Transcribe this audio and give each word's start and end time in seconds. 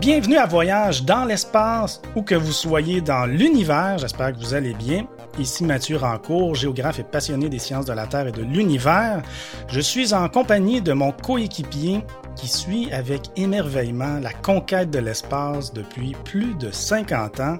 Bienvenue 0.00 0.38
à 0.38 0.46
Voyage 0.46 1.04
dans 1.04 1.26
l'espace, 1.26 2.00
où 2.16 2.22
que 2.22 2.34
vous 2.34 2.52
soyez 2.52 3.02
dans 3.02 3.26
l'univers, 3.26 3.98
j'espère 3.98 4.32
que 4.32 4.38
vous 4.38 4.54
allez 4.54 4.72
bien. 4.72 5.06
Ici 5.38 5.62
Mathieu 5.62 5.98
Rancourt, 5.98 6.54
géographe 6.54 7.00
et 7.00 7.04
passionné 7.04 7.50
des 7.50 7.58
sciences 7.58 7.84
de 7.84 7.92
la 7.92 8.06
Terre 8.06 8.26
et 8.26 8.32
de 8.32 8.42
l'univers. 8.42 9.20
Je 9.68 9.80
suis 9.80 10.14
en 10.14 10.28
compagnie 10.30 10.80
de 10.80 10.94
mon 10.94 11.12
coéquipier 11.12 12.00
qui 12.34 12.48
suit 12.48 12.90
avec 12.92 13.28
émerveillement 13.36 14.18
la 14.20 14.32
conquête 14.32 14.90
de 14.90 15.00
l'espace 15.00 15.72
depuis 15.74 16.16
plus 16.24 16.54
de 16.54 16.70
50 16.70 17.40
ans, 17.40 17.58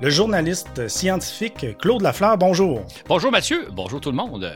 le 0.00 0.08
journaliste 0.08 0.86
scientifique 0.86 1.76
Claude 1.78 2.02
Lafleur. 2.02 2.38
Bonjour. 2.38 2.82
Bonjour 3.08 3.32
Mathieu, 3.32 3.66
bonjour 3.72 4.00
tout 4.00 4.10
le 4.10 4.16
monde. 4.16 4.52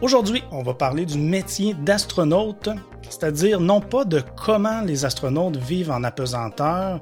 Aujourd'hui, 0.00 0.44
on 0.52 0.62
va 0.62 0.74
parler 0.74 1.04
du 1.06 1.18
métier 1.18 1.74
d'astronaute, 1.74 2.68
c'est-à-dire 3.02 3.58
non 3.58 3.80
pas 3.80 4.04
de 4.04 4.22
comment 4.36 4.80
les 4.82 5.04
astronautes 5.04 5.56
vivent 5.56 5.90
en 5.90 6.04
apesanteur, 6.04 7.00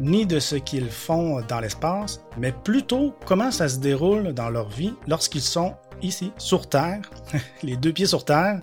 ni 0.00 0.24
de 0.24 0.38
ce 0.38 0.56
qu'ils 0.56 0.88
font 0.88 1.42
dans 1.46 1.60
l'espace, 1.60 2.22
mais 2.38 2.52
plutôt 2.52 3.14
comment 3.26 3.50
ça 3.50 3.68
se 3.68 3.78
déroule 3.78 4.32
dans 4.32 4.48
leur 4.48 4.70
vie 4.70 4.94
lorsqu'ils 5.06 5.42
sont 5.42 5.74
ici, 6.00 6.32
sur 6.38 6.66
Terre, 6.70 7.02
les 7.62 7.76
deux 7.76 7.92
pieds 7.92 8.06
sur 8.06 8.24
Terre, 8.24 8.60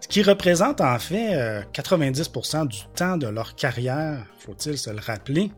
ce 0.00 0.08
qui 0.08 0.22
représente 0.22 0.80
en 0.80 0.98
fait 0.98 1.62
90% 1.74 2.56
euh, 2.56 2.64
du 2.64 2.78
temps 2.94 3.18
de 3.18 3.26
leur 3.26 3.54
carrière, 3.54 4.24
faut-il 4.38 4.78
se 4.78 4.88
le 4.88 5.00
rappeler. 5.00 5.52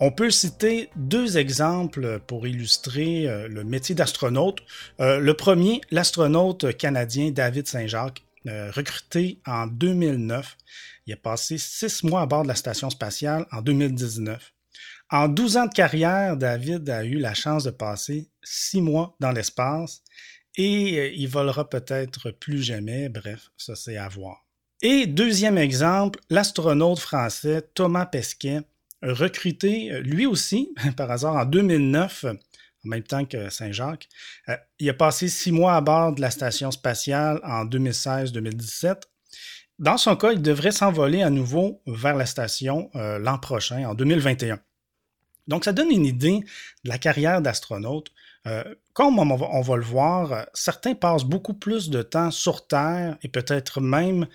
On 0.00 0.12
peut 0.12 0.30
citer 0.30 0.90
deux 0.94 1.38
exemples 1.38 2.20
pour 2.20 2.46
illustrer 2.46 3.28
euh, 3.28 3.48
le 3.48 3.64
métier 3.64 3.96
d'astronaute. 3.96 4.60
Euh, 5.00 5.18
le 5.18 5.34
premier, 5.34 5.80
l'astronaute 5.90 6.76
canadien 6.76 7.32
David 7.32 7.66
Saint-Jacques, 7.66 8.22
euh, 8.46 8.70
recruté 8.70 9.40
en 9.44 9.66
2009. 9.66 10.56
Il 11.06 11.14
a 11.14 11.16
passé 11.16 11.58
six 11.58 12.04
mois 12.04 12.20
à 12.22 12.26
bord 12.26 12.44
de 12.44 12.48
la 12.48 12.54
station 12.54 12.90
spatiale 12.90 13.46
en 13.50 13.60
2019. 13.60 14.52
En 15.10 15.26
12 15.26 15.56
ans 15.56 15.66
de 15.66 15.74
carrière, 15.74 16.36
David 16.36 16.88
a 16.90 17.04
eu 17.04 17.18
la 17.18 17.34
chance 17.34 17.64
de 17.64 17.70
passer 17.70 18.28
six 18.44 18.80
mois 18.80 19.16
dans 19.18 19.32
l'espace 19.32 20.02
et 20.56 21.12
il 21.16 21.28
volera 21.28 21.68
peut-être 21.68 22.30
plus 22.30 22.62
jamais. 22.62 23.08
Bref, 23.08 23.50
ça 23.56 23.74
c'est 23.74 23.96
à 23.96 24.08
voir. 24.08 24.44
Et 24.80 25.06
deuxième 25.06 25.58
exemple, 25.58 26.20
l'astronaute 26.30 27.00
français 27.00 27.62
Thomas 27.74 28.06
Pesquet, 28.06 28.60
recruté 29.02 29.92
euh, 29.92 30.00
lui 30.00 30.26
aussi, 30.26 30.74
par 30.96 31.10
hasard, 31.10 31.36
en 31.36 31.44
2009, 31.44 32.24
en 32.24 32.88
même 32.88 33.02
temps 33.02 33.24
que 33.24 33.50
Saint-Jacques. 33.50 34.08
Euh, 34.48 34.56
il 34.78 34.88
a 34.88 34.94
passé 34.94 35.28
six 35.28 35.52
mois 35.52 35.74
à 35.74 35.80
bord 35.80 36.14
de 36.14 36.20
la 36.20 36.30
station 36.30 36.70
spatiale 36.70 37.40
en 37.44 37.64
2016-2017. 37.64 39.02
Dans 39.78 39.96
son 39.96 40.16
cas, 40.16 40.32
il 40.32 40.42
devrait 40.42 40.72
s'envoler 40.72 41.22
à 41.22 41.30
nouveau 41.30 41.82
vers 41.86 42.16
la 42.16 42.26
station 42.26 42.90
euh, 42.96 43.18
l'an 43.18 43.38
prochain, 43.38 43.88
en 43.88 43.94
2021. 43.94 44.58
Donc, 45.46 45.64
ça 45.64 45.72
donne 45.72 45.90
une 45.90 46.04
idée 46.04 46.40
de 46.84 46.88
la 46.88 46.98
carrière 46.98 47.40
d'astronaute. 47.40 48.10
comme 48.92 49.18
on 49.18 49.36
va, 49.36 49.46
on 49.50 49.62
va, 49.62 49.76
le 49.76 49.82
voir, 49.82 50.46
certains 50.52 50.94
passent 50.94 51.24
beaucoup 51.24 51.54
plus 51.54 51.88
de 51.88 52.02
temps 52.02 52.30
sur 52.30 52.66
Terre 52.66 53.16
et 53.22 53.28
peut-être 53.28 53.80
même 53.80 54.26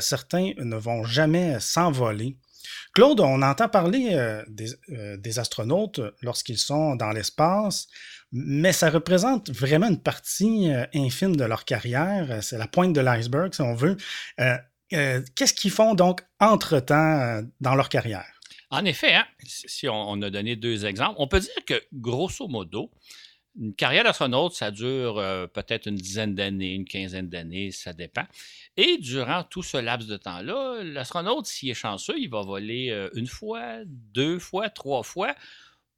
certains 0.00 0.52
ne 0.58 0.76
vont 0.76 1.02
jamais 1.04 1.58
s'envoler. 1.60 2.36
Claude, 2.92 3.20
on 3.20 3.42
entend 3.42 3.68
parler 3.68 4.10
euh, 4.12 4.42
euh, 4.90 5.16
des, 5.16 5.38
astronautes 5.38 6.00
lorsqu'ils 6.22 6.58
sont 6.58 6.96
dans 6.96 7.10
l'espace, 7.10 7.88
mais 8.32 8.72
ça 8.72 8.90
représente 8.90 9.50
vraiment 9.50 9.88
une 9.88 10.00
partie 10.00 10.70
euh, 10.72 10.84
infime 10.94 11.36
de 11.36 11.44
leur 11.44 11.64
carrière. 11.64 12.42
C'est 12.42 12.58
la 12.58 12.66
pointe 12.66 12.92
de 12.92 13.00
l'iceberg, 13.00 13.54
si 13.54 13.62
on 13.62 13.74
veut. 13.74 13.96
Qu'est-ce 14.88 15.54
qu'ils 15.54 15.70
font 15.70 15.94
donc 15.94 16.22
entre-temps 16.40 17.42
dans 17.60 17.74
leur 17.76 17.88
carrière? 17.88 18.26
En 18.70 18.84
effet, 18.84 19.14
hein, 19.14 19.26
si 19.44 19.88
on, 19.88 20.22
a 20.22 20.30
donné 20.30 20.56
deux 20.56 20.84
exemples, 20.86 21.16
on 21.18 21.26
peut 21.26 21.40
dire 21.40 21.64
que 21.66 21.80
grosso 21.92 22.46
modo, 22.48 22.90
une 23.58 23.74
carrière 23.74 24.04
d'astronaute, 24.04 24.54
ça 24.54 24.70
dure 24.70 25.16
peut-être 25.52 25.86
une 25.86 25.96
dizaine 25.96 26.34
d'années, 26.34 26.74
une 26.74 26.84
quinzaine 26.84 27.28
d'années, 27.28 27.72
ça 27.72 27.92
dépend. 27.92 28.24
Et 28.76 28.98
durant 28.98 29.42
tout 29.44 29.62
ce 29.62 29.76
laps 29.76 30.08
de 30.08 30.16
temps-là, 30.16 30.82
l'astronaute, 30.82 31.46
s'il 31.46 31.70
est 31.70 31.74
chanceux, 31.74 32.18
il 32.18 32.30
va 32.30 32.42
voler 32.42 32.90
euh, 32.90 33.10
une 33.14 33.26
fois, 33.26 33.84
deux 33.84 34.38
fois, 34.38 34.70
trois 34.70 35.02
fois 35.02 35.34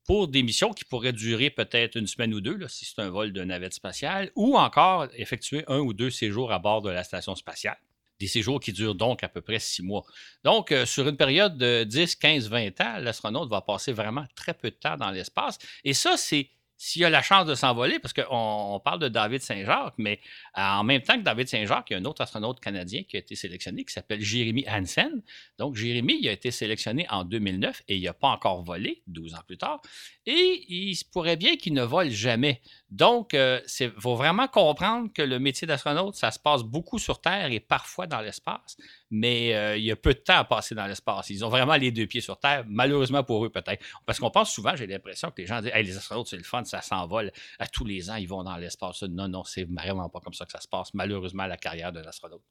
pour 0.04 0.26
des 0.26 0.42
missions 0.42 0.72
qui 0.72 0.84
pourraient 0.84 1.12
durer 1.12 1.50
peut-être 1.50 1.96
une 1.96 2.08
semaine 2.08 2.34
ou 2.34 2.40
deux, 2.40 2.58
si 2.66 2.84
c'est 2.84 3.00
un 3.00 3.10
vol 3.10 3.32
de 3.32 3.44
navette 3.44 3.74
spatiale, 3.74 4.32
ou 4.34 4.58
encore 4.58 5.06
effectuer 5.14 5.64
un 5.68 5.78
ou 5.78 5.92
deux 5.92 6.10
séjours 6.10 6.50
à 6.50 6.58
bord 6.58 6.82
de 6.82 6.90
la 6.90 7.04
station 7.04 7.36
spatiale. 7.36 7.78
Des 8.18 8.26
séjours 8.26 8.58
qui 8.58 8.72
durent 8.72 8.96
donc 8.96 9.22
à 9.22 9.28
peu 9.28 9.40
près 9.40 9.60
six 9.60 9.82
mois. 9.82 10.04
Donc, 10.42 10.72
euh, 10.72 10.86
sur 10.86 11.06
une 11.06 11.16
période 11.16 11.56
de 11.56 11.84
10, 11.84 12.16
15, 12.16 12.48
20 12.48 12.80
ans, 12.80 12.98
l'astronaute 12.98 13.48
va 13.48 13.60
passer 13.60 13.92
vraiment 13.92 14.26
très 14.34 14.54
peu 14.54 14.70
de 14.70 14.76
temps 14.76 14.96
dans 14.96 15.10
l'espace. 15.10 15.58
Et 15.84 15.92
ça, 15.92 16.16
c'est 16.16 16.50
s'il 16.82 17.04
a 17.04 17.10
la 17.10 17.22
chance 17.22 17.46
de 17.46 17.54
s'envoler, 17.54 18.00
parce 18.00 18.12
qu'on 18.12 18.80
parle 18.84 18.98
de 18.98 19.06
David 19.06 19.40
Saint-Jacques, 19.40 19.94
mais 19.98 20.18
euh, 20.58 20.62
en 20.62 20.82
même 20.82 21.00
temps 21.00 21.16
que 21.16 21.22
David 21.22 21.46
Saint-Jacques, 21.46 21.86
il 21.90 21.92
y 21.92 21.96
a 21.96 22.00
un 22.00 22.04
autre 22.04 22.22
astronaute 22.22 22.58
canadien 22.58 23.04
qui 23.04 23.14
a 23.14 23.20
été 23.20 23.36
sélectionné 23.36 23.84
qui 23.84 23.92
s'appelle 23.92 24.20
Jérémy 24.20 24.64
Hansen. 24.68 25.22
Donc, 25.58 25.76
Jérémy, 25.76 26.18
il 26.20 26.28
a 26.28 26.32
été 26.32 26.50
sélectionné 26.50 27.06
en 27.08 27.22
2009 27.22 27.82
et 27.86 27.98
il 27.98 28.02
n'a 28.02 28.12
pas 28.12 28.26
encore 28.26 28.64
volé, 28.64 29.00
12 29.06 29.34
ans 29.34 29.42
plus 29.46 29.58
tard. 29.58 29.80
Et 30.24 30.64
il 30.68 30.94
se 30.94 31.04
pourrait 31.04 31.36
bien 31.36 31.56
qu'il 31.56 31.74
ne 31.74 31.82
vole 31.82 32.10
jamais. 32.10 32.60
Donc, 32.90 33.30
il 33.32 33.38
euh, 33.38 33.90
faut 33.98 34.14
vraiment 34.14 34.46
comprendre 34.46 35.10
que 35.12 35.22
le 35.22 35.40
métier 35.40 35.66
d'astronaute, 35.66 36.14
ça 36.14 36.30
se 36.30 36.38
passe 36.38 36.62
beaucoup 36.62 36.98
sur 36.98 37.20
Terre 37.20 37.50
et 37.50 37.58
parfois 37.58 38.06
dans 38.06 38.20
l'espace, 38.20 38.76
mais 39.10 39.54
euh, 39.54 39.76
il 39.76 39.84
y 39.84 39.90
a 39.90 39.96
peu 39.96 40.14
de 40.14 40.20
temps 40.20 40.36
à 40.36 40.44
passer 40.44 40.76
dans 40.76 40.86
l'espace. 40.86 41.30
Ils 41.30 41.44
ont 41.44 41.48
vraiment 41.48 41.74
les 41.74 41.90
deux 41.90 42.06
pieds 42.06 42.20
sur 42.20 42.38
Terre, 42.38 42.64
malheureusement 42.68 43.24
pour 43.24 43.44
eux 43.44 43.50
peut-être. 43.50 43.84
Parce 44.06 44.20
qu'on 44.20 44.30
pense 44.30 44.52
souvent, 44.52 44.76
j'ai 44.76 44.86
l'impression 44.86 45.30
que 45.30 45.40
les 45.40 45.46
gens 45.46 45.60
disent 45.60 45.72
les 45.74 45.96
astronautes, 45.96 46.28
c'est 46.28 46.36
le 46.36 46.44
fun, 46.44 46.64
ça 46.64 46.82
s'envole. 46.82 47.32
À 47.58 47.66
tous 47.66 47.84
les 47.84 48.08
ans, 48.08 48.16
ils 48.16 48.28
vont 48.28 48.44
dans 48.44 48.56
l'espace. 48.56 49.02
Non, 49.02 49.26
non, 49.26 49.42
c'est 49.42 49.64
vraiment 49.64 50.08
pas 50.08 50.20
comme 50.20 50.34
ça 50.34 50.44
que 50.44 50.52
ça 50.52 50.60
se 50.60 50.68
passe, 50.68 50.94
malheureusement, 50.94 51.46
la 51.46 51.56
carrière 51.56 51.92
d'un 51.92 52.04
astronaute. 52.04 52.42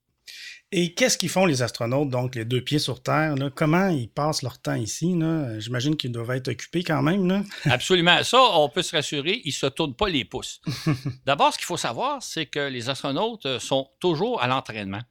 Et 0.73 0.93
qu'est-ce 0.93 1.17
qu'ils 1.17 1.29
font 1.29 1.45
les 1.45 1.61
astronautes, 1.61 2.09
donc 2.09 2.35
les 2.35 2.45
deux 2.45 2.61
pieds 2.61 2.79
sur 2.79 3.03
Terre? 3.03 3.35
Comment 3.55 3.89
ils 3.89 4.07
passent 4.07 4.41
leur 4.41 4.57
temps 4.57 4.75
ici? 4.75 5.13
J'imagine 5.57 5.97
qu'ils 5.97 6.13
doivent 6.13 6.31
être 6.31 6.47
occupés 6.47 6.81
quand 6.83 7.01
même. 7.01 7.45
Absolument. 7.65 8.23
Ça, 8.23 8.41
on 8.41 8.69
peut 8.69 8.81
se 8.81 8.95
rassurer, 8.95 9.41
ils 9.43 9.49
ne 9.49 9.53
se 9.53 9.65
tournent 9.65 9.95
pas 9.95 10.07
les 10.07 10.23
pouces. 10.23 10.61
D'abord, 11.25 11.51
ce 11.51 11.57
qu'il 11.57 11.65
faut 11.65 11.75
savoir, 11.75 12.23
c'est 12.23 12.45
que 12.45 12.69
les 12.69 12.89
astronautes 12.89 13.59
sont 13.59 13.89
toujours 13.99 14.41
à 14.41 14.47
l'entraînement. 14.47 15.01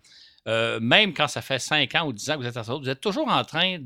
Euh, 0.48 0.80
même 0.80 1.12
quand 1.12 1.28
ça 1.28 1.42
fait 1.42 1.58
5 1.58 1.94
ans 1.96 2.06
ou 2.06 2.12
10 2.12 2.30
ans 2.30 2.34
que 2.34 2.40
vous 2.40 2.46
êtes 2.46 2.56
astronaute, 2.56 2.82
vous 2.82 2.88
êtes 2.88 3.00
toujours 3.00 3.28
en 3.28 3.44
train 3.44 3.78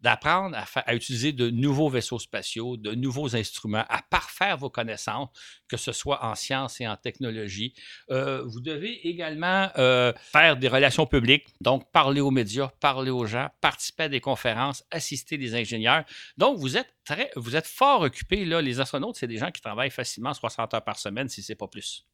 d'apprendre 0.00 0.56
à, 0.74 0.94
utiliser 0.94 1.32
de 1.32 1.50
nouveaux 1.50 1.88
vaisseaux 1.88 2.18
spatiaux, 2.18 2.76
de 2.76 2.94
nouveaux 2.94 3.34
instruments, 3.34 3.84
à 3.88 4.02
parfaire 4.02 4.56
vos 4.56 4.70
connaissances, 4.70 5.28
que 5.66 5.76
ce 5.76 5.92
soit 5.92 6.24
en 6.24 6.34
sciences 6.34 6.80
et 6.80 6.86
en 6.86 6.96
technologie. 6.96 7.74
Euh, 8.10 8.42
vous 8.46 8.60
devez 8.60 9.08
également 9.08 9.70
euh, 9.76 10.12
faire 10.16 10.56
des 10.56 10.68
relations 10.68 11.06
publiques, 11.06 11.48
donc 11.60 11.90
parler 11.90 12.20
aux 12.20 12.30
médias, 12.30 12.68
parler 12.80 13.10
aux 13.10 13.26
gens, 13.26 13.48
participer 13.60 14.04
à 14.04 14.08
des 14.08 14.20
conférences, 14.20 14.84
assister 14.90 15.36
des 15.36 15.54
ingénieurs. 15.54 16.04
Donc, 16.36 16.58
vous 16.58 16.76
êtes 16.76 16.94
très, 17.04 17.30
vous 17.34 17.56
êtes 17.56 17.66
fort 17.66 18.02
occupé. 18.02 18.44
Là. 18.44 18.62
Les 18.62 18.80
astronautes, 18.80 19.16
c'est 19.16 19.26
des 19.26 19.38
gens 19.38 19.50
qui 19.50 19.60
travaillent 19.60 19.90
facilement 19.90 20.32
60 20.32 20.74
heures 20.74 20.84
par 20.84 20.98
semaine, 20.98 21.28
si 21.28 21.42
ce 21.42 21.52
n'est 21.52 21.56
pas 21.56 21.68
plus. 21.68 22.06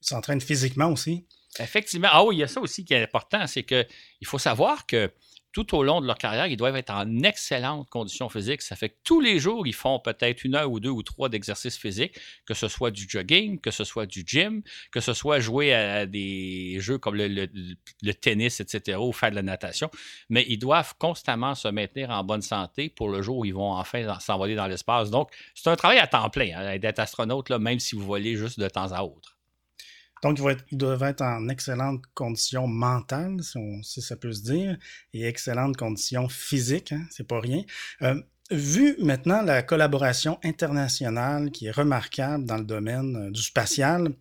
Ils 0.00 0.08
s'entraînent 0.08 0.40
physiquement 0.40 0.90
aussi. 0.90 1.26
Effectivement. 1.58 2.08
Ah 2.10 2.24
oui, 2.24 2.36
il 2.36 2.38
y 2.38 2.42
a 2.42 2.48
ça 2.48 2.60
aussi 2.60 2.84
qui 2.84 2.94
est 2.94 3.02
important, 3.02 3.46
c'est 3.46 3.62
qu'il 3.62 3.86
faut 4.24 4.38
savoir 4.38 4.86
que 4.86 5.10
tout 5.52 5.76
au 5.76 5.82
long 5.82 6.00
de 6.00 6.06
leur 6.06 6.16
carrière, 6.16 6.46
ils 6.46 6.56
doivent 6.56 6.76
être 6.76 6.90
en 6.90 7.22
excellente 7.22 7.88
condition 7.90 8.28
physique. 8.28 8.62
Ça 8.62 8.74
fait 8.74 8.88
que 8.88 8.96
tous 9.04 9.20
les 9.20 9.38
jours, 9.38 9.66
ils 9.66 9.74
font 9.74 10.00
peut-être 10.00 10.44
une 10.44 10.54
heure 10.54 10.70
ou 10.70 10.80
deux 10.80 10.88
ou 10.88 11.02
trois 11.02 11.28
d'exercice 11.28 11.76
physique, 11.76 12.18
que 12.46 12.54
ce 12.54 12.68
soit 12.68 12.90
du 12.90 13.06
jogging, 13.06 13.60
que 13.60 13.70
ce 13.70 13.84
soit 13.84 14.06
du 14.06 14.24
gym, 14.26 14.62
que 14.90 15.00
ce 15.00 15.12
soit 15.12 15.40
jouer 15.40 15.74
à 15.74 16.06
des 16.06 16.76
jeux 16.80 16.98
comme 16.98 17.16
le, 17.16 18.12
tennis, 18.14 18.60
etc., 18.60 18.98
ou 18.98 19.12
faire 19.12 19.30
de 19.30 19.36
la 19.36 19.42
natation. 19.42 19.90
Mais 20.30 20.44
ils 20.48 20.58
doivent 20.58 20.94
constamment 20.98 21.54
se 21.54 21.68
maintenir 21.68 22.10
en 22.10 22.24
bonne 22.24 22.42
santé 22.42 22.88
pour 22.88 23.10
le 23.10 23.20
jour 23.20 23.38
où 23.38 23.44
ils 23.44 23.54
vont 23.54 23.74
enfin 23.74 24.18
s'envoler 24.20 24.54
dans 24.54 24.66
l'espace. 24.66 25.10
Donc, 25.10 25.30
c'est 25.54 25.68
un 25.68 25.76
travail 25.76 25.98
à 25.98 26.06
temps 26.06 26.30
plein 26.30 26.52
hein, 26.56 26.78
d'être 26.78 26.98
astronaute, 26.98 27.50
même 27.50 27.78
si 27.78 27.94
vous 27.94 28.06
volez 28.06 28.36
juste 28.36 28.58
de 28.58 28.68
temps 28.68 28.90
à 28.92 29.02
autre. 29.02 29.36
Donc, 30.22 30.38
ils, 30.70 30.78
doivent 30.78 31.02
être 31.02 31.22
en 31.22 31.48
excellente 31.48 32.02
condition 32.14 32.66
mentale, 32.68 33.38
si, 33.82 34.00
ça 34.00 34.16
peut 34.16 34.32
se 34.32 34.42
dire, 34.42 34.78
et 35.12 35.26
excellente 35.26 35.76
condition 35.76 36.28
physique, 36.28 36.92
hein, 36.92 37.04
c'est 37.10 37.26
pas 37.26 37.40
rien. 37.40 37.62
Euh, 38.02 38.20
vu 38.50 38.96
maintenant 39.00 39.42
la 39.42 39.62
collaboration 39.62 40.38
internationale 40.44 41.50
qui 41.50 41.66
est 41.66 41.72
remarquable 41.72 42.44
dans 42.44 42.58
le 42.58 42.64
domaine 42.64 43.16
euh, 43.16 43.30
du 43.30 43.42
spatial, 43.42 44.12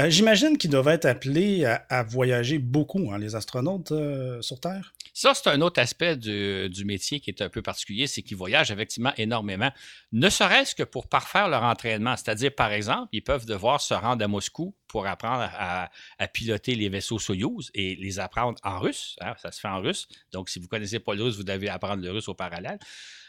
euh, 0.00 0.08
j'imagine 0.08 0.56
qu'ils 0.56 0.70
doivent 0.70 0.88
être 0.88 1.06
appelés 1.06 1.66
à, 1.66 2.02
voyager 2.02 2.58
beaucoup, 2.58 3.12
hein, 3.12 3.18
les 3.18 3.34
astronautes 3.34 3.92
sur 4.40 4.60
Terre? 4.60 4.95
Ça, 5.18 5.32
c'est 5.32 5.48
un 5.48 5.62
autre 5.62 5.80
aspect 5.80 6.14
du, 6.14 6.84
métier 6.84 7.20
qui 7.20 7.30
est 7.30 7.40
un 7.40 7.48
peu 7.48 7.62
particulier, 7.62 8.06
c'est 8.06 8.20
qu'ils 8.20 8.36
voyagent 8.36 8.70
effectivement 8.70 9.14
énormément, 9.16 9.70
ne 10.12 10.28
serait-ce 10.28 10.74
que 10.74 10.82
pour 10.82 11.08
parfaire 11.08 11.48
leur 11.48 11.62
entraînement. 11.62 12.18
C'est-à-dire, 12.18 12.54
par 12.54 12.70
exemple, 12.70 13.08
ils 13.12 13.24
peuvent 13.24 13.46
devoir 13.46 13.80
se 13.80 13.94
rendre 13.94 14.22
à 14.22 14.28
Moscou 14.28 14.76
pour 14.88 15.06
apprendre 15.06 15.48
à, 15.54 15.88
piloter 16.34 16.74
les 16.74 16.90
vaisseaux 16.90 17.18
Soyouz 17.18 17.70
et 17.72 17.96
les 17.96 18.18
apprendre 18.18 18.58
en 18.62 18.78
russe. 18.78 19.16
Hein, 19.22 19.32
ça 19.38 19.52
se 19.52 19.60
fait 19.60 19.68
en 19.68 19.80
russe. 19.80 20.06
Donc, 20.32 20.50
si 20.50 20.58
vous 20.58 20.66
ne 20.66 20.68
connaissez 20.68 20.98
pas 20.98 21.14
le 21.14 21.22
russe, 21.22 21.36
vous 21.36 21.44
devez 21.44 21.70
apprendre 21.70 22.02
le 22.02 22.10
russe 22.10 22.28
au 22.28 22.34
parallèle. 22.34 22.78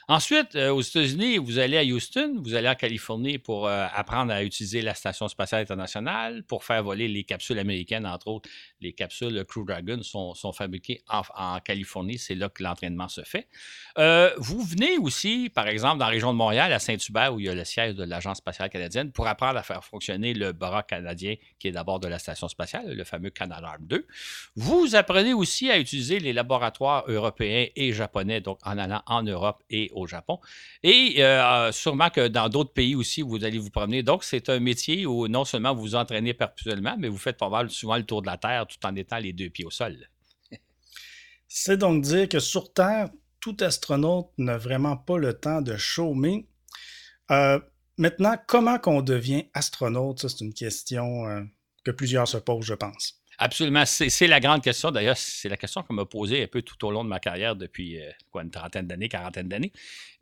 Ensuite, 0.09 0.55
euh, 0.55 0.69
aux 0.69 0.81
États-Unis, 0.81 1.37
vous 1.37 1.59
allez 1.59 1.77
à 1.77 1.83
Houston, 1.83 2.37
vous 2.41 2.55
allez 2.55 2.69
en 2.69 2.75
Californie 2.75 3.39
pour 3.39 3.67
euh, 3.67 3.87
apprendre 3.93 4.31
à 4.31 4.41
utiliser 4.41 4.81
la 4.81 4.93
Station 4.93 5.27
spatiale 5.27 5.61
internationale, 5.61 6.43
pour 6.43 6.63
faire 6.63 6.81
voler 6.81 7.09
les 7.09 7.25
capsules 7.25 7.59
américaines, 7.59 8.05
entre 8.05 8.27
autres. 8.27 8.49
Les 8.81 8.93
capsules 8.93 9.43
Crew 9.45 9.65
Dragon 9.65 10.01
sont, 10.03 10.33
fabriquées 10.53 11.01
en, 11.09 11.59
Californie, 11.59 12.17
c'est 12.17 12.35
là 12.35 12.49
que 12.49 12.63
l'entraînement 12.63 13.07
se 13.07 13.21
fait. 13.21 13.47
Euh, 13.97 14.31
vous 14.37 14.61
venez 14.61 14.97
aussi, 14.97 15.49
par 15.53 15.67
exemple, 15.67 15.99
dans 15.99 16.05
la 16.05 16.11
région 16.11 16.31
de 16.31 16.37
Montréal, 16.37 16.71
à 16.71 16.79
Saint-Hubert, 16.79 17.33
où 17.33 17.39
il 17.39 17.47
y 17.47 17.49
a 17.49 17.55
le 17.55 17.65
siège 17.65 17.95
de 17.95 18.03
l'Agence 18.03 18.37
spatiale 18.37 18.69
canadienne, 18.69 19.11
pour 19.11 19.27
apprendre 19.27 19.57
à 19.57 19.63
faire 19.63 19.83
fonctionner 19.83 20.33
le 20.33 20.51
bras 20.51 20.83
canadien 20.83 21.35
qui 21.59 21.67
est 21.67 21.71
d'abord 21.71 21.99
de 21.99 22.07
la 22.07 22.19
Station 22.19 22.47
spatiale, 22.47 22.93
le 22.93 23.03
fameux 23.03 23.29
Canadarm 23.29 23.85
2. 23.85 24.05
Vous 24.55 24.95
apprenez 24.95 25.33
aussi 25.33 25.71
à 25.71 25.79
utiliser 25.79 26.19
les 26.19 26.33
laboratoires 26.33 27.03
européens 27.07 27.67
et 27.75 27.93
japonais, 27.93 28.41
donc 28.41 28.59
en 28.63 28.77
allant 28.77 29.01
en 29.07 29.23
Europe 29.23 29.63
et 29.69 29.89
au 29.93 30.05
Japon. 30.07 30.39
Et 30.83 31.15
euh, 31.23 31.71
sûrement 31.71 32.09
que 32.09 32.27
dans 32.27 32.49
d'autres 32.49 32.73
pays 32.73 32.95
aussi, 32.95 33.21
vous 33.21 33.43
allez 33.43 33.57
vous 33.57 33.71
promener. 33.71 34.03
Donc, 34.03 34.23
c'est 34.23 34.49
un 34.49 34.59
métier 34.59 35.05
où 35.05 35.27
non 35.27 35.45
seulement 35.45 35.73
vous 35.73 35.81
vous 35.81 35.95
entraînez 35.95 36.33
perpétuellement, 36.33 36.95
mais 36.97 37.07
vous 37.07 37.17
faites 37.17 37.37
pas 37.37 37.49
mal 37.49 37.69
souvent 37.69 37.97
le 37.97 38.03
tour 38.03 38.21
de 38.21 38.27
la 38.27 38.37
Terre 38.37 38.66
tout 38.67 38.85
en 38.85 38.95
étant 38.95 39.17
les 39.17 39.33
deux 39.33 39.49
pieds 39.49 39.65
au 39.65 39.71
sol. 39.71 40.09
c'est 41.47 41.77
donc 41.77 42.03
dire 42.03 42.29
que 42.29 42.39
sur 42.39 42.73
Terre, 42.73 43.09
tout 43.39 43.57
astronaute 43.61 44.31
n'a 44.37 44.57
vraiment 44.57 44.97
pas 44.97 45.17
le 45.17 45.33
temps 45.33 45.61
de 45.61 45.77
chômer. 45.77 46.47
Euh, 47.31 47.59
maintenant, 47.97 48.35
comment 48.47 48.79
qu'on 48.79 49.01
devient 49.01 49.45
astronaute? 49.53 50.27
C'est 50.27 50.41
une 50.41 50.53
question 50.53 51.27
euh, 51.27 51.43
que 51.83 51.91
plusieurs 51.91 52.27
se 52.27 52.37
posent, 52.37 52.65
je 52.65 52.73
pense. 52.73 53.21
Absolument. 53.39 53.83
C'est 53.85 54.27
la 54.27 54.39
grande 54.39 54.63
question. 54.63 54.89
D'ailleurs, 54.89 55.17
c'est 55.17 55.47
la 55.49 55.57
question 55.57 55.83
qu'on 55.83 55.93
m'a 55.93 56.05
posée 56.05 56.43
un 56.43 56.47
peu 56.47 56.63
tout 56.63 56.83
au 56.85 56.91
long 56.91 57.03
de 57.03 57.09
ma 57.09 57.19
carrière 57.19 57.55
depuis 57.55 58.01
euh, 58.01 58.09
quoi, 58.31 58.41
une 58.41 58.49
trentaine 58.49 58.87
d'années, 58.87 59.09
quarantaine 59.09 59.47
d'années. 59.47 59.71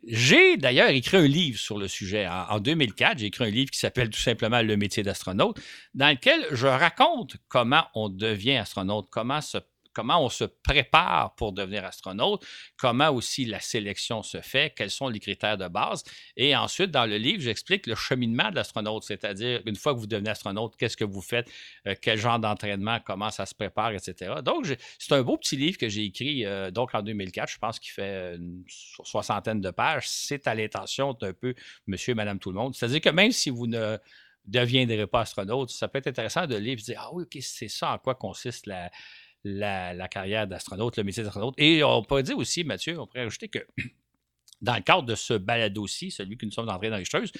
J'ai 0.06 0.58
d'ailleurs 0.58 0.90
écrit 0.90 1.16
un 1.16 1.26
livre 1.26 1.58
sur 1.58 1.78
le 1.78 1.88
sujet. 1.88 2.26
En, 2.26 2.46
en 2.50 2.60
2004, 2.60 3.18
j'ai 3.18 3.26
écrit 3.26 3.44
un 3.44 3.50
livre 3.50 3.70
qui 3.70 3.78
s'appelle 3.78 4.10
tout 4.10 4.20
simplement 4.20 4.60
Le 4.60 4.76
métier 4.76 5.02
d'astronaute, 5.02 5.58
dans 5.94 6.10
lequel 6.10 6.44
je 6.52 6.66
raconte 6.66 7.36
comment 7.48 7.86
on 7.94 8.10
devient 8.10 8.56
astronaute, 8.56 9.08
comment 9.10 9.40
se 9.40 9.58
comment 9.96 10.22
on 10.22 10.28
se 10.28 10.44
prépare 10.44 11.34
pour 11.36 11.54
devenir 11.54 11.86
astronaute, 11.86 12.44
comment 12.76 13.08
aussi 13.08 13.46
la 13.46 13.60
sélection 13.60 14.22
se 14.22 14.42
fait, 14.42 14.74
quels 14.76 14.90
sont 14.90 15.08
les 15.08 15.20
critères 15.20 15.56
de 15.56 15.68
base. 15.68 16.04
Et 16.36 16.54
ensuite, 16.54 16.90
dans 16.90 17.06
le 17.06 17.16
livre, 17.16 17.40
j'explique 17.40 17.86
le 17.86 17.94
cheminement 17.94 18.50
de 18.50 18.56
l'astronaute, 18.56 19.04
c'est-à-dire 19.04 19.62
une 19.64 19.76
fois 19.76 19.94
que 19.94 19.98
vous 19.98 20.06
devenez 20.06 20.28
astronaute, 20.28 20.76
qu'est-ce 20.76 20.98
que 20.98 21.04
vous 21.04 21.22
faites, 21.22 21.50
euh, 21.86 21.94
quel 22.02 22.18
genre 22.18 22.38
d'entraînement, 22.38 22.98
comment 23.06 23.30
ça 23.30 23.46
se 23.46 23.54
prépare, 23.54 23.92
etc. 23.92 24.34
Donc, 24.44 24.66
c'est 24.98 25.12
un 25.14 25.22
beau 25.22 25.38
petit 25.38 25.56
livre 25.56 25.78
que 25.78 25.88
j'ai 25.88 26.04
écrit 26.04 26.44
euh, 26.44 26.70
donc 26.70 26.94
en 26.94 27.00
2004, 27.00 27.48
je 27.48 27.58
pense 27.58 27.78
qu'il 27.78 27.92
fait 27.92 28.36
une 28.36 28.64
soixantaine 28.68 29.62
de 29.62 29.70
pages. 29.70 30.08
C'est 30.08 30.46
à 30.46 30.54
l'intention 30.54 31.14
d'un 31.14 31.32
peu 31.32 31.54
monsieur 31.86 32.12
et 32.12 32.14
madame 32.14 32.38
tout 32.38 32.50
le 32.50 32.58
monde. 32.58 32.74
C'est-à-dire 32.74 33.00
que 33.00 33.08
même 33.08 33.32
si 33.32 33.48
vous 33.48 33.66
ne 33.66 33.96
deviendrez 34.44 35.06
pas 35.06 35.20
astronaute, 35.20 35.70
ça 35.70 35.88
peut 35.88 35.98
être 35.98 36.06
intéressant 36.08 36.46
de 36.46 36.56
lire 36.56 36.74
et 36.74 36.76
de 36.76 36.82
dire 36.82 37.00
Ah 37.02 37.10
oui, 37.14 37.24
ok, 37.24 37.38
c'est 37.40 37.68
ça 37.68 37.92
en 37.92 37.98
quoi 37.98 38.14
consiste 38.14 38.66
la, 38.66 38.90
la, 39.46 40.08
carrière 40.08 40.46
d'astronaute, 40.46 40.96
le 40.96 41.04
métier 41.04 41.22
d'astronaute. 41.22 41.54
Et 41.58 41.82
on 41.84 42.02
pourrait 42.02 42.22
dire 42.22 42.36
aussi, 42.36 42.64
Mathieu, 42.64 42.98
on 42.98 43.06
pourrait 43.06 43.20
ajouter 43.20 43.48
que 43.48 43.60
dans 44.62 44.74
le 44.74 44.80
cadre 44.80 45.02
de 45.02 45.14
ce 45.14 45.34
balado-ci, 45.34 46.10
celui 46.10 46.36
que 46.36 46.44
nous 46.46 46.52
sommes 46.52 46.68
entrés 46.68 46.90
dans 46.90 46.96
les 46.96 47.04
choses, 47.04 47.30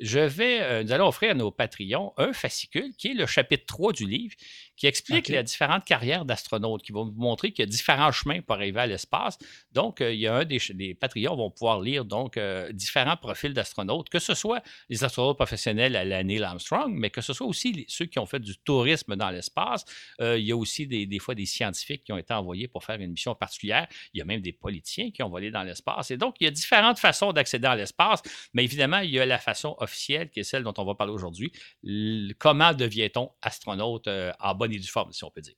je 0.00 0.18
vais, 0.18 0.60
euh, 0.60 0.82
nous 0.82 0.92
allons 0.92 1.08
offrir 1.08 1.30
à 1.30 1.34
nos 1.34 1.50
Patreons 1.50 2.12
un 2.16 2.32
fascicule 2.32 2.92
qui 2.96 3.08
est 3.08 3.14
le 3.14 3.26
chapitre 3.26 3.64
3 3.66 3.92
du 3.92 4.06
livre, 4.06 4.34
qui 4.76 4.86
explique 4.86 5.28
les 5.28 5.42
différentes 5.42 5.84
carrières 5.84 6.24
d'astronautes, 6.24 6.82
qui 6.82 6.92
vont 6.92 7.04
vous 7.04 7.20
montrer 7.20 7.52
qu'il 7.52 7.64
y 7.64 7.68
a 7.68 7.70
différents 7.70 8.12
chemins 8.12 8.40
pour 8.40 8.56
arriver 8.56 8.80
à 8.80 8.86
l'espace. 8.86 9.38
Donc, 9.72 10.00
euh, 10.00 10.12
il 10.12 10.20
y 10.20 10.26
a 10.26 10.34
un 10.34 10.44
des, 10.44 10.58
des 10.70 10.94
Patreons 10.94 11.36
vont 11.36 11.50
pouvoir 11.50 11.80
lire 11.80 12.04
donc 12.04 12.36
euh, 12.36 12.72
différents 12.72 13.16
profils 13.16 13.52
d'astronautes, 13.52 14.08
que 14.08 14.18
ce 14.18 14.34
soit 14.34 14.62
les 14.88 15.04
astronautes 15.04 15.36
professionnels 15.36 15.96
à 15.96 16.04
la 16.04 16.22
Neil 16.22 16.42
Armstrong, 16.42 16.92
mais 16.92 17.10
que 17.10 17.20
ce 17.20 17.32
soit 17.32 17.46
aussi 17.46 17.84
ceux 17.88 18.06
qui 18.06 18.18
ont 18.18 18.26
fait 18.26 18.40
du 18.40 18.56
tourisme 18.58 19.16
dans 19.16 19.30
l'espace. 19.30 19.84
il 20.20 20.44
y 20.44 20.52
a 20.52 20.56
aussi 20.56 20.86
des, 20.86 21.06
des, 21.06 21.18
fois 21.18 21.34
des 21.34 21.46
scientifiques 21.46 22.04
qui 22.04 22.12
ont 22.12 22.18
été 22.18 22.34
envoyés 22.34 22.68
pour 22.68 22.84
faire 22.84 23.00
une 23.00 23.12
mission 23.12 23.34
particulière. 23.34 23.86
Il 24.12 24.18
y 24.18 24.22
a 24.22 24.24
même 24.24 24.40
des 24.40 24.52
politiciens 24.52 25.10
qui 25.10 25.22
ont 25.22 25.28
volé 25.28 25.50
dans 25.50 25.62
l'espace. 25.62 26.10
Et 26.10 26.16
donc, 26.16 26.36
il 26.40 26.44
y 26.44 26.46
a 26.46 26.50
différentes 26.50 26.98
façons 26.98 27.32
d'accéder 27.32 27.66
à 27.66 27.76
l'espace, 27.76 28.22
mais 28.52 28.64
évidemment, 28.64 28.98
il 28.98 29.10
y 29.10 29.20
a 29.20 29.26
la 29.26 29.38
façon 29.38 29.76
officielle 29.78 30.30
qui 30.30 30.40
est 30.40 30.44
celle 30.44 30.62
dont 30.62 30.74
on 30.76 30.84
va 30.84 30.94
parler 30.94 31.12
aujourd'hui. 31.12 31.52
Comment 32.38 32.72
devient-on 32.72 33.30
astronaute 33.42 34.06
euh, 34.08 34.32
en 34.40 34.54
bonne 34.64 34.76
et 34.76 34.78
due 34.78 34.88
forme, 34.88 35.12
si 35.12 35.24
on 35.24 35.30
peut 35.30 35.40
dire? 35.40 35.54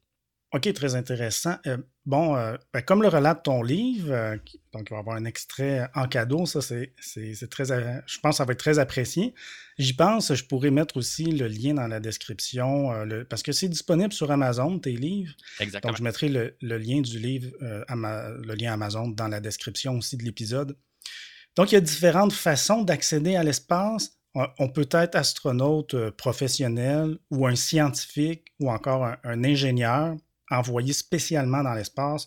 OK, 0.53 0.73
très 0.73 0.95
intéressant. 0.95 1.57
Euh, 1.67 1.77
bon, 2.07 2.37
euh, 2.37 2.57
ben, 2.73 2.81
comme 2.81 3.03
le 3.03 3.09
relate 3.09 3.45
ton 3.45 3.63
livre, 3.63 4.37
donc 4.73 4.89
il 4.89 4.91
va 4.91 4.97
y 4.97 5.01
avoir 5.01 5.17
un 5.17 5.25
extrait 5.25 5.89
en 5.95 6.07
cadeau, 6.07 6.47
ça 6.47 6.61
c'est 6.63 6.95
très, 7.51 7.65
je 7.67 8.19
pense 8.21 8.35
que 8.35 8.37
ça 8.37 8.45
va 8.45 8.53
être 8.53 8.61
très 8.61 8.79
apprécié. 8.79 9.35
J'y 9.77 9.93
pense, 9.93 10.33
je 10.33 10.45
pourrais 10.45 10.71
mettre 10.71 10.97
aussi 10.97 11.25
le 11.25 11.49
lien 11.49 11.75
dans 11.75 11.89
la 11.89 11.99
description, 11.99 12.91
parce 13.29 13.43
que 13.43 13.53
c'est 13.53 13.69
disponible 13.69 14.13
sur 14.13 14.31
Amazon, 14.31 14.79
tes 14.79 14.93
livres. 14.93 15.35
Exactement. 15.59 15.91
Donc 15.91 15.99
je 15.99 16.05
mettrai 16.05 16.29
le, 16.29 16.55
lien 16.61 17.01
du 17.01 17.19
livre, 17.19 17.51
le 17.61 18.55
lien 18.55 18.73
Amazon 18.73 19.09
dans 19.09 19.29
la 19.29 19.41
description 19.41 19.99
aussi 19.99 20.17
de 20.17 20.23
l'épisode. 20.23 20.77
Donc, 21.57 21.73
il 21.73 21.75
y 21.75 21.79
a 21.79 21.81
différentes 21.81 22.35
façons 22.35 22.83
d'accéder 22.83 23.35
à 23.35 23.43
l'espace. 23.43 24.16
On 24.59 24.69
peut 24.69 24.89
être 24.91 25.15
astronaute 25.15 25.95
euh, 25.95 26.11
professionnel 26.11 27.17
ou 27.31 27.47
un 27.47 27.57
scientifique 27.57 28.45
ou 28.61 28.71
encore 28.71 29.07
un, 29.25 29.45
ingénieur 29.45 30.15
envoyé 30.51 30.93
spécialement 30.93 31.63
dans 31.63 31.73
l'espace, 31.73 32.27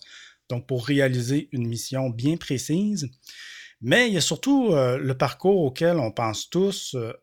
donc 0.50 0.66
pour 0.66 0.86
réaliser 0.86 1.50
une 1.52 1.68
mission 1.68 2.10
bien 2.10 2.36
précise. 2.36 3.08
Mais 3.82 4.08
il 4.08 4.14
y 4.14 4.18
a 4.18 4.22
surtout 4.22 4.70
euh, 4.72 4.98
le 4.98 5.18
parcours 5.18 5.62
auquel 5.62 5.98
on 5.98 6.12
pense 6.12 6.50
tous, 6.50 6.96
euh, 6.96 7.14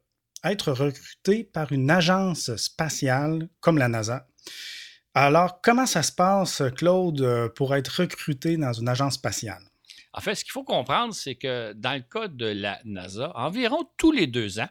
être 0.44 0.70
recruté 0.70 1.42
par 1.42 1.72
une 1.72 1.90
agence 1.90 2.54
spatiale 2.54 3.48
comme 3.60 3.78
la 3.78 3.88
NASA. 3.88 4.28
Alors, 5.14 5.60
comment 5.62 5.86
ça 5.86 6.02
se 6.02 6.12
passe, 6.12 6.62
Claude, 6.76 7.52
pour 7.56 7.74
être 7.74 8.02
recruté 8.02 8.56
dans 8.56 8.72
une 8.72 8.88
agence 8.88 9.14
spatiale? 9.14 9.64
En 10.16 10.20
fait, 10.22 10.34
ce 10.34 10.44
qu'il 10.44 10.52
faut 10.52 10.64
comprendre, 10.64 11.14
c'est 11.14 11.34
que 11.34 11.74
dans 11.74 11.92
le 11.94 12.00
cas 12.00 12.28
de 12.28 12.46
la 12.46 12.80
NASA, 12.84 13.32
environ 13.34 13.86
tous 13.98 14.12
les 14.12 14.26
deux 14.26 14.58
ans, 14.58 14.68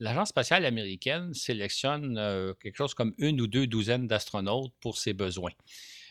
l'Agence 0.00 0.30
spatiale 0.30 0.64
américaine 0.64 1.34
sélectionne 1.34 2.16
euh, 2.16 2.54
quelque 2.54 2.76
chose 2.76 2.94
comme 2.94 3.12
une 3.18 3.40
ou 3.42 3.46
deux 3.46 3.66
douzaines 3.66 4.06
d'astronautes 4.06 4.72
pour 4.80 4.96
ses 4.96 5.12
besoins. 5.12 5.52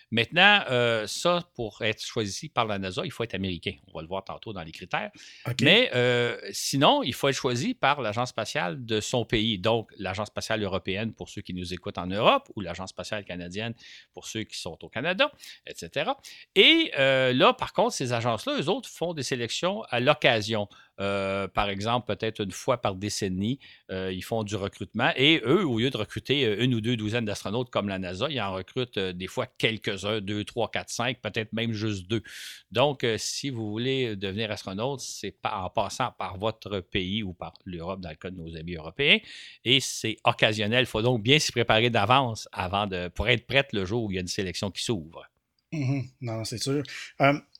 Maintenant, 0.09 0.63
euh, 0.69 1.06
ça, 1.06 1.44
pour 1.56 1.81
être 1.81 2.01
choisi 2.01 2.48
par 2.48 2.65
la 2.65 2.80
NASA, 2.80 3.01
il 3.04 3.12
faut 3.12 3.24
être 3.24 3.33
américain. 3.33 3.74
On 3.88 3.98
va 3.98 4.01
le 4.01 4.07
voir 4.07 4.24
tantôt 4.24 4.54
dans 4.54 4.63
les 4.63 4.71
critères. 4.71 5.12
Mais 5.61 5.90
euh, 5.94 6.37
sinon, 6.52 7.04
il 7.04 7.14
faut 7.14 7.28
être 7.28 7.35
choisi 7.35 7.73
par 7.73 8.02
l'Agence 8.02 8.30
spatiale 8.30 8.85
de 8.85 9.02
son 9.02 9.26
pays. 9.26 9.59
Donc, 9.59 9.92
l'Agence 9.97 10.28
spatiale 10.28 10.64
européenne 10.64 11.14
pour 11.14 11.30
ceux 11.30 11.42
qui 11.42 11.54
nous 11.54 11.73
écoutent 11.73 11.97
en 11.97 12.07
Europe 12.07 12.49
ou 12.56 12.61
l'Agence 12.61 12.92
spatiale 12.92 13.26
canadienne 13.26 13.73
pour 14.14 14.28
ceux 14.28 14.44
qui 14.44 14.57
sont 14.57 14.78
au 14.83 14.90
Canada, 14.90 15.31
etc. 15.66 16.11
Et 16.56 16.92
euh, 16.97 17.33
là, 17.33 17.54
par 17.54 17.73
contre, 17.73 17.94
ces 17.94 18.14
agences-là, 18.14 18.57
eux 18.59 18.69
autres, 18.69 18.90
font 18.90 19.14
des 19.14 19.23
sélections 19.23 19.83
à 19.90 19.99
l'occasion. 19.99 20.69
Euh, 20.99 21.47
par 21.47 21.69
exemple, 21.69 22.07
peut-être 22.07 22.42
une 22.42 22.51
fois 22.51 22.81
par 22.81 22.95
décennie, 22.95 23.59
euh, 23.92 24.11
ils 24.11 24.23
font 24.23 24.44
du 24.44 24.56
recrutement. 24.56 25.11
Et 25.16 25.42
eux, 25.45 25.66
au 25.66 25.80
lieu 25.80 25.89
de 25.89 25.97
recruter 25.97 26.45
euh, 26.45 26.63
une 26.63 26.73
ou 26.73 26.81
deux 26.81 26.97
douzaines 26.97 27.25
d'astronautes 27.25 27.69
comme 27.69 27.87
la 27.87 27.99
NASA, 27.99 28.27
ils 28.30 28.42
en 28.42 28.54
recrutent 28.54 28.99
des 28.99 29.27
fois 29.27 29.47
quelques-uns, 29.57 30.21
deux, 30.21 30.44
trois, 30.44 30.69
quatre, 30.69 30.89
cinq, 30.89 31.21
peut-être 31.21 31.54
même 31.54 31.73
juste 31.73 32.07
deux. 32.07 32.23
Donc, 32.71 33.06
si 33.18 33.49
vous 33.49 33.69
voulez 33.69 34.16
devenir 34.16 34.51
astronaute, 34.51 35.01
c'est 35.01 35.31
pas 35.31 35.61
en 35.61 35.69
passant 35.69 36.11
par 36.18 36.37
votre 36.37 36.80
pays 36.80 37.23
ou 37.23 37.33
par 37.33 37.54
l'Europe, 37.66 38.01
dans 38.01 38.09
le 38.09 38.16
cas 38.16 38.30
de 38.30 38.37
nos 38.37 38.56
amis 38.56 38.75
européens. 38.75 39.19
Et 39.63 39.80
c'est 39.80 40.18
occasionnel. 40.23 40.83
Il 40.83 40.87
faut 40.87 41.01
donc 41.01 41.21
bien 41.21 41.39
s'y 41.39 41.51
préparer 41.51 41.89
d'avance 41.89 42.47
avant 42.51 42.87
de, 42.87 43.07
pour 43.09 43.27
être 43.30 43.45
prête 43.45 43.73
le 43.73 43.85
jour 43.85 44.04
où 44.04 44.11
il 44.11 44.16
y 44.16 44.18
a 44.18 44.21
une 44.21 44.27
sélection 44.27 44.71
qui 44.71 44.83
s'ouvre. 44.83 45.27
Mhm. 45.71 46.04
Non, 46.21 46.44
c'est 46.44 46.57
sûr. 46.57 46.83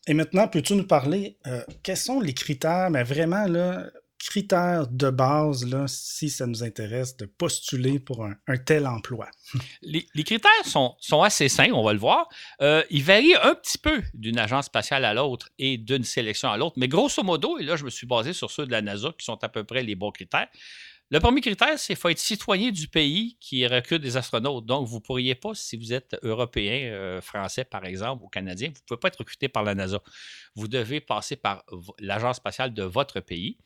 Et 0.08 0.14
maintenant, 0.14 0.48
peux-tu 0.48 0.74
nous 0.74 0.86
parler, 0.86 1.36
euh, 1.46 1.62
quels 1.82 1.98
sont 1.98 2.18
les 2.18 2.32
critères, 2.32 2.88
mais 2.90 3.04
vraiment, 3.04 3.46
critères 4.18 4.88
de 4.88 5.10
base, 5.10 5.66
là, 5.66 5.84
si 5.86 6.30
ça 6.30 6.46
nous 6.46 6.62
intéresse 6.62 7.16
de 7.18 7.26
postuler 7.26 7.98
pour 7.98 8.24
un, 8.24 8.56
tel 8.56 8.86
emploi? 8.86 9.28
Les, 9.82 10.04
critères 10.24 10.64
sont, 10.64 10.94
sont, 10.98 11.22
assez 11.22 11.50
simples, 11.50 11.74
on 11.74 11.84
va 11.84 11.92
le 11.92 11.98
voir. 11.98 12.26
Euh, 12.62 12.82
ils 12.90 13.04
varient 13.04 13.36
un 13.36 13.54
petit 13.54 13.76
peu 13.76 14.02
d'une 14.14 14.38
agence 14.38 14.66
spatiale 14.66 15.04
à 15.04 15.12
l'autre 15.12 15.50
et 15.58 15.76
d'une 15.76 16.04
sélection 16.04 16.48
à 16.48 16.56
l'autre, 16.56 16.76
mais 16.78 16.88
grosso 16.88 17.22
modo, 17.22 17.58
et 17.58 17.64
là, 17.64 17.76
je 17.76 17.84
me 17.84 17.90
suis 17.90 18.06
basé 18.06 18.32
sur 18.32 18.50
ceux 18.50 18.64
de 18.64 18.72
la 18.72 18.80
NASA 18.80 19.12
qui 19.18 19.26
sont 19.26 19.42
à 19.44 19.48
peu 19.50 19.62
près 19.64 19.82
les 19.82 19.94
bons 19.94 20.10
critères. 20.10 20.48
Le 21.10 21.20
premier 21.20 21.40
critère, 21.40 21.78
c'est 21.78 21.94
qu'il 21.94 21.96
faut 21.96 22.10
être 22.10 22.18
citoyen 22.18 22.70
du 22.70 22.86
pays 22.86 23.38
qui 23.40 23.66
recrute 23.66 24.02
des 24.02 24.18
astronautes. 24.18 24.66
Donc, 24.66 24.86
vous 24.86 24.96
ne 24.96 25.00
pourriez 25.00 25.34
pas, 25.34 25.54
si 25.54 25.78
vous 25.78 25.94
êtes 25.94 26.18
européen, 26.22 26.92
euh, 26.92 27.20
français 27.22 27.64
par 27.64 27.86
exemple, 27.86 28.24
ou 28.24 28.28
canadien, 28.28 28.68
vous 28.68 28.74
ne 28.74 28.86
pouvez 28.86 29.00
pas 29.00 29.08
être 29.08 29.18
recruté 29.18 29.48
par 29.48 29.62
la 29.62 29.74
NASA. 29.74 30.02
Vous 30.54 30.68
devez 30.68 31.00
passer 31.00 31.36
par 31.36 31.64
l'agence 31.98 32.36
spatiale 32.36 32.74
de 32.74 32.82
votre 32.82 33.20
pays. 33.20 33.56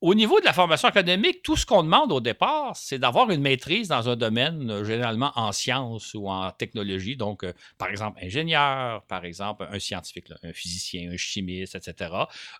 Au 0.00 0.14
niveau 0.14 0.38
de 0.38 0.44
la 0.44 0.52
formation 0.52 0.86
académique, 0.86 1.42
tout 1.42 1.56
ce 1.56 1.66
qu'on 1.66 1.82
demande 1.82 2.12
au 2.12 2.20
départ, 2.20 2.76
c'est 2.76 3.00
d'avoir 3.00 3.28
une 3.30 3.40
maîtrise 3.40 3.88
dans 3.88 4.08
un 4.08 4.14
domaine 4.14 4.70
euh, 4.70 4.84
généralement 4.84 5.32
en 5.34 5.50
sciences 5.50 6.14
ou 6.14 6.28
en 6.28 6.52
technologie. 6.52 7.16
Donc, 7.16 7.42
euh, 7.42 7.52
par 7.78 7.88
exemple, 7.88 8.20
ingénieur, 8.22 9.02
par 9.06 9.24
exemple, 9.24 9.66
un 9.68 9.78
scientifique, 9.80 10.26
un 10.44 10.52
physicien, 10.52 11.10
un 11.10 11.16
chimiste, 11.16 11.74
etc. 11.74 12.12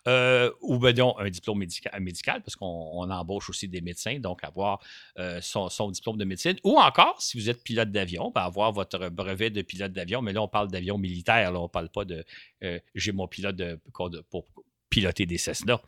Euh, 0.09 0.51
ou 0.59 0.79
ben, 0.79 0.93
un 1.17 1.29
diplôme 1.29 1.59
médical, 1.59 2.41
parce 2.43 2.57
qu'on 2.57 3.09
embauche 3.09 3.49
aussi 3.49 3.69
des 3.69 3.79
médecins, 3.79 4.19
donc 4.19 4.43
avoir 4.43 4.81
son, 5.39 5.91
diplôme 5.91 6.17
de 6.17 6.25
médecine. 6.25 6.57
Ou 6.65 6.77
encore, 6.77 7.21
si 7.21 7.39
vous 7.39 7.49
êtes 7.49 7.63
pilote 7.63 7.89
d'avion, 7.89 8.31
ben, 8.35 8.41
avoir 8.41 8.73
votre 8.73 9.07
brevet 9.07 9.49
de 9.49 9.61
pilote 9.61 9.93
d'avion. 9.93 10.21
Mais 10.21 10.33
là, 10.33 10.41
on 10.41 10.49
parle 10.49 10.69
d'avion 10.69 10.97
militaire, 10.97 11.53
là, 11.53 11.59
on 11.59 11.63
ne 11.63 11.67
parle 11.69 11.89
pas 11.89 12.03
de 12.03 12.25
j'ai 12.95 13.13
mon 13.13 13.29
pilote 13.29 13.55
pour 14.29 14.45
piloter 14.89 15.25
des 15.25 15.37
Cessna. 15.37 15.79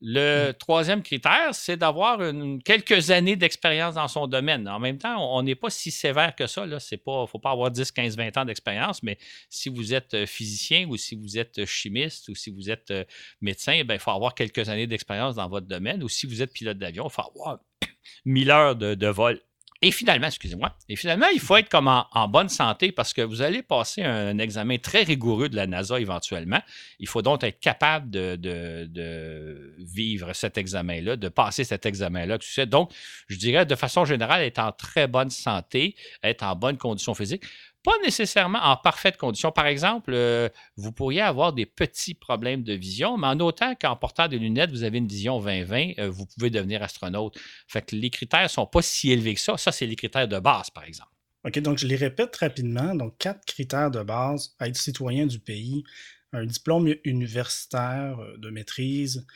Le 0.00 0.50
mm. 0.50 0.54
troisième 0.54 1.02
critère, 1.02 1.54
c'est 1.54 1.76
d'avoir 1.76 2.20
quelques 2.64 3.10
années 3.10 3.34
d'expérience 3.34 3.96
dans 3.96 4.06
son 4.06 4.26
domaine. 4.28 4.68
En 4.68 4.78
même 4.78 4.98
temps, 4.98 5.36
on 5.36 5.42
n'est 5.42 5.56
pas 5.56 5.70
si 5.70 5.90
sévère 5.90 6.34
que 6.36 6.46
ça. 6.46 6.66
Il 6.66 6.70
ne 6.70 7.26
faut 7.26 7.38
pas 7.38 7.50
avoir 7.50 7.70
10, 7.70 7.90
15, 7.90 8.16
20 8.16 8.36
ans 8.36 8.44
d'expérience, 8.44 9.02
mais 9.02 9.18
si 9.48 9.68
vous 9.68 9.94
êtes 9.94 10.14
euh, 10.14 10.26
physicien 10.26 10.86
ou 10.88 10.96
si 10.96 11.16
vous 11.16 11.36
êtes 11.36 11.64
chimiste 11.64 12.28
ou 12.28 12.34
si 12.34 12.50
vous 12.50 12.70
êtes 12.70 12.90
euh, 12.90 13.04
médecin, 13.40 13.82
ben, 13.84 13.94
il 13.94 14.00
faut 14.00 14.12
avoir 14.12 14.34
quelques 14.34 14.68
années 14.68 14.86
d'expérience 14.86 15.34
dans 15.34 15.48
votre 15.48 15.66
domaine. 15.66 16.02
Ou 16.02 16.08
si 16.08 16.26
vous 16.26 16.42
êtes 16.42 16.52
pilote 16.52 16.78
d'avion, 16.78 17.08
il 17.08 17.12
faut 17.12 17.22
avoir 17.22 17.58
1000 18.24 18.50
heures 18.50 18.76
de 18.76 19.06
vol 19.08 19.40
et 19.80 19.92
finalement, 19.92 20.26
excusez-moi, 20.26 20.76
et 20.88 20.96
finalement, 20.96 21.28
il 21.32 21.38
faut 21.38 21.56
être 21.56 21.68
comme 21.68 21.86
en, 21.86 22.28
bonne 22.28 22.48
santé 22.48 22.90
parce 22.90 23.12
que 23.12 23.22
vous 23.22 23.42
allez 23.42 23.62
passer 23.62 24.02
un, 24.02 24.36
examen 24.38 24.76
très 24.78 25.04
rigoureux 25.04 25.48
de 25.48 25.54
la 25.54 25.68
NASA 25.68 26.00
éventuellement. 26.00 26.60
Il 26.98 27.06
faut 27.06 27.22
donc 27.22 27.44
être 27.44 27.60
capable 27.60 28.10
de, 28.10 29.74
vivre 29.78 30.32
cet 30.32 30.58
examen-là, 30.58 31.14
de 31.14 31.28
passer 31.28 31.62
cet 31.62 31.86
examen-là. 31.86 32.38
Donc, 32.66 32.90
je 33.28 33.36
dirais 33.36 33.66
de 33.66 33.74
façon 33.76 34.04
générale, 34.04 34.42
être 34.42 34.58
en 34.58 34.72
très 34.72 35.06
bonne 35.06 35.30
santé, 35.30 35.94
être 36.24 36.42
en 36.42 36.56
bonne 36.56 36.76
condition 36.76 37.14
physique 37.14 37.44
pas 37.82 37.94
nécessairement 38.04 38.58
en 38.58 38.76
parfaite 38.76 39.16
condition. 39.16 39.52
Par 39.52 39.66
exemple, 39.66 40.12
euh, 40.12 40.48
vous 40.76 40.92
pourriez 40.92 41.20
avoir 41.20 41.52
des 41.52 41.66
petits 41.66 42.14
problèmes 42.14 42.62
de 42.62 42.74
vision, 42.74 43.16
mais 43.16 43.28
en 43.28 43.40
autant 43.40 43.74
qu'en 43.74 43.96
portant 43.96 44.28
des 44.28 44.38
lunettes, 44.38 44.70
vous 44.70 44.82
avez 44.82 44.98
une 44.98 45.06
vision 45.06 45.38
20-20, 45.40 45.98
euh, 45.98 46.10
vous 46.10 46.26
pouvez 46.26 46.50
devenir 46.50 46.82
astronaute. 46.82 47.38
Fait 47.66 47.82
que 47.82 47.94
les 47.94 48.10
critères 48.10 48.42
ne 48.42 48.48
sont 48.48 48.66
pas 48.66 48.82
si 48.82 49.12
élevés 49.12 49.34
que 49.34 49.40
ça. 49.40 49.56
Ça, 49.56 49.72
c'est 49.72 49.86
les 49.86 49.96
critères 49.96 50.28
de 50.28 50.38
base, 50.38 50.70
par 50.70 50.84
exemple. 50.84 51.10
OK, 51.44 51.58
donc 51.60 51.78
je 51.78 51.86
les 51.86 51.96
répète 51.96 52.34
rapidement. 52.36 52.94
Donc, 52.94 53.16
quatre 53.18 53.44
critères 53.46 53.90
de 53.90 54.02
base 54.02 54.54
être 54.60 54.76
citoyen 54.76 55.26
du 55.26 55.38
pays, 55.38 55.84
un 56.32 56.46
diplôme 56.46 56.92
universitaire 57.04 58.18
euh, 58.18 58.36
de 58.38 58.50
maîtrise, 58.50 59.26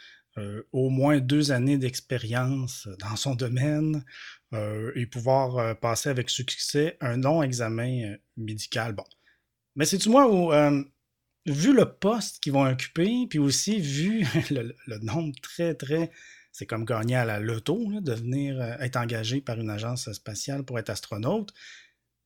au 0.72 0.88
moins 0.88 1.20
deux 1.20 1.52
années 1.52 1.76
d'expérience 1.76 2.88
dans 3.00 3.16
son 3.16 3.34
domaine, 3.34 4.02
euh, 4.54 4.92
et 4.96 5.06
pouvoir 5.06 5.56
euh, 5.56 5.72
passer 5.72 6.10
avec 6.10 6.28
succès 6.28 6.98
un 7.00 7.16
long 7.16 7.42
examen 7.42 8.02
euh, 8.04 8.16
médical. 8.36 8.92
Bon. 8.92 9.04
Mais 9.76 9.86
c'est-tu 9.86 10.10
moi 10.10 10.30
où, 10.30 10.52
vu 11.46 11.72
le 11.72 11.86
poste 11.86 12.40
qu'ils 12.40 12.52
vont 12.52 12.66
occuper, 12.66 13.26
puis 13.30 13.38
aussi 13.38 13.80
vu 13.80 14.26
le, 14.50 14.98
nombre 14.98 15.34
très, 15.40 15.74
très. 15.74 16.10
C'est 16.52 16.66
comme 16.66 16.84
gagner 16.84 17.16
à 17.16 17.24
la 17.24 17.40
loto, 17.40 17.88
de 18.02 18.12
venir 18.12 18.60
être 18.80 18.96
engagé 18.96 19.40
par 19.40 19.58
une 19.58 19.70
agence 19.70 20.12
spatiale 20.12 20.64
pour 20.64 20.78
être 20.78 20.90
astronaute. 20.90 21.54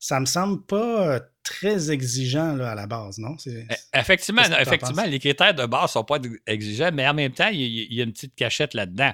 Ça 0.01 0.19
me 0.19 0.27
semble 0.27 0.67
pas 0.67 1.21
très 1.45 1.93
exigeant 1.93 2.57
là, 2.57 2.73
à 2.73 2.75
la 2.75 2.89
base, 2.89 3.19
non? 3.19 3.37
E, 3.47 3.63
effectivement, 3.95 4.43
effectivement 4.43 5.05
les 5.05 5.21
critères 5.21 5.55
de 5.55 5.65
base 5.65 5.91
ne 5.91 5.93
sont 5.93 6.05
pas 6.05 6.19
exigeants, 6.47 6.91
mais 6.93 7.07
en 7.07 7.15
même 7.15 7.33
temps, 7.33 7.51
il 7.53 7.95
y 7.95 8.01
a 8.01 8.05
une 8.05 8.13
petite 8.13 8.35
cachette 8.35 8.75
là-dedans 8.75 9.13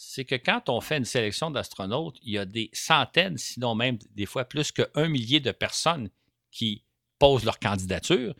c'est 0.00 0.24
que 0.24 0.36
quand 0.36 0.68
on 0.68 0.80
fait 0.80 0.96
une 0.96 1.04
sélection 1.04 1.50
d'astronautes, 1.50 2.18
il 2.22 2.34
y 2.34 2.38
a 2.38 2.44
des 2.44 2.70
centaines, 2.72 3.36
sinon 3.36 3.74
même 3.74 3.98
des 4.14 4.26
fois 4.26 4.44
plus 4.44 4.70
qu'un 4.70 5.08
millier 5.08 5.40
de 5.40 5.50
personnes 5.50 6.08
qui 6.52 6.84
posent 7.18 7.44
leur 7.44 7.58
candidature. 7.58 8.32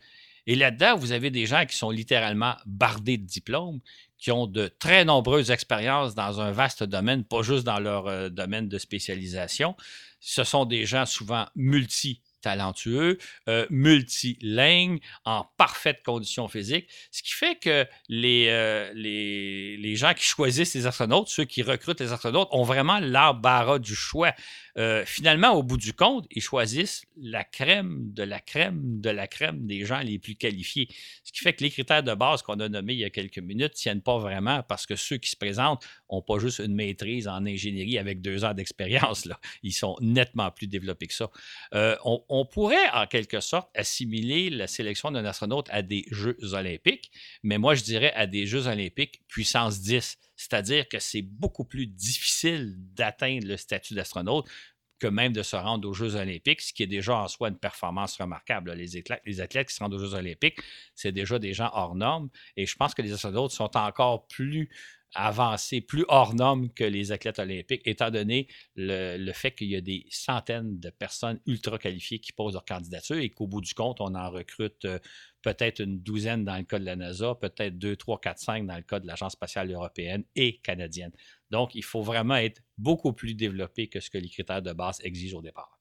Et 0.47 0.55
là-dedans, 0.55 0.95
vous 0.95 1.11
avez 1.11 1.31
des 1.31 1.45
gens 1.45 1.65
qui 1.65 1.75
sont 1.75 1.89
littéralement 1.89 2.55
bardés 2.65 3.17
de 3.17 3.25
diplômes, 3.25 3.81
qui 4.17 4.31
ont 4.31 4.47
de 4.47 4.69
très 4.69 5.03
nombreuses 5.03 5.51
expériences 5.51 6.15
dans 6.15 6.39
un 6.39 6.53
vaste 6.53 6.85
domaine, 6.85 7.25
pas 7.25 7.41
juste 7.41 7.65
dans 7.65 7.79
leur 7.79 8.07
euh, 8.07 8.29
domaine 8.29 8.69
de 8.69 8.77
spécialisation. 8.77 9.75
Ce 10.21 10.45
sont 10.45 10.63
des 10.63 10.85
gens 10.85 11.05
souvent 11.05 11.45
multi 11.57 12.21
talentueux, 12.41 13.17
euh, 13.47 13.65
multilingue, 13.69 14.99
en 15.25 15.45
parfaite 15.57 16.01
condition 16.03 16.47
physique, 16.47 16.87
ce 17.11 17.21
qui 17.23 17.33
fait 17.33 17.55
que 17.55 17.85
les, 18.07 18.47
euh, 18.49 18.91
les, 18.93 19.77
les, 19.77 19.95
gens 19.95 20.13
qui 20.13 20.23
choisissent 20.23 20.73
les 20.73 20.85
astronautes, 20.87 21.29
ceux 21.29 21.45
qui 21.45 21.61
recrutent 21.61 22.01
les 22.01 22.11
astronautes, 22.11 22.47
ont 22.51 22.63
vraiment 22.63 22.99
l'embarras 22.99 23.79
du 23.79 23.95
choix. 23.95 24.33
Euh, 24.79 25.03
finalement, 25.05 25.51
au 25.51 25.63
bout 25.63 25.77
du 25.77 25.93
compte, 25.93 26.25
ils 26.31 26.41
choisissent 26.41 27.03
la 27.17 27.43
crème 27.43 28.11
de 28.13 28.23
la 28.23 28.39
crème 28.39 29.01
de 29.01 29.09
la 29.09 29.27
crème 29.27 29.67
des 29.67 29.85
gens 29.85 29.99
les 29.99 30.19
plus 30.19 30.35
qualifiés. 30.35 30.87
Ce 31.23 31.31
qui 31.31 31.39
fait 31.39 31.53
que 31.53 31.63
les 31.63 31.69
critères 31.69 32.03
de 32.03 32.13
base 32.13 32.41
qu'on 32.41 32.59
a 32.59 32.69
nommés 32.69 32.93
il 32.93 32.99
y 32.99 33.05
a 33.05 33.09
quelques 33.09 33.39
minutes 33.39 33.73
ne 33.73 33.77
tiennent 33.77 34.01
pas 34.01 34.17
vraiment 34.17 34.63
parce 34.63 34.85
que 34.85 34.95
ceux 34.95 35.17
qui 35.17 35.29
se 35.29 35.35
présentent 35.35 35.85
n'ont 36.09 36.21
pas 36.21 36.39
juste 36.39 36.59
une 36.59 36.73
maîtrise 36.73 37.27
en 37.27 37.45
ingénierie 37.45 37.97
avec 37.97 38.21
deux 38.21 38.45
ans 38.45 38.53
d'expérience. 38.53 39.27
Ils 39.63 39.73
sont 39.73 39.97
nettement 40.01 40.49
plus 40.51 40.67
développés 40.67 41.07
que 41.07 41.13
ça. 41.13 41.29
Euh, 41.73 41.95
on, 42.05 42.23
on, 42.29 42.45
pourrait, 42.45 42.89
en 42.93 43.05
quelque 43.05 43.41
sorte, 43.41 43.69
assimiler 43.75 44.49
la 44.49 44.67
sélection 44.67 45.11
d'un 45.11 45.25
astronaute 45.25 45.67
à 45.71 45.81
des 45.81 46.05
Jeux 46.09 46.37
olympiques, 46.53 47.11
mais 47.43 47.57
moi, 47.57 47.75
je 47.75 47.83
dirais 47.83 48.13
à 48.13 48.27
des 48.27 48.45
Jeux 48.45 48.67
olympiques 48.67 49.21
puissance 49.27 49.81
10 49.81 50.17
c'est-à-dire 50.39 50.87
que 50.87 50.99
c'est 50.99 51.21
beaucoup 51.21 51.65
plus 51.65 51.85
difficile 51.85 52.73
d'atteindre 52.77 53.45
le 53.45 53.57
statut 53.57 53.93
d'astronaute 53.93 54.49
que 54.97 55.07
même 55.07 55.33
de 55.33 55.43
se 55.43 55.57
rendre 55.57 55.87
aux 55.87 55.93
Jeux 55.93 56.15
olympiques, 56.15 56.61
ce 56.61 56.71
qui 56.71 56.83
est 56.83 56.87
déjà 56.87 57.17
en 57.17 57.27
soi 57.27 57.49
une 57.49 57.57
performance 57.57 58.15
remarquable. 58.15 58.71
Les 58.71 59.41
athlètes, 59.41 59.67
qui 59.67 59.75
se 59.75 59.83
rendent 59.83 59.95
aux 59.95 59.99
Jeux 59.99 60.13
olympiques, 60.13 60.59
c'est 60.95 61.11
déjà 61.11 61.39
des 61.39 61.53
gens 61.53 61.69
hors 61.73 61.93
normes. 61.93 62.29
Et 62.55 62.65
je 62.65 62.75
pense 62.77 62.93
que 62.93 63.01
les 63.01 63.11
astronautes 63.11 63.51
sont 63.51 63.75
encore 63.75 64.27
plus 64.27 64.69
avancés, 65.13 65.81
plus 65.81 66.05
hors 66.07 66.33
normes 66.35 66.69
que 66.71 66.85
les 66.85 67.11
athlètes 67.11 67.39
olympiques, 67.39 67.81
étant 67.83 68.09
donné 68.09 68.47
le, 68.75 69.31
fait 69.33 69.51
qu'il 69.51 69.67
y 69.67 69.75
a 69.75 69.81
des 69.81 70.05
centaines 70.09 70.79
de 70.79 70.89
personnes 70.89 71.41
ultra 71.47 71.77
qualifiées 71.77 72.19
qui 72.19 72.31
posent 72.31 72.53
leur 72.53 72.65
candidature 72.65 73.17
et 73.17 73.29
qu'au 73.29 73.47
bout 73.47 73.61
du 73.61 73.73
compte, 73.73 73.99
on 73.99 74.15
en 74.15 74.29
recrute 74.29 74.85
euh, 74.85 74.99
peut-être 75.41 75.79
une 75.81 75.99
douzaine 75.99 76.43
dans 76.43 76.57
le 76.57 76.63
cas 76.63 76.79
de 76.79 76.85
la 76.85 76.95
NASA, 76.95 77.35
peut-être 77.35 77.77
deux, 77.77 77.95
trois, 77.95 78.19
quatre, 78.19 78.39
cinq 78.39 78.65
dans 78.65 78.75
le 78.75 78.83
cas 78.83 78.99
de 78.99 79.07
l'Agence 79.07 79.33
spatiale 79.33 79.71
européenne 79.71 80.23
et 80.35 80.59
canadienne. 80.59 81.11
Donc, 81.49 81.75
il 81.75 81.83
faut 81.83 82.01
vraiment 82.01 82.35
être 82.35 82.61
beaucoup 82.77 83.13
plus 83.13 83.33
développé 83.33 83.87
que 83.87 83.99
ce 83.99 84.09
que 84.09 84.17
les 84.17 84.29
critères 84.29 84.61
de 84.61 84.73
base 84.73 84.99
exigent 85.03 85.37
au 85.37 85.41
départ. 85.41 85.79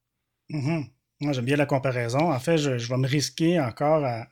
Mm-hmm. 0.50 0.90
Moi, 1.20 1.32
j'aime 1.32 1.46
bien 1.46 1.56
la 1.56 1.66
comparaison. 1.66 2.32
En 2.32 2.38
fait, 2.38 2.58
je, 2.58 2.70
vais 2.70 2.96
me 2.96 3.08
risquer 3.08 3.60
encore 3.60 4.04
à, 4.04 4.28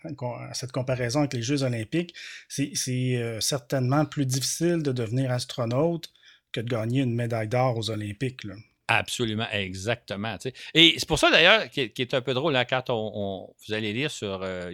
cette 0.53 0.71
comparaison 0.71 1.21
avec 1.21 1.35
les 1.35 1.43
Jeux 1.43 1.65
olympiques. 1.65 2.15
C'est 2.49 2.73
euh, 3.17 3.41
certainement 3.41 4.05
plus 4.05 4.25
difficile 4.25 4.83
de 4.83 4.93
devenir 4.93 5.33
astronaute 5.33 6.13
que 6.53 6.61
de 6.61 6.69
gagner 6.69 7.03
une 7.03 7.15
médaille 7.15 7.49
d'or 7.49 7.77
aux 7.77 7.91
Olympiques. 7.91 8.47
Absolument, 8.89 9.49
exactement. 9.51 10.37
Et 10.73 10.95
c'est 10.97 11.09
pour 11.09 11.19
ça 11.19 11.29
d'ailleurs 11.29 11.69
qui, 11.71 11.81
est 11.81 12.15
un 12.15 12.21
peu 12.21 12.35
drôle 12.35 12.53
là, 12.53 12.65
quand 12.65 12.85
on, 12.89 13.53
vous 13.67 13.75
allez 13.75 13.93
lire 13.93 14.13
sur. 14.13 14.43
Euh, 14.43 14.73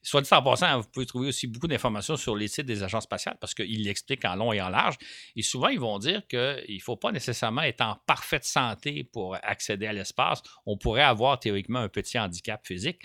soit 0.00 0.20
dit 0.20 0.28
en 0.32 0.42
passant, 0.42 0.78
vous 0.78 0.88
pouvez 0.88 1.06
trouver 1.06 1.28
aussi 1.28 1.48
beaucoup 1.48 1.66
d'informations 1.66 2.16
sur 2.16 2.36
les 2.36 2.46
sites 2.46 2.66
des 2.66 2.84
agences 2.84 3.04
spatiales 3.04 3.36
parce 3.40 3.54
qu'ils 3.54 3.82
l'expliquent 3.82 4.24
en 4.24 4.36
long 4.36 4.52
et 4.52 4.60
en 4.60 4.68
large. 4.68 4.94
Et 5.34 5.42
souvent, 5.42 5.68
ils 5.68 5.80
vont 5.80 5.98
dire 5.98 6.24
qu'il 6.28 6.38
ne 6.68 6.80
faut 6.80 6.96
pas 6.96 7.10
nécessairement 7.10 7.62
être 7.62 7.80
en 7.80 7.96
parfaite 8.06 8.44
santé 8.44 9.02
pour 9.02 9.36
accéder 9.42 9.86
à 9.86 9.92
l'espace. 9.92 10.40
On 10.64 10.76
pourrait 10.76 11.02
avoir 11.02 11.40
théoriquement 11.40 11.80
un 11.80 11.88
petit 11.88 12.16
handicap 12.16 12.64
physique. 12.64 13.00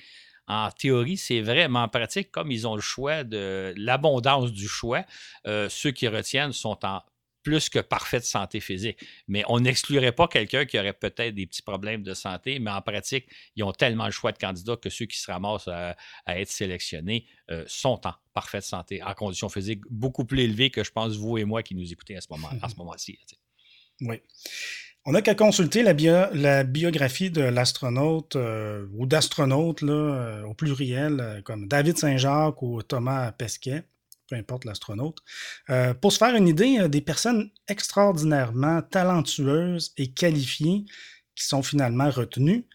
En 0.45 0.69
théorie, 0.69 1.17
c'est 1.17 1.41
vrai, 1.41 1.67
mais 1.67 1.79
en 1.79 1.87
pratique, 1.87 2.29
comme 2.29 2.51
ils 2.51 2.67
ont 2.67 2.75
le 2.75 2.81
choix 2.81 3.23
de 3.23 3.73
l'abondance 3.77 4.51
du 4.51 4.67
choix, 4.67 5.03
euh, 5.47 5.67
ceux 5.69 5.91
qui 5.91 6.07
retiennent 6.07 6.51
sont 6.51 6.77
en 6.85 7.01
plus 7.43 7.69
que 7.69 7.79
parfaite 7.79 8.23
santé 8.23 8.59
physique. 8.59 8.97
Mais 9.27 9.43
on 9.47 9.59
n'exclurait 9.59 10.11
pas 10.11 10.27
quelqu'un 10.27 10.65
qui 10.65 10.79
aurait 10.79 10.93
peut-être 10.93 11.35
des 11.35 11.45
petits 11.45 11.61
problèmes 11.61 12.01
de 12.01 12.13
santé, 12.13 12.59
mais 12.59 12.71
en 12.71 12.81
pratique, 12.81 13.27
ils 13.55 13.63
ont 13.63 13.71
tellement 13.71 14.05
le 14.05 14.11
choix 14.11 14.31
de 14.31 14.37
candidats 14.37 14.77
que 14.77 14.89
ceux 14.89 15.05
qui 15.05 15.17
se 15.17 15.29
ramassent 15.29 15.67
à, 15.67 15.95
être 16.27 16.49
sélectionnés 16.49 17.25
euh, 17.51 17.63
sont 17.67 17.99
en 18.05 18.13
parfaite 18.33 18.63
santé, 18.63 19.03
en 19.03 19.13
conditions 19.13 19.49
physiques 19.49 19.81
beaucoup 19.89 20.25
plus 20.25 20.41
élevées 20.41 20.69
que 20.69 20.83
je 20.83 20.91
pense 20.91 21.15
vous 21.15 21.37
et 21.37 21.45
moi 21.45 21.61
qui 21.61 21.75
nous 21.75 21.91
écoutez 21.91 22.15
à 22.15 22.21
ce 22.21 22.27
moment, 22.29 22.49
à 22.61 22.69
ce 22.69 22.75
moment-ci. 22.77 23.19
Oui. 24.01 24.21
On 25.05 25.11
n'a 25.11 25.21
qu'à 25.21 25.35
consulter 25.35 25.83
la, 25.83 25.93
la, 26.33 26.63
biographie 26.63 27.29
de 27.29 27.41
l'astronaute 27.41 28.37
euh, 28.37 28.87
ou 28.93 29.05
d'astronautes 29.05 29.83
euh, 29.83 30.43
au 30.43 30.53
pluriel, 30.53 31.41
comme 31.43 31.67
David 31.67 31.97
Saint-Jacques 31.97 32.61
ou 32.61 32.81
Thomas 32.81 33.33
Pesquet 33.33 33.83
peu 34.33 34.39
importe 34.39 34.65
l'astronaute. 34.65 35.19
Euh, 35.69 35.93
pour 35.93 36.11
se 36.11 36.17
faire 36.17 36.35
une 36.35 36.47
idée, 36.47 36.87
des 36.89 37.01
personnes 37.01 37.51
extraordinairement 37.67 38.81
talentueuses 38.81 39.93
et 39.97 40.11
qualifiées 40.11 40.85
qui 41.35 41.45
sont 41.45 41.63
finalement 41.63 42.09
retenues. 42.09 42.65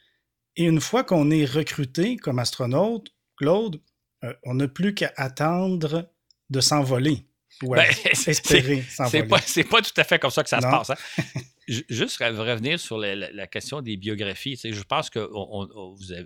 Et 0.56 0.64
une 0.64 0.80
fois 0.80 1.04
qu'on 1.04 1.30
est 1.30 1.44
recruté 1.44 2.16
comme 2.16 2.38
astronaute, 2.38 3.08
Claude, 3.36 3.80
euh, 4.24 4.32
on 4.44 4.54
n'a 4.54 4.68
plus 4.68 4.94
qu'à 4.94 5.12
attendre 5.16 6.10
de 6.50 6.60
s'envoler. 6.60 7.26
Ouais, 7.62 7.88
ben, 8.04 8.12
espérer. 8.26 8.84
C'est 8.88 9.64
pas, 9.64 9.82
tout 9.82 9.92
à 9.96 10.04
fait 10.04 10.18
comme 10.18 10.30
ça 10.30 10.42
que 10.42 10.48
ça 10.48 10.60
se 10.60 10.66
passe. 10.66 10.90
Hein. 10.90 11.22
Juste 11.68 12.16
revenir 12.18 12.80
sur 12.80 12.96
la, 12.96 13.46
question 13.46 13.82
des 13.82 13.98
biographies. 13.98 14.56
je 14.56 14.82
pense 14.84 15.10
qu'on 15.10 15.28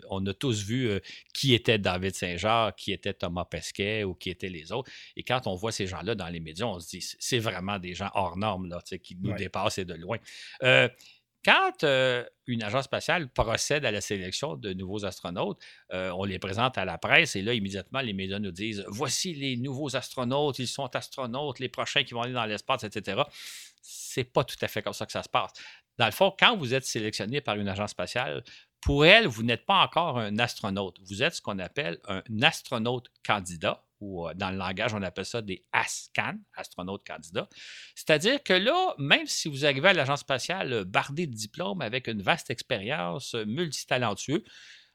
on, 0.08 0.26
a 0.26 0.34
tous 0.34 0.64
vu 0.64 0.88
euh, 0.88 1.00
qui 1.34 1.52
était 1.52 1.78
David 1.78 2.14
Saint-Jean, 2.14 2.70
qui 2.76 2.92
était 2.92 3.12
Thomas 3.12 3.44
Pesquet 3.44 4.04
ou 4.04 4.14
qui 4.14 4.30
étaient 4.30 4.49
les 4.49 4.70
autres. 4.70 4.90
Et 5.16 5.25
quand 5.25 5.49
on 5.49 5.56
voit 5.56 5.72
ces 5.72 5.88
gens-là 5.88 6.14
dans 6.14 6.28
les 6.28 6.38
médias, 6.38 6.66
on 6.66 6.78
se 6.78 6.88
dit 6.88 7.16
c'est 7.18 7.40
vraiment 7.40 7.80
des 7.80 7.94
gens 7.94 8.11
hors 8.14 8.37
normes 8.37 8.68
là, 8.68 8.80
qui 9.02 9.16
nous 9.16 9.34
dépassent 9.34 9.78
et 9.78 9.84
de 9.84 9.94
loin. 9.94 10.18
Euh, 10.62 10.88
quand 11.44 11.82
euh, 11.82 12.25
une 12.46 12.62
agence 12.62 12.84
spatiale 12.84 13.28
procède 13.28 13.84
à 13.84 13.90
la 13.90 14.00
sélection 14.00 14.54
de 14.54 14.72
nouveaux 14.72 15.04
astronautes, 15.04 15.58
on 15.90 16.22
les 16.25 16.38
présente 16.38 16.78
à 16.78 16.84
la 16.84 16.99
presse 16.99 17.34
et 17.34 17.42
là, 17.42 17.52
immédiatement, 17.52 18.00
les 18.00 18.12
médias 18.12 18.38
nous 18.38 18.52
disent 18.52 18.84
Voici 18.87 19.34
les 19.34 19.56
nouveaux 19.56 19.96
astronautes, 19.96 20.61
ils 20.61 20.68
sont 20.68 20.94
astronautes, 20.94 21.58
les 21.58 21.68
prochains 21.68 22.04
qui 22.04 22.14
vont 22.14 22.22
aller 22.22 22.32
dans 22.32 22.46
l'espace, 22.46 22.84
etc 22.84 23.22
c'est 23.82 24.24
pas 24.24 24.44
tout 24.44 24.56
à 24.62 24.68
fait 24.68 24.82
comme 24.82 24.92
ça 24.92 25.04
que 25.04 25.12
ça 25.12 25.22
se 25.22 25.28
passe. 25.28 25.52
Dans 25.98 26.06
le 26.06 26.12
fond, 26.12 26.34
quand 26.38 26.56
vous 26.56 26.72
êtes 26.72 26.84
sélectionné 26.84 27.40
par 27.40 27.56
une 27.56 27.68
agence 27.68 27.90
spatiale, 27.90 28.42
pour 28.80 29.06
elle, 29.06 29.26
vous 29.26 29.42
n'êtes 29.42 29.64
pas 29.64 29.82
encore 29.82 30.18
un 30.18 30.38
astronaute. 30.38 30.98
Vous 31.04 31.22
êtes 31.22 31.34
ce 31.34 31.42
qu'on 31.42 31.58
appelle 31.58 31.98
un 32.08 32.22
astronaute 32.42 33.08
candidat, 33.24 33.84
ou 34.00 34.26
euh, 34.26 34.34
dans 34.34 34.50
le 34.50 34.56
langage, 34.56 34.92
on 34.94 35.02
appelle 35.02 35.24
ça 35.24 35.40
des 35.40 35.64
ASCAN, 35.72 36.34
astronautes 36.54 37.06
candidats. 37.06 37.48
C'est-à-dire 37.94 38.42
que 38.42 38.54
là, 38.54 38.94
même 38.98 39.26
si 39.26 39.48
vous 39.48 39.64
arrivez 39.64 39.90
à 39.90 39.92
l'agence 39.92 40.20
spatiale 40.20 40.84
bardé 40.84 41.28
de 41.28 41.34
diplômes 41.34 41.80
avec 41.80 42.08
une 42.08 42.22
vaste 42.22 42.50
expérience, 42.50 43.34
multitalentueux, 43.34 44.42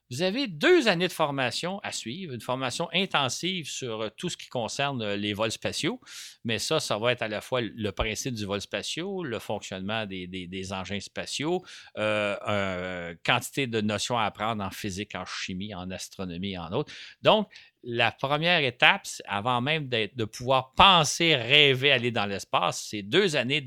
vous 0.09 0.21
avez 0.21 0.47
deux 0.47 0.87
années 0.87 1.07
de 1.07 1.13
formation 1.13 1.79
à 1.83 1.91
suivre, 1.91 2.33
une 2.33 2.41
formation 2.41 2.87
intensive 2.93 3.69
sur 3.69 4.01
euh, 4.01 4.09
tout 4.15 4.29
ce 4.29 4.37
qui 4.37 4.47
concerne 4.47 5.01
euh, 5.01 5.15
les 5.15 5.33
vols 5.33 5.51
spatiaux, 5.51 5.99
mais 6.43 6.59
ça, 6.59 6.79
ça 6.79 6.97
va 6.97 7.11
être 7.11 7.21
à 7.21 7.27
la 7.27 7.41
fois 7.41 7.61
le 7.61 7.91
principe 7.91 8.33
du 8.33 8.45
vol 8.45 8.61
spatial, 8.61 9.05
le 9.23 9.39
fonctionnement 9.39 10.05
des, 10.05 10.73
engins 10.73 10.99
spatiaux, 10.99 11.63
euh, 11.97 13.15
quantité 13.25 13.67
de 13.67 13.81
notions 13.81 14.17
à 14.17 14.23
apprendre 14.23 14.63
en 14.63 14.71
physique, 14.71 15.15
en 15.15 15.25
chimie, 15.25 15.75
en 15.75 15.91
astronomie 15.91 16.57
en 16.57 16.71
autres. 16.71 16.93
Donc, 17.21 17.49
la 17.83 18.11
première 18.11 18.63
étape, 18.63 19.07
avant 19.25 19.61
même 19.61 19.87
de 19.87 20.25
pouvoir 20.25 20.73
penser, 20.73 21.35
rêver, 21.35 21.91
aller 21.91 22.11
dans 22.11 22.25
l'espace, 22.25 22.87
c'est 22.89 23.03
deux 23.03 23.35
années 23.35 23.63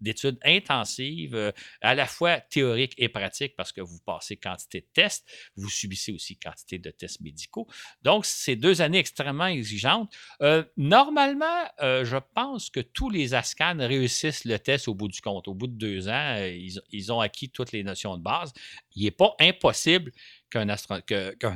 d'études 0.00 0.38
intensives, 0.44 1.34
euh, 1.34 1.52
à 1.80 1.94
la 1.94 2.06
fois 2.06 2.40
théoriques 2.40 2.94
et 2.98 3.08
pratiques, 3.08 3.54
parce 3.56 3.72
que 3.72 3.80
vous 3.80 3.98
passez 4.04 4.36
quantité 4.36 4.80
de 4.80 4.86
tests, 4.92 5.26
vous 5.56 5.70
subissez 5.70 6.12
aussi 6.12 6.36
quantité 6.36 6.78
de 6.78 6.90
tests 6.90 7.20
médicaux. 7.20 7.66
Donc, 8.02 8.26
c'est 8.26 8.56
deux 8.56 8.82
années 8.82 8.98
extrêmement 8.98 9.46
exigeantes. 9.46 10.12
Euh, 10.42 10.64
normalement, 10.76 11.64
euh, 11.80 12.04
je 12.04 12.16
pense 12.34 12.68
que 12.68 12.80
tous 12.80 13.10
les 13.10 13.34
ASCAN 13.34 13.76
réussissent 13.78 14.44
le 14.44 14.58
test 14.58 14.88
au 14.88 14.94
bout 14.94 15.08
du 15.08 15.20
compte. 15.20 15.48
Au 15.48 15.54
bout 15.54 15.68
de 15.68 15.78
deux 15.78 16.08
ans, 16.08 16.36
ils, 16.36 16.80
ils 16.90 17.12
ont 17.12 17.20
acquis 17.20 17.48
toutes 17.48 17.72
les 17.72 17.84
notions 17.84 18.16
de 18.16 18.22
base. 18.22 18.52
Il 18.94 19.04
n'est 19.04 19.10
pas 19.10 19.34
impossible 19.40 20.12
qu'un 20.50 20.68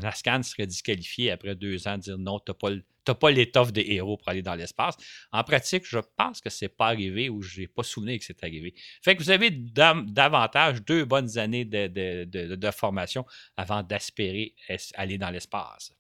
Ascan 0.03 0.43
serait 0.43 0.67
disqualifié 0.67 1.31
après 1.31 1.55
deux 1.55 1.87
ans, 1.89 1.99
dire 1.99 2.19
non, 2.19 2.41
tu 2.41 2.53
n'as 2.53 3.15
pas 3.15 3.31
l'étoffe 3.31 3.73
des 3.73 3.85
héros 3.89 4.17
pour 4.17 4.29
aller 4.29 4.43
dans 4.43 4.55
l'espace. 4.55 4.97
En 5.33 5.43
pratique, 5.45 5.85
je 5.87 5.99
pense 6.17 6.41
que 6.41 6.51
ce 6.51 6.65
n'est 6.65 6.69
pas 6.69 6.87
arrivé 6.87 7.29
ou 7.29 7.43
je 7.43 7.61
n'ai 7.61 7.67
pas 7.67 7.83
souvenir 7.83 8.19
que 8.19 8.25
c'est 8.25 8.43
arrivé. 8.45 8.75
Fait 9.03 9.17
que 9.17 9.23
vous 9.23 9.31
avez 9.31 9.51
davantage 9.51 10.83
deux 10.83 11.05
bonnes 11.05 11.39
années 11.39 11.65
de, 11.65 12.71
formation 12.71 13.25
avant 13.57 13.83
d'aspirer 13.83 14.55
aller 14.95 15.19
dans 15.19 15.31
l'espace. 15.31 15.93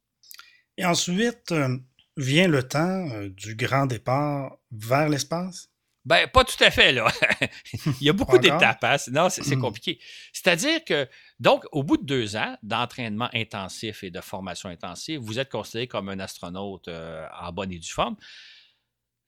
Et 0.78 0.84
ensuite, 0.84 1.52
euh, 1.52 1.76
vient 2.16 2.48
le 2.48 2.62
temps 2.62 3.08
euh, 3.10 3.28
du 3.28 3.54
grand 3.54 3.86
départ 3.86 4.58
vers 4.70 5.08
l'espace? 5.08 5.71
Ben, 6.04 6.26
pas 6.26 6.44
tout 6.44 6.62
à 6.62 6.70
fait, 6.70 6.92
là. 6.92 7.06
Il 8.00 8.06
y 8.06 8.08
a 8.08 8.12
beaucoup 8.12 8.38
d'étapes. 8.38 8.82
Hein? 8.82 8.96
Non, 9.12 9.28
c'est 9.28 9.56
hmm. 9.56 9.60
compliqué. 9.60 10.00
C'est-à-dire 10.32 10.84
que, 10.84 11.08
donc, 11.38 11.64
au 11.70 11.84
bout 11.84 11.96
de 11.96 12.04
deux 12.04 12.36
ans 12.36 12.56
d'entraînement 12.62 13.30
intensif 13.32 14.02
et 14.02 14.10
de 14.10 14.20
formation 14.20 14.68
intensive, 14.68 15.20
vous 15.20 15.38
êtes 15.38 15.48
considéré 15.48 15.86
comme 15.86 16.08
un 16.08 16.18
astronaute 16.18 16.88
euh, 16.88 17.26
en 17.40 17.52
bonne 17.52 17.70
et 17.72 17.78
due 17.78 17.90
forme. 17.90 18.16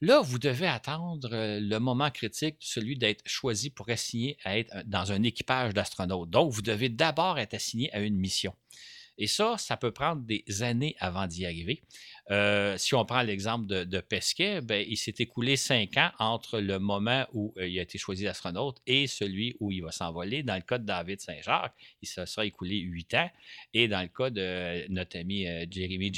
Là, 0.01 0.19
vous 0.19 0.37
devez 0.37 0.67
attendre 0.67 1.29
euh, 1.31 1.59
le 1.61 1.79
moment 1.79 2.11
critique, 2.11 2.57
celui 2.59 2.97
d'être 2.97 3.25
choisi 3.25 3.69
pour 3.69 3.89
assigner 3.89 4.37
à 4.43 4.57
être 4.59 4.83
dans 4.85 5.13
un 5.13 5.23
équipage 5.23 5.73
d'astronautes. 5.73 6.29
Donc, 6.29 6.51
vous 6.51 6.61
devez 6.61 6.89
d'abord 6.89 7.39
être 7.39 7.53
assigné 7.53 7.91
à 7.93 8.01
une 8.01 8.17
mission. 8.17 8.53
Et 9.17 9.27
ça, 9.27 9.55
ça 9.57 9.77
peut 9.77 9.91
prendre 9.91 10.21
des 10.23 10.43
années 10.61 10.95
avant 10.99 11.25
d'y 11.25 11.45
arriver. 11.45 11.81
Euh, 12.31 12.75
si 12.77 12.95
on 12.95 13.05
prend 13.05 13.21
l'exemple 13.21 13.67
de, 13.67 13.99
Pesquet, 13.99 14.61
ben, 14.61 14.83
il 14.87 14.97
s'est 14.97 15.13
écoulé 15.19 15.55
cinq 15.55 15.97
ans 15.97 16.09
entre 16.19 16.59
le 16.59 16.79
moment 16.79 17.25
où 17.33 17.53
euh, 17.57 17.67
il 17.67 17.77
a 17.77 17.83
été 17.83 17.97
choisi 17.97 18.27
astronaute 18.27 18.77
et 18.87 19.07
celui 19.07 19.55
où 19.59 19.71
il 19.71 19.81
va 19.81 19.91
s'envoler. 19.91 20.41
Dans 20.41 20.55
le 20.55 20.61
cas 20.61 20.77
de 20.77 20.85
David 20.85 21.21
Saint-Jacques, 21.21 21.73
il 22.01 22.07
se 22.07 22.25
sera 22.25 22.45
écoulé 22.45 22.77
huit 22.79 23.13
ans. 23.13 23.29
Et 23.73 23.87
dans 23.87 24.01
le 24.01 24.07
cas 24.07 24.29
de 24.29 24.91
notre 24.91 25.17
ami 25.19 25.47
euh, 25.47 25.65
Jeremy 25.69 26.11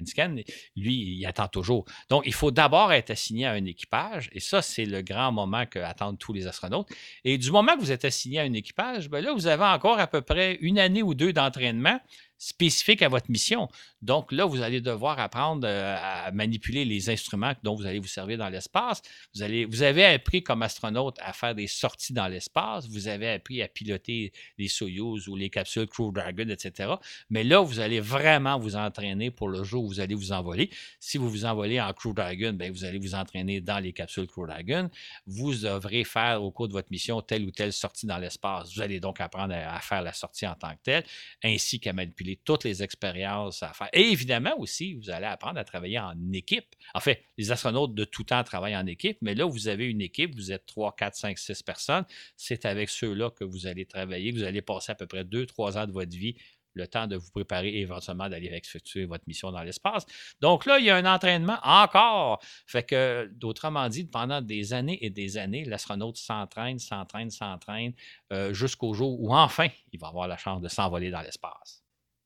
Hensken, 0.00 0.42
lui, 0.76 0.94
il 1.18 1.26
attend 1.26 1.48
toujours. 1.48 1.84
Donc, 2.08 2.24
il 2.26 2.34
faut 2.34 2.50
d'abord 2.50 2.92
être 2.92 3.10
assigné 3.10 3.46
à 3.46 3.52
un 3.52 3.64
équipage. 3.64 4.28
Et 4.32 4.40
ça, 4.40 4.60
c'est 4.60 4.84
le 4.84 5.02
grand 5.02 5.32
moment 5.32 5.64
qu'attendent 5.66 6.18
tous 6.18 6.32
les 6.32 6.46
astronautes. 6.46 6.88
Et 7.24 7.38
du 7.38 7.50
moment 7.50 7.74
que 7.74 7.80
vous 7.80 7.92
êtes 7.92 8.04
assigné 8.04 8.40
à 8.40 8.42
un 8.42 8.52
équipage, 8.52 9.08
ben 9.08 9.22
là, 9.22 9.32
vous 9.32 9.46
avez 9.46 9.64
encore 9.64 9.98
à 9.98 10.06
peu 10.06 10.20
près 10.20 10.58
une 10.60 10.78
année 10.78 11.02
ou 11.02 11.14
deux 11.14 11.32
d'entraînement 11.32 12.00
spécifique 12.40 13.02
à 13.02 13.08
votre 13.08 13.30
mission. 13.30 13.68
Donc 14.00 14.32
là, 14.32 14.46
vous 14.46 14.62
allez 14.62 14.80
devoir 14.80 15.18
apprendre 15.18 15.68
euh, 15.68 15.96
à 16.00 16.32
manipuler 16.32 16.86
les 16.86 17.10
instruments 17.10 17.52
dont 17.62 17.74
vous 17.74 17.84
allez 17.84 17.98
vous 17.98 18.08
servir 18.08 18.38
dans 18.38 18.48
l'espace. 18.48 19.02
Vous, 19.34 19.44
vous 19.68 19.82
avez 19.82 20.06
appris 20.06 20.42
comme 20.42 20.62
astronaute 20.62 21.18
à 21.20 21.34
faire 21.34 21.54
des 21.54 21.66
sorties 21.66 22.14
dans 22.14 22.28
l'espace. 22.28 22.88
Vous 22.88 23.08
avez 23.08 23.28
appris 23.28 23.60
à 23.60 23.68
piloter 23.68 24.32
les 24.56 24.68
Soyuz 24.68 25.28
ou 25.28 25.36
les 25.36 25.50
capsules 25.50 25.86
Crew 25.86 26.12
Dragon, 26.12 26.48
etc. 26.48 26.94
Mais 27.28 27.44
là, 27.44 27.60
vous 27.60 27.78
allez 27.78 28.00
vraiment 28.00 28.58
vous 28.58 28.74
entraîner 28.74 29.30
pour 29.30 29.50
le 29.50 29.62
jour 29.62 29.84
où 29.84 29.88
vous 29.88 30.00
allez 30.00 30.14
vous 30.14 30.32
envoler. 30.32 30.70
Si 30.98 31.18
vous 31.18 31.28
vous 31.28 31.44
envolez 31.44 31.78
en 31.78 31.92
Crew 31.92 32.14
Dragon, 32.14 32.54
bien, 32.54 32.70
vous 32.70 32.84
allez 32.84 32.98
vous 32.98 33.14
entraîner 33.14 33.60
dans 33.60 33.80
les 33.80 33.92
capsules 33.92 34.26
Crew 34.26 34.46
Dragon. 34.46 34.88
Vous 35.26 35.54
devrez 35.54 36.04
faire 36.04 36.42
au 36.42 36.50
cours 36.50 36.68
de 36.68 36.72
votre 36.72 36.90
mission 36.90 37.20
telle 37.20 37.44
ou 37.44 37.50
telle 37.50 37.74
sortie 37.74 38.06
dans 38.06 38.18
l'espace. 38.18 38.74
Vous 38.74 38.80
allez 38.80 38.98
donc 38.98 39.20
apprendre 39.20 39.52
à, 39.52 39.76
à 39.76 39.80
faire 39.80 40.00
la 40.00 40.14
sortie 40.14 40.46
en 40.46 40.54
tant 40.54 40.70
que 40.70 40.82
telle, 40.82 41.04
ainsi 41.44 41.78
qu'à 41.80 41.92
manipuler 41.92 42.29
toutes 42.36 42.64
les 42.64 42.82
expériences 42.82 43.62
à 43.62 43.72
faire. 43.72 43.88
Et 43.92 44.10
évidemment 44.10 44.58
aussi, 44.58 44.94
vous 44.94 45.10
allez 45.10 45.26
apprendre 45.26 45.58
à 45.58 45.64
travailler 45.64 45.98
en 45.98 46.14
équipe. 46.32 46.66
En 46.94 47.00
fait, 47.00 47.24
les 47.38 47.52
astronautes 47.52 47.94
de 47.94 48.04
tout 48.04 48.24
temps 48.24 48.42
travaillent 48.44 48.76
en 48.76 48.86
équipe, 48.86 49.18
mais 49.22 49.34
là, 49.34 49.44
vous 49.44 49.68
avez 49.68 49.86
une 49.86 50.00
équipe, 50.00 50.34
vous 50.34 50.52
êtes 50.52 50.66
3, 50.66 50.94
4, 50.96 51.14
5, 51.14 51.38
6 51.38 51.62
personnes. 51.62 52.04
C'est 52.36 52.64
avec 52.64 52.90
ceux-là 52.90 53.30
que 53.30 53.44
vous 53.44 53.66
allez 53.66 53.86
travailler. 53.86 54.32
Vous 54.32 54.42
allez 54.42 54.62
passer 54.62 54.92
à 54.92 54.94
peu 54.94 55.06
près 55.06 55.24
2, 55.24 55.46
3 55.46 55.78
ans 55.78 55.86
de 55.86 55.92
votre 55.92 56.16
vie 56.16 56.36
le 56.74 56.86
temps 56.86 57.06
de 57.06 57.16
vous 57.16 57.30
préparer 57.30 57.68
et 57.68 57.80
éventuellement 57.80 58.28
d'aller 58.28 58.48
effectuer 58.48 59.04
votre 59.04 59.24
mission 59.26 59.50
dans 59.50 59.62
l'espace. 59.62 60.06
Donc 60.40 60.66
là, 60.66 60.78
il 60.78 60.86
y 60.86 60.90
a 60.90 60.96
un 60.96 61.06
entraînement 61.06 61.58
encore. 61.62 62.40
Fait 62.66 62.84
que, 62.84 63.30
d'autrement 63.34 63.88
dit, 63.88 64.04
pendant 64.04 64.40
des 64.40 64.72
années 64.72 65.04
et 65.04 65.10
des 65.10 65.36
années, 65.36 65.64
l'astronaute 65.64 66.16
s'entraîne, 66.16 66.78
s'entraîne, 66.78 67.30
s'entraîne 67.30 67.92
euh, 68.32 68.52
jusqu'au 68.52 68.94
jour 68.94 69.20
où 69.20 69.34
enfin 69.34 69.68
il 69.92 70.00
va 70.00 70.08
avoir 70.08 70.28
la 70.28 70.36
chance 70.36 70.60
de 70.60 70.68
s'envoler 70.68 71.10
dans 71.10 71.22
l'espace. 71.22 71.82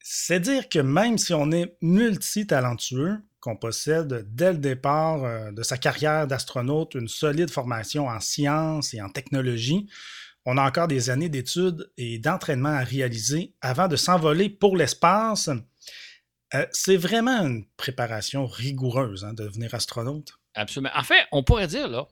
C'est 0.07 0.39
dire 0.39 0.69
que 0.69 0.81
même 0.81 1.17
si 1.17 1.33
on 1.33 1.51
est 1.51 1.79
multitalentueux, 1.81 3.23
qu'on 3.41 3.57
possède 3.57 4.27
dès 4.35 4.53
le 4.53 4.59
départ 4.59 5.25
euh, 5.25 5.51
de 5.51 5.63
sa 5.63 5.79
carrière 5.79 6.27
d'astronaute 6.27 6.95
une 6.95 7.09
solide 7.09 7.51
formation 7.51 8.09
en 8.09 8.21
sciences 8.21 8.93
et 8.93 9.01
en 9.01 9.09
technologie, 9.09 9.87
on 10.45 10.59
a 10.59 10.63
encore 10.63 10.89
des 10.89 11.09
années 11.09 11.31
d'études 11.31 11.91
et 11.97 12.19
d'entraînement 12.19 12.69
à 12.69 12.85
réaliser 12.85 13.55
avant 13.63 13.89
de 13.89 13.97
s'envoler 13.97 14.51
pour 14.51 14.77
l'espace. 14.77 15.49
Euh, 16.53 16.67
c'est 16.71 16.99
vraiment 16.99 17.41
une 17.41 17.65
préparation 17.79 18.45
rigoureuse 18.45 19.25
hein, 19.25 19.33
de 19.33 19.45
devenir 19.45 19.75
astronaute. 19.75 20.35
Absolument. 20.53 20.93
En 20.95 21.03
fait, 21.03 21.25
on 21.33 21.43
pourrait 21.43 21.67
dire 21.67 21.89
là 21.89 22.07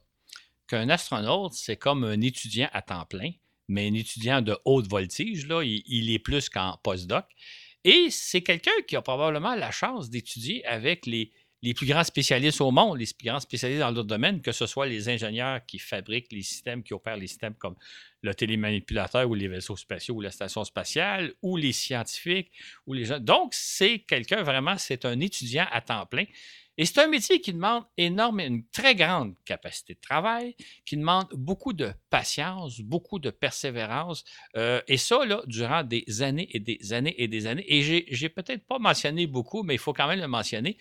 qu'un 0.66 0.88
astronaute, 0.88 1.52
c'est 1.52 1.76
comme 1.76 2.04
un 2.04 2.22
étudiant 2.22 2.70
à 2.72 2.80
temps 2.80 3.04
plein, 3.04 3.32
mais 3.68 3.86
un 3.86 3.94
étudiant 3.94 4.40
de 4.40 4.56
haute 4.64 4.88
voltige, 4.88 5.46
là, 5.46 5.62
il, 5.62 5.82
il 5.86 6.10
est 6.10 6.18
plus 6.18 6.48
qu'en 6.48 6.78
postdoc. 6.82 7.26
Et 7.84 8.08
c'est 8.10 8.42
quelqu'un 8.42 8.70
qui 8.86 8.96
a 8.96 9.02
probablement 9.02 9.54
la 9.54 9.70
chance 9.70 10.10
d'étudier 10.10 10.64
avec 10.66 11.06
les 11.06 11.32
les 11.62 11.74
plus 11.74 11.86
grands 11.86 12.02
spécialistes 12.02 12.60
au 12.60 12.72
monde, 12.72 12.98
les 12.98 13.06
plus 13.06 13.28
grands 13.28 13.40
spécialistes 13.40 13.80
dans 13.80 13.92
d'autres 13.92 14.08
domaines, 14.08 14.42
que 14.42 14.50
ce 14.50 14.66
soit 14.66 14.86
les 14.86 15.08
ingénieurs 15.08 15.64
qui 15.64 15.78
fabriquent 15.78 16.32
les 16.32 16.42
systèmes, 16.42 16.82
qui 16.82 16.92
opèrent 16.92 17.16
les 17.16 17.28
systèmes 17.28 17.54
comme 17.54 17.76
le 18.22 18.34
télémanipulateur 18.34 19.28
ou 19.28 19.34
les 19.34 19.46
vaisseaux 19.46 19.76
spatiaux 19.76 20.16
ou 20.16 20.20
la 20.20 20.32
station 20.32 20.64
spatiale, 20.64 21.32
ou 21.40 21.56
les 21.56 21.72
scientifiques, 21.72 22.50
ou 22.86 22.94
les 22.94 23.04
gens. 23.04 23.20
Donc, 23.20 23.54
c'est 23.54 24.00
quelqu'un 24.00 24.42
vraiment, 24.42 24.76
c'est 24.76 25.04
un 25.04 25.20
étudiant 25.20 25.66
à 25.70 25.80
temps 25.80 26.04
plein. 26.06 26.24
Et 26.78 26.86
c'est 26.86 27.00
un 27.00 27.06
métier 27.06 27.40
qui 27.40 27.52
demande 27.52 27.84
énormément, 27.98 28.54
une 28.54 28.66
très 28.68 28.94
grande 28.94 29.34
capacité 29.44 29.94
de 29.94 30.00
travail, 30.00 30.56
qui 30.86 30.96
demande 30.96 31.26
beaucoup 31.32 31.72
de 31.72 31.92
patience, 32.08 32.80
beaucoup 32.80 33.18
de 33.18 33.30
persévérance. 33.30 34.24
Euh, 34.56 34.80
et 34.88 34.96
ça, 34.96 35.24
là, 35.26 35.42
durant 35.46 35.82
des 35.82 36.04
années 36.22 36.48
et 36.50 36.60
des 36.60 36.92
années 36.92 37.14
et 37.18 37.28
des 37.28 37.46
années. 37.46 37.64
Et 37.68 37.82
j'ai 37.82 38.28
peut-être 38.28 38.66
pas 38.66 38.78
mentionné 38.78 39.26
beaucoup, 39.26 39.62
mais 39.62 39.74
il 39.74 39.78
faut 39.78 39.92
quand 39.92 40.08
même 40.08 40.20
le 40.20 40.28
mentionner 40.28 40.76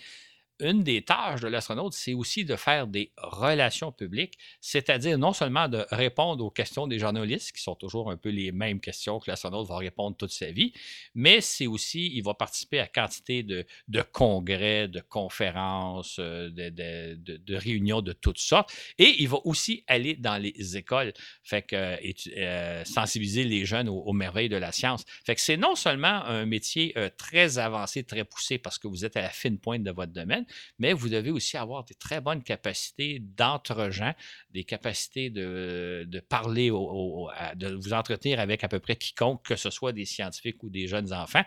une 0.62 0.84
des 0.84 1.02
tâches 1.02 1.42
de 1.42 1.48
l'astronaute, 1.48 1.94
c'est 1.94 2.14
aussi 2.14 2.46
de 2.46 2.56
faire 2.56 2.88
des 2.88 3.12
relations 3.18 3.92
publiques, 3.92 4.38
c'est-à-dire 4.62 5.18
non 5.18 5.34
seulement 5.34 5.68
de 5.68 5.86
répondre 5.92 6.46
aux 6.46 6.52
questions 6.52 6.88
des 6.88 7.00
journalistes, 7.00 7.52
qui 7.52 7.62
sont 7.62 7.76
toujours 7.76 8.12
un 8.12 8.18
peu 8.18 8.30
les 8.30 8.52
mêmes 8.52 8.80
questions 8.80 9.20
que 9.20 9.30
l'astronaute 9.30 9.68
va 9.68 9.78
répondre 9.78 10.16
toute 10.16 10.32
sa 10.32 10.52
vie, 10.52 10.74
mais 11.16 11.42
c'est 11.42 11.68
aussi, 11.68 12.12
il 12.14 12.24
va 12.24 12.34
participer 12.34 12.80
à 12.80 12.88
quantité 12.88 13.44
de, 13.44 13.66
congrès, 14.12 14.88
de 14.88 15.02
conférences, 15.02 16.18
euh, 16.20 16.50
de, 16.50 17.56
réunions 17.56 18.02
de 18.02 18.14
toutes 18.14 18.40
sortes, 18.40 18.74
et 18.98 19.16
il 19.20 19.28
va 19.28 19.40
aussi 19.46 19.84
aller 19.88 20.16
dans 20.16 20.38
les 20.38 20.78
écoles, 20.78 21.14
fait 21.44 21.64
que 21.64 21.98
euh, 22.38 22.86
sensibiliser 22.86 23.44
les 23.44 23.66
jeunes 23.66 23.90
aux, 23.90 24.14
merveilles 24.14 24.50
de 24.50 24.58
la 24.58 24.72
science. 24.72 25.06
Fait 25.26 25.36
que 25.36 25.42
c'est 25.42 25.58
non 25.58 25.76
seulement 25.76 26.24
un 26.26 26.46
métier 26.46 26.94
euh, 26.98 27.10
très 27.18 27.58
avancé, 27.58 28.04
très 28.04 28.24
poussé, 28.24 28.58
parce 28.58 28.78
que 28.78 28.88
vous 28.88 29.06
êtes 29.06 29.18
à 29.18 29.22
la 29.22 29.30
fine 29.30 29.58
pointe 29.58 29.84
de 29.84 29.92
votre 29.92 30.12
domaine, 30.12 30.46
mais 30.80 30.94
vous 30.94 31.10
devez 31.10 31.32
aussi 31.32 31.58
avoir 31.58 31.84
des 31.84 31.96
très 31.96 32.22
bonnes 32.22 32.44
capacités 32.44 33.20
d'entre-gens, 33.20 34.14
des 34.52 34.64
capacités 34.64 35.30
de, 35.30 36.20
parler, 36.30 36.70
de 36.70 37.74
vous 37.76 37.94
entretenir 37.94 38.40
avec 38.40 38.64
à 38.64 38.68
peu 38.68 38.80
près 38.80 38.96
quiconque, 38.96 39.44
que 39.46 39.56
ce 39.56 39.70
soit 39.70 39.94
des 39.94 40.06
scientifiques 40.06 40.64
ou 40.64 40.70
des 40.70 40.88
jeunes 40.88 41.14
enfants. 41.14 41.44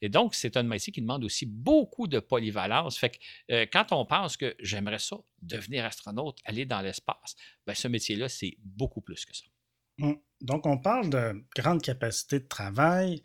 Et 0.00 0.08
donc, 0.08 0.34
c'est 0.34 0.56
un 0.56 0.62
métier 0.62 0.92
qui 0.92 1.00
demande 1.00 1.24
aussi 1.24 1.46
beaucoup 1.46 2.06
de 2.06 2.18
polyvalence. 2.18 2.98
Fait 2.98 3.10
que 3.10 3.16
euh, 3.52 3.66
quand 3.72 3.92
on 3.92 4.04
pense 4.04 4.36
que 4.36 4.54
j'aimerais 4.60 4.98
ça, 4.98 5.16
devenir 5.42 5.84
astronaute, 5.84 6.38
aller 6.44 6.66
dans 6.66 6.80
l'espace, 6.80 7.36
ben, 7.66 7.74
ce 7.74 7.88
métier-là, 7.88 8.28
c'est 8.28 8.56
beaucoup 8.62 9.00
plus 9.00 9.24
que 9.24 9.34
ça. 9.34 9.44
Hum. 10.00 10.18
Donc, 10.42 10.66
on 10.66 10.78
parle 10.78 11.08
de 11.08 11.44
grande 11.56 11.80
capacité 11.80 12.40
de 12.40 12.46
travail, 12.46 13.22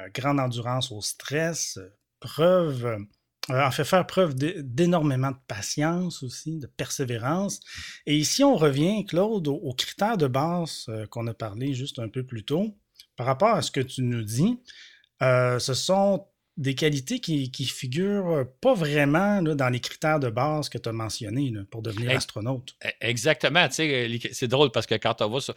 euh, 0.00 0.08
grande 0.14 0.38
endurance 0.38 0.92
au 0.92 1.00
stress, 1.00 1.76
euh, 1.78 1.98
preuve 2.20 3.04
en 3.48 3.70
fait 3.70 3.84
faire 3.84 4.06
preuve 4.06 4.34
d'énormément 4.34 5.30
de 5.30 5.36
patience 5.48 6.22
aussi, 6.22 6.58
de 6.58 6.66
persévérance. 6.66 7.60
Et 8.06 8.16
ici, 8.16 8.44
on 8.44 8.56
revient, 8.56 9.04
Claude, 9.04 9.48
aux, 9.48 9.74
critères 9.74 10.16
de 10.16 10.26
base 10.26 10.86
euh, 10.88 11.06
qu'on 11.06 11.26
a 11.26 11.34
parlé 11.34 11.74
juste 11.74 11.98
un 11.98 12.08
peu 12.08 12.24
plus 12.24 12.44
tôt. 12.44 12.76
Par 13.16 13.26
rapport 13.26 13.54
à 13.54 13.62
ce 13.62 13.70
que 13.70 13.80
tu 13.80 14.02
nous 14.02 14.22
dis, 14.22 14.58
euh, 15.22 15.58
ce 15.58 15.74
sont 15.74 16.26
des 16.56 16.74
qualités 16.74 17.18
qui, 17.18 17.50
qui 17.50 17.64
figurent 17.64 18.46
pas 18.60 18.74
vraiment 18.74 19.42
dans 19.42 19.68
les 19.70 19.80
critères 19.80 20.20
de 20.20 20.28
base 20.28 20.68
que 20.68 20.76
tu 20.76 20.88
as 20.88 20.92
mentionnés 20.92 21.52
pour 21.70 21.82
devenir 21.82 22.10
astronaute. 22.16 22.76
E, 22.84 22.88
exactement. 23.00 23.66
C'est 23.70 24.48
drôle 24.48 24.70
parce 24.70 24.86
que 24.86 24.94
quand 24.94 25.22
on 25.22 25.30
va 25.30 25.40
sur. 25.40 25.54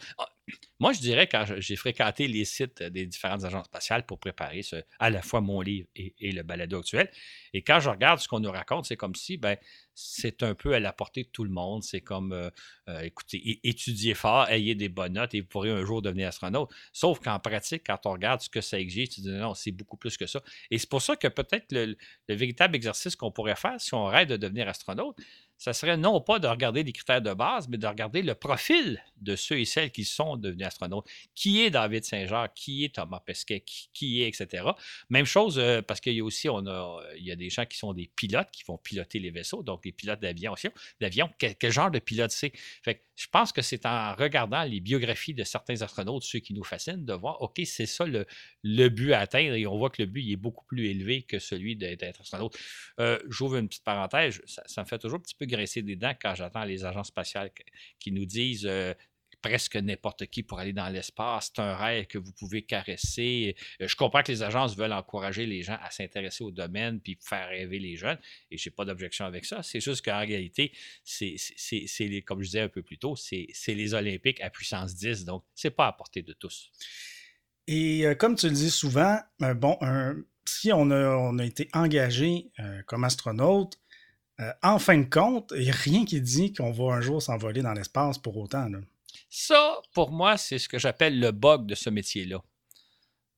Moi, 0.78 0.92
je 0.92 1.00
dirais, 1.00 1.26
quand 1.26 1.44
j'ai 1.58 1.76
fréquenté 1.76 2.28
les 2.28 2.44
sites 2.44 2.82
des 2.82 3.06
différentes 3.06 3.44
agences 3.44 3.66
spatiales 3.66 4.04
pour 4.04 4.18
préparer 4.18 4.60
à 4.98 5.10
la 5.10 5.22
fois 5.22 5.40
mon 5.40 5.60
livre 5.60 5.88
et, 5.96 6.32
le 6.32 6.42
balado 6.42 6.78
actuel, 6.78 7.10
et 7.52 7.62
quand 7.62 7.80
je 7.80 7.88
regarde 7.88 8.20
ce 8.20 8.28
qu'on 8.28 8.40
nous 8.40 8.50
raconte, 8.50 8.86
c'est 8.86 8.96
comme 8.96 9.14
si 9.14 9.38
ben, 9.38 9.56
c'est 9.94 10.42
un 10.42 10.54
peu 10.54 10.74
à 10.74 10.80
la 10.80 10.92
portée 10.92 11.24
de 11.24 11.28
tout 11.28 11.42
le 11.42 11.50
monde. 11.50 11.82
C'est 11.82 12.02
comme, 12.02 12.32
euh, 12.32 12.50
euh, 12.88 13.00
écoutez, 13.00 13.60
étudiez 13.64 14.14
fort, 14.14 14.48
ayez 14.50 14.74
des 14.74 14.90
bonnes 14.90 15.14
notes 15.14 15.34
et 15.34 15.40
vous 15.40 15.46
pourrez 15.46 15.70
un 15.70 15.84
jour 15.84 16.02
devenir 16.02 16.28
astronaute. 16.28 16.70
Sauf 16.92 17.18
qu'en 17.18 17.40
pratique, 17.40 17.84
quand 17.86 18.04
on 18.04 18.12
regarde 18.12 18.42
ce 18.42 18.50
que 18.50 18.60
ça 18.60 18.78
exige, 18.78 19.08
tu 19.08 19.22
dis 19.22 19.30
non, 19.30 19.54
c'est 19.54 19.72
beaucoup 19.72 19.96
plus 19.96 20.16
que 20.18 20.26
ça. 20.26 20.42
Et 20.70 20.78
c'est 20.78 20.88
pour 20.88 21.00
ça 21.00 21.16
que 21.16 21.28
peut-être 21.28 21.72
le, 21.72 21.96
le 22.28 22.34
véritable 22.34 22.76
exercice 22.76 23.16
qu'on 23.16 23.32
pourrait 23.32 23.56
faire 23.56 23.80
si 23.80 23.94
on 23.94 24.04
rêve 24.04 24.28
de 24.28 24.36
devenir 24.36 24.68
astronaute, 24.68 25.16
ça 25.58 25.72
serait 25.72 25.96
non 25.96 26.20
pas 26.20 26.38
de 26.38 26.46
regarder 26.46 26.82
les 26.82 26.92
critères 26.92 27.22
de 27.22 27.32
base, 27.32 27.68
mais 27.68 27.78
de 27.78 27.86
regarder 27.86 28.22
le 28.22 28.34
profil 28.34 29.02
de 29.20 29.36
ceux 29.36 29.58
et 29.58 29.64
celles 29.64 29.90
qui 29.90 30.04
sont 30.04 30.36
devenus 30.36 30.66
astronautes. 30.66 31.06
Qui 31.34 31.62
est 31.62 31.70
David 31.70 32.04
Saint-Jean? 32.04 32.46
Qui 32.54 32.84
est 32.84 32.94
Thomas 32.94 33.20
Pesquet? 33.20 33.64
Qui, 33.92 34.22
est, 34.22 34.28
etc. 34.28 34.64
Même 35.08 35.24
chose, 35.24 35.58
euh, 35.58 35.80
parce 35.80 36.00
qu'il 36.00 36.14
y 36.14 36.20
a 36.20 36.24
aussi, 36.24 36.48
on 36.48 36.66
a, 36.66 37.00
il 37.16 37.24
y 37.24 37.32
a 37.32 37.36
des 37.36 37.48
gens 37.48 37.64
qui 37.64 37.78
sont 37.78 37.94
des 37.94 38.10
pilotes 38.14 38.50
qui 38.52 38.64
vont 38.64 38.76
piloter 38.76 39.18
les 39.18 39.30
vaisseaux, 39.30 39.62
donc 39.62 39.84
les 39.84 39.92
pilotes 39.92 40.20
d'avion 40.20 40.52
aussi. 40.52 40.68
D'avion, 41.00 41.30
quel, 41.38 41.72
genre 41.72 41.90
de 41.90 41.98
pilote 41.98 42.30
c'est? 42.30 42.52
Je 42.84 43.26
pense 43.32 43.50
que 43.50 43.62
c'est 43.62 43.86
en 43.86 44.14
regardant 44.14 44.62
les 44.64 44.80
biographies 44.80 45.32
de 45.32 45.42
certains 45.42 45.80
astronautes, 45.80 46.22
ceux 46.22 46.40
qui 46.40 46.52
nous 46.52 46.64
fascinent, 46.64 47.02
de 47.02 47.12
voir, 47.14 47.40
OK, 47.40 47.60
c'est 47.64 47.86
ça 47.86 48.04
le, 48.04 48.88
but 48.88 49.14
à 49.14 49.20
atteindre, 49.20 49.54
et 49.54 49.66
on 49.66 49.78
voit 49.78 49.88
que 49.88 50.02
le 50.02 50.06
but 50.06 50.22
il 50.22 50.32
est 50.32 50.36
beaucoup 50.36 50.66
plus 50.66 50.86
élevé 50.88 51.22
que 51.22 51.38
celui 51.38 51.76
d'être 51.76 52.20
astronaute. 52.20 52.56
Euh, 53.00 53.18
j'ouvre 53.30 53.56
une 53.56 53.68
petite 53.68 53.84
parenthèse, 53.84 54.42
ça 54.44 54.82
me 54.82 54.86
fait 54.86 54.98
toujours 54.98 55.18
un 55.18 55.22
petit 55.22 55.34
peu 55.34 55.45
graisser 55.46 55.82
des 55.82 55.96
dents 55.96 56.14
quand 56.20 56.34
j'attends 56.34 56.64
les 56.64 56.84
agences 56.84 57.08
spatiales 57.08 57.50
qui 57.98 58.12
nous 58.12 58.26
disent 58.26 58.66
euh, 58.66 58.94
presque 59.42 59.76
n'importe 59.76 60.26
qui 60.26 60.42
pour 60.42 60.58
aller 60.58 60.72
dans 60.72 60.88
l'espace. 60.88 61.52
C'est 61.54 61.62
un 61.62 61.76
rêve 61.76 62.06
que 62.06 62.18
vous 62.18 62.32
pouvez 62.32 62.62
caresser. 62.62 63.54
Euh, 63.80 63.88
je 63.88 63.96
comprends 63.96 64.22
que 64.22 64.32
les 64.32 64.42
agences 64.42 64.76
veulent 64.76 64.92
encourager 64.92 65.46
les 65.46 65.62
gens 65.62 65.78
à 65.82 65.90
s'intéresser 65.90 66.42
au 66.42 66.50
domaine 66.50 67.00
puis 67.00 67.18
faire 67.20 67.48
rêver 67.48 67.78
les 67.78 67.96
jeunes. 67.96 68.18
Et 68.50 68.58
je 68.58 68.68
n'ai 68.68 68.74
pas 68.74 68.84
d'objection 68.84 69.24
avec 69.24 69.44
ça. 69.44 69.62
C'est 69.62 69.80
juste 69.80 70.04
qu'en 70.04 70.18
réalité, 70.18 70.72
c'est, 71.04 71.36
comme 72.24 72.40
je 72.40 72.46
disais 72.46 72.60
un 72.60 72.68
peu 72.68 72.82
plus 72.82 72.98
tôt, 72.98 73.16
c'est, 73.16 73.48
les 73.68 73.94
Olympiques 73.94 74.40
à 74.40 74.50
puissance 74.50 74.94
10. 74.94 75.24
Donc, 75.24 75.44
c'est 75.54 75.70
pas 75.70 75.86
à 75.86 75.92
portée 75.92 76.22
de 76.22 76.32
tous. 76.32 76.70
Et 77.66 78.06
euh, 78.06 78.14
comme 78.14 78.36
tu 78.36 78.48
le 78.48 78.54
dis 78.54 78.70
souvent, 78.70 79.18
bon, 79.40 79.78
si 80.44 80.72
on 80.72 80.90
a, 80.90 81.16
on 81.16 81.38
a, 81.38 81.44
été 81.44 81.68
engagé 81.72 82.50
comme 82.86 83.04
astronaute, 83.04 83.78
euh, 84.40 84.52
en 84.62 84.78
fin 84.78 84.98
de 84.98 85.04
compte, 85.04 85.52
il 85.56 85.62
n'y 85.62 85.70
a 85.70 85.74
rien 85.74 86.04
qui 86.04 86.20
dit 86.20 86.52
qu'on 86.52 86.70
va 86.70 86.94
un 86.94 87.00
jour 87.00 87.22
s'envoler 87.22 87.62
dans 87.62 87.72
l'espace 87.72 88.18
pour 88.18 88.36
autant. 88.36 88.70
Ça, 89.30 89.80
pour 89.92 90.10
moi, 90.10 90.36
c'est 90.36 90.58
ce 90.58 90.68
que 90.68 90.78
j'appelle 90.78 91.18
le 91.18 91.30
bug 91.30 91.66
de 91.66 91.74
ce 91.74 91.90
métier-là. 91.90 92.42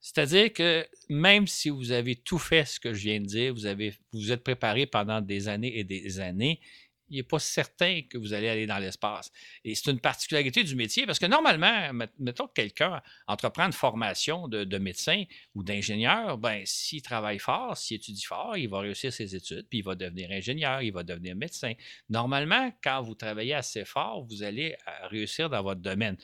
C'est-à-dire 0.00 0.52
que 0.52 0.87
même 1.08 1.46
si 1.46 1.70
vous 1.70 1.92
avez 1.92 2.16
tout 2.16 2.38
fait 2.38 2.64
ce 2.64 2.80
que 2.80 2.94
je 2.94 3.02
viens 3.02 3.20
de 3.20 3.26
dire, 3.26 3.52
vous, 3.52 3.66
avez, 3.66 3.94
vous 4.12 4.32
êtes 4.32 4.42
préparé 4.42 4.87
pendant 4.87 5.20
des 5.20 5.48
années 5.48 5.78
et 5.78 5.84
des 5.84 6.20
années, 6.20 6.61
il 7.11 7.16
n'est 7.16 7.23
pas 7.23 7.38
certain 7.38 8.03
que 8.03 8.18
vous 8.18 8.33
allez 8.33 8.49
aller 8.49 8.66
dans 8.66 8.79
l'espace. 8.79 9.31
Et 9.64 9.75
c'est 9.75 9.90
une 9.90 10.01
particularité 10.01 10.64
du 10.64 10.77
métier 10.77 11.07
parce 11.07 11.18
que 11.18 11.27
normalement, 11.27 11.92
mettons 12.18 12.47
que 12.47 12.53
quelqu'un 12.55 13.01
entreprend 13.27 13.66
une 13.66 13.73
formation 13.73 14.49
de, 14.49 14.79
médecin 14.79 15.25
ou 15.55 15.62
d'ingénieur, 15.62 16.38
ben, 16.38 16.62
s'il 16.64 17.03
travaille 17.03 17.38
fort, 17.38 17.77
s'il 17.77 17.97
étudie 17.97 18.25
fort, 18.25 18.57
il 18.57 18.68
va 18.68 18.81
réussir 18.81 19.12
ses 19.12 19.35
études, 19.35 19.66
puis 19.68 19.79
il 19.79 19.85
va 19.85 19.94
devenir 19.94 20.31
ingénieur, 20.31 20.83
il 20.83 20.92
va 20.92 21.03
devenir 21.03 21.35
médecin. 21.35 21.73
Normalement, 22.09 22.73
quand 22.83 23.03
vous 23.03 23.14
travaillez 23.14 23.55
assez 23.55 23.85
fort, 23.85 24.25
vous 24.25 24.42
allez 24.42 24.77
euh, 24.87 25.07
réussir 25.09 25.51
dans 25.51 25.62
votre 25.62 25.81
domaine. 25.81 26.16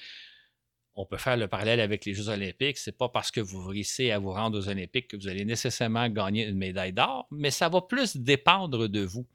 On 0.97 1.07
peut 1.07 1.17
faire 1.17 1.37
le 1.37 1.49
parallèle 1.49 1.81
avec 1.81 2.05
les 2.05 2.15
Jeux 2.15 2.29
olympiques. 2.29 2.79
C'est 2.79 2.97
pas 2.97 3.09
parce 3.09 3.33
que 3.33 3.41
vous 3.41 3.67
réussissez 3.67 4.13
à 4.13 4.21
vous 4.21 4.31
rendre 4.31 4.59
aux 4.59 4.69
Olympiques 4.69 5.09
que 5.09 5.17
vous 5.17 5.27
allez 5.27 5.45
nécessairement 5.45 6.09
gagner 6.09 6.47
une 6.47 6.57
médaille 6.57 6.93
d'or, 6.93 7.27
mais 7.33 7.51
ça 7.51 7.69
va 7.69 7.81
plus 7.81 8.17
dépendre 8.17 8.89
de 8.89 9.01
vous. 9.01 9.27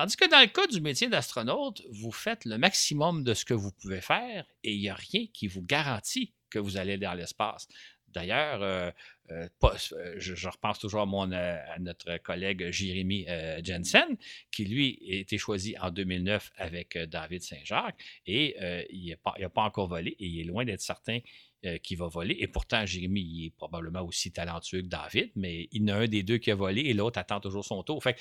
Tandis 0.00 0.16
que 0.16 0.30
dans 0.30 0.40
le 0.40 0.46
cas 0.46 0.66
du 0.66 0.80
métier 0.80 1.08
d'astronaute, 1.10 1.82
vous 1.90 2.10
faites 2.10 2.46
le 2.46 2.56
maximum 2.56 3.22
de 3.22 3.34
ce 3.34 3.44
que 3.44 3.52
vous 3.52 3.70
pouvez 3.70 4.00
faire 4.00 4.46
et 4.64 4.72
il 4.72 4.80
n'y 4.80 4.88
a 4.88 4.94
rien 4.94 5.26
qui 5.34 5.46
vous 5.46 5.60
garantit 5.60 6.32
que 6.48 6.58
vous 6.58 6.78
allez 6.78 6.96
dans 6.96 7.12
l'espace. 7.12 7.68
D'ailleurs, 8.12 8.62
euh, 8.62 8.90
euh, 9.30 9.48
euh, 9.62 10.14
je, 10.18 10.48
repense 10.48 10.78
toujours 10.78 11.02
à, 11.02 11.78
notre 11.78 12.18
collègue 12.18 12.70
Jérémy 12.70 13.26
Jensen, 13.62 14.16
qui 14.50 14.64
lui 14.64 14.98
a 15.10 15.14
été 15.16 15.38
choisi 15.38 15.76
en 15.80 15.90
2009 15.90 16.50
avec 16.56 16.98
David 16.98 17.42
Saint-Jacques 17.42 18.00
et 18.26 18.56
il 18.90 19.16
n'a 19.38 19.48
pas, 19.48 19.62
encore 19.62 19.88
volé 19.88 20.16
et 20.18 20.26
il 20.26 20.40
est 20.40 20.44
loin 20.44 20.64
d'être 20.64 20.80
certain 20.80 21.20
euh, 21.66 21.76
qui 21.76 21.94
va 21.94 22.06
voler. 22.06 22.38
Et 22.40 22.46
pourtant, 22.46 22.86
Jérémy 22.86 23.20
il 23.20 23.46
est 23.48 23.50
probablement 23.50 24.00
aussi 24.00 24.32
talentueux 24.32 24.80
que 24.80 24.86
David, 24.86 25.30
mais 25.36 25.68
il 25.72 25.82
y 25.82 25.92
en 25.92 25.94
a 25.94 25.98
un 25.98 26.06
des 26.06 26.22
deux 26.22 26.38
qui 26.38 26.50
a 26.50 26.54
volé 26.54 26.80
et 26.80 26.94
l'autre 26.94 27.18
attend 27.18 27.38
toujours 27.38 27.66
son 27.66 27.82
tour. 27.82 28.02
Fait 28.02 28.16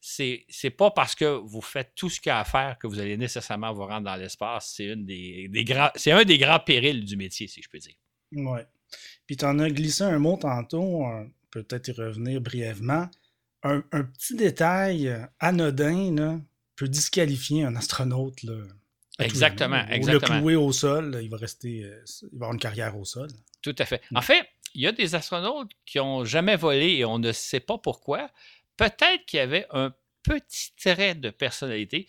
c'est, 0.00 0.44
c'est 0.48 0.70
pas 0.70 0.92
parce 0.92 1.16
que 1.16 1.24
vous 1.24 1.60
faites 1.60 1.96
tout 1.96 2.08
ce 2.08 2.20
qu'il 2.20 2.30
y 2.30 2.32
a 2.32 2.38
à 2.38 2.44
faire 2.44 2.78
que 2.78 2.86
vous 2.86 3.00
allez 3.00 3.16
nécessairement 3.16 3.72
vous 3.72 3.84
rendre 3.84 4.04
dans 4.04 4.14
l'espace. 4.14 4.74
C'est, 4.76 4.94
des, 4.94 5.50
un 6.06 6.24
des 6.24 6.38
grands 6.38 6.60
périls 6.60 7.04
du 7.04 7.16
métier, 7.16 7.48
si 7.48 7.60
je 7.62 7.68
peux 7.68 7.80
dire. 7.80 7.96
Oui. 8.30 8.60
Puis 9.26 9.36
tu 9.36 9.44
en 9.44 9.58
as 9.58 9.70
glissé 9.70 10.04
un 10.04 10.18
mot 10.18 10.36
tantôt, 10.36 11.04
peut-être 11.50 11.88
y 11.88 11.92
revenir 11.92 12.40
brièvement. 12.40 13.08
Un, 13.62 13.80
petit 13.80 14.36
détail 14.36 15.16
anodin 15.40 16.42
peut 16.76 16.88
disqualifier 16.88 17.64
un 17.64 17.76
astronaute. 17.76 18.42
Là. 18.42 18.54
Exactement, 19.18 19.86
exactement. 19.88 20.34
le 20.34 20.40
clouer 20.40 20.56
au 20.56 20.72
sol, 20.72 21.18
il 21.22 21.30
va 21.30 21.36
rester, 21.36 21.84
euh, 21.84 22.04
il 22.22 22.38
va 22.38 22.46
avoir 22.46 22.52
une 22.52 22.58
carrière 22.58 22.98
au 22.98 23.04
sol. 23.04 23.28
Tout 23.62 23.74
à 23.78 23.84
fait. 23.84 24.02
En 24.14 24.20
fait, 24.20 24.46
il 24.74 24.80
y 24.80 24.86
a 24.86 24.92
des 24.92 25.14
astronautes 25.14 25.70
qui 25.86 25.98
n'ont 25.98 26.24
jamais 26.24 26.56
volé 26.56 26.94
et 26.96 27.04
on 27.04 27.18
ne 27.18 27.32
sait 27.32 27.60
pas 27.60 27.78
pourquoi. 27.78 28.30
Peut-être 28.76 29.24
qu'il 29.26 29.36
y 29.38 29.40
avait 29.40 29.66
un 29.70 29.94
petit 30.24 30.72
trait 30.76 31.14
de 31.14 31.30
personnalité 31.30 32.08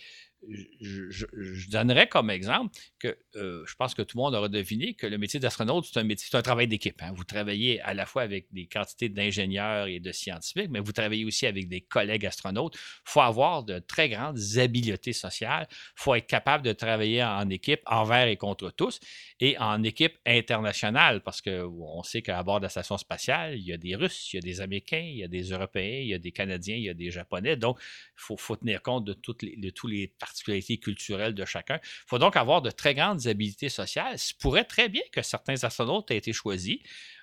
je, 0.81 1.69
donnerais 1.69 2.07
comme 2.07 2.29
exemple 2.29 2.75
que 2.99 3.17
euh, 3.35 3.63
je 3.65 3.75
pense 3.75 3.93
que 3.93 4.01
tout 4.01 4.17
le 4.17 4.23
monde 4.23 4.35
aura 4.35 4.49
deviné 4.49 4.93
que 4.93 5.07
le 5.07 5.17
métier 5.17 5.39
d'astronaute, 5.39 5.85
c'est 5.85 5.99
un 5.99 6.03
métier, 6.03 6.27
c'est 6.29 6.37
un 6.37 6.41
travail 6.41 6.67
d'équipe. 6.67 7.01
Hein. 7.01 7.11
Vous 7.15 7.23
travaillez 7.23 7.81
à 7.81 7.93
la 7.93 8.05
fois 8.05 8.21
avec 8.21 8.47
des 8.51 8.67
quantités 8.67 9.09
d'ingénieurs 9.09 9.87
et 9.87 9.99
de 9.99 10.11
scientifiques, 10.11 10.69
mais 10.69 10.79
vous 10.79 10.91
travaillez 10.91 11.25
aussi 11.25 11.45
avec 11.47 11.67
des 11.67 11.81
collègues 11.81 12.25
astronautes. 12.25 12.75
Il 12.75 13.11
faut 13.11 13.21
avoir 13.21 13.63
de 13.63 13.79
très 13.79 14.09
grandes 14.09 14.39
habiletés 14.57 15.13
sociales. 15.13 15.67
Il 15.71 16.01
faut 16.01 16.15
être 16.15 16.27
capable 16.27 16.63
de 16.63 16.73
travailler 16.73 17.23
en 17.23 17.49
équipe 17.49 17.81
envers 17.85 18.27
et 18.27 18.37
contre 18.37 18.71
tous 18.71 18.99
et 19.39 19.57
en 19.57 19.83
équipe 19.83 20.17
internationale 20.25 21.21
parce 21.21 21.41
qu'on 21.41 22.03
sait 22.03 22.21
qu'à 22.21 22.41
bord 22.43 22.59
de 22.59 22.65
la 22.65 22.69
station 22.69 22.97
spatiale, 22.97 23.57
il 23.57 23.65
y 23.65 23.73
a 23.73 23.77
des 23.77 23.95
Russes, 23.95 24.33
il 24.33 24.37
y 24.37 24.39
a 24.39 24.41
des 24.41 24.61
Américains, 24.61 25.05
il 25.05 25.17
y 25.17 25.23
a 25.23 25.27
des 25.27 25.51
Européens, 25.51 25.99
il 26.01 26.07
y 26.07 26.13
a 26.13 26.19
des 26.19 26.31
Canadiens, 26.31 26.75
il 26.75 26.83
y 26.83 26.89
a 26.89 26.93
des 26.93 27.11
Japonais. 27.11 27.55
Donc, 27.55 27.79
il 27.81 28.35
faut, 28.37 28.55
tenir 28.55 28.81
compte 28.81 29.05
de, 29.05 29.13
toutes 29.13 29.43
les, 29.43 29.71
tous 29.71 29.87
les 29.87 30.07
particularités 30.35 30.77
culturelles 30.77 31.33
de 31.33 31.45
chacun. 31.45 31.79
Il 31.81 32.07
faut 32.07 32.19
donc 32.19 32.35
avoir 32.35 32.61
de 32.61 32.71
très 32.71 32.93
grandes 32.93 33.27
habiletés 33.27 33.69
sociales. 33.69 34.17
Il 34.17 34.33
pourrait 34.35 34.65
très 34.65 34.89
bien 34.89 35.01
que 35.11 35.21
certains 35.21 35.63
astronautes 35.63 36.11
aient 36.11 36.17
été 36.17 36.33
choisis. 36.33 36.79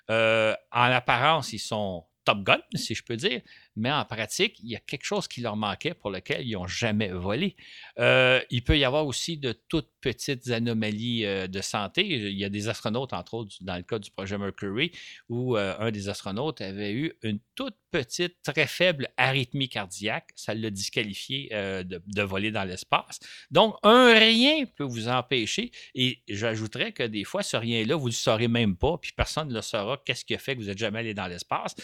Euh, 0.09 0.55
en 0.71 0.83
apparence, 0.83 1.53
ils 1.53 1.59
sont 1.59 2.05
Top 2.25 2.43
Gun, 2.43 2.61
si 2.75 2.95
je 2.95 3.03
peux 3.03 3.17
dire, 3.17 3.41
mais 3.75 3.91
en 3.91 4.05
pratique, 4.05 4.59
il 4.63 4.69
y 4.69 4.75
a 4.75 4.79
quelque 4.79 5.03
chose 5.03 5.27
qui 5.27 5.41
leur 5.41 5.55
manquait 5.55 5.93
pour 5.93 6.11
lequel 6.11 6.47
ils 6.47 6.53
n'ont 6.53 6.67
jamais 6.67 7.09
volé. 7.09 7.55
Euh, 7.99 8.39
il 8.49 8.63
peut 8.63 8.77
y 8.77 8.83
avoir 8.83 9.07
aussi 9.07 9.37
de 9.37 9.51
toutes 9.67 9.89
petites 9.99 10.49
anomalies 10.49 11.25
euh, 11.25 11.47
de 11.47 11.61
santé. 11.61 12.05
Il 12.05 12.37
y 12.37 12.45
a 12.45 12.49
des 12.49 12.67
astronautes, 12.67 13.13
entre 13.13 13.33
autres, 13.33 13.55
dans 13.61 13.75
le 13.75 13.83
cas 13.83 13.97
du 13.97 14.11
projet 14.11 14.37
Mercury, 14.37 14.91
où 15.29 15.57
euh, 15.57 15.75
un 15.79 15.91
des 15.91 16.09
astronautes 16.09 16.61
avait 16.61 16.93
eu 16.93 17.13
une 17.23 17.39
toute 17.55 17.75
petite, 17.89 18.37
très 18.43 18.67
faible 18.67 19.09
arythmie 19.17 19.69
cardiaque. 19.69 20.29
Ça 20.35 20.53
l'a 20.53 20.69
disqualifié 20.69 21.49
de, 21.51 22.01
de, 22.05 22.21
voler 22.23 22.51
dans 22.51 22.63
l'espace. 22.63 23.19
Donc, 23.51 23.75
un 23.83 24.13
rien 24.13 24.65
peut 24.65 24.83
vous 24.83 25.07
empêcher. 25.07 25.71
Et 25.93 26.23
j'ajouterais 26.27 26.91
que 26.91 27.03
des 27.03 27.23
fois, 27.23 27.43
ce 27.43 27.55
rien-là, 27.55 27.95
vous 27.95 28.07
ne 28.07 28.11
le 28.11 28.15
saurez 28.15 28.47
même 28.47 28.75
pas, 28.75 28.97
puis 28.97 29.11
personne 29.15 29.49
ne 29.49 29.53
le 29.53 29.61
saura. 29.61 30.01
Qu'est-ce 30.03 30.25
qui 30.25 30.33
a 30.33 30.39
fait 30.39 30.55
que 30.55 30.61
vous 30.61 30.67
n'êtes 30.67 30.77
jamais 30.77 30.99
allé 30.99 31.13
dans 31.13 31.27
l'espace? 31.27 31.75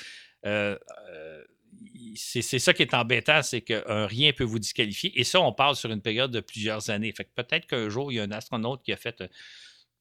Euh, 2.10 2.40
euh, 2.40 2.42
c'est 2.42 2.60
ça 2.60 2.74
qui 2.74 2.82
est 2.82 2.94
embêtant, 2.94 3.42
c'est 3.42 3.62
qu'un 3.62 4.06
rien 4.06 4.32
peut 4.34 4.44
vous 4.44 4.60
disqualifier. 4.60 5.12
Et 5.20 5.24
ça, 5.24 5.40
on 5.42 5.54
parle 5.54 5.76
sur 5.76 5.92
une 5.92 6.02
période 6.02 6.32
de 6.32 6.40
plusieurs 6.40 6.90
années. 6.90 7.12
Fait 7.12 7.26
que 7.26 7.32
peut-être 7.36 7.68
qu'un 7.68 7.90
jour, 7.90 8.12
il 8.12 8.16
y 8.16 8.20
a 8.20 8.24
un 8.24 8.32
astronaute 8.32 8.84
qui 8.84 8.92
a 8.92 8.98
fait 8.98 9.22
une 9.22 9.30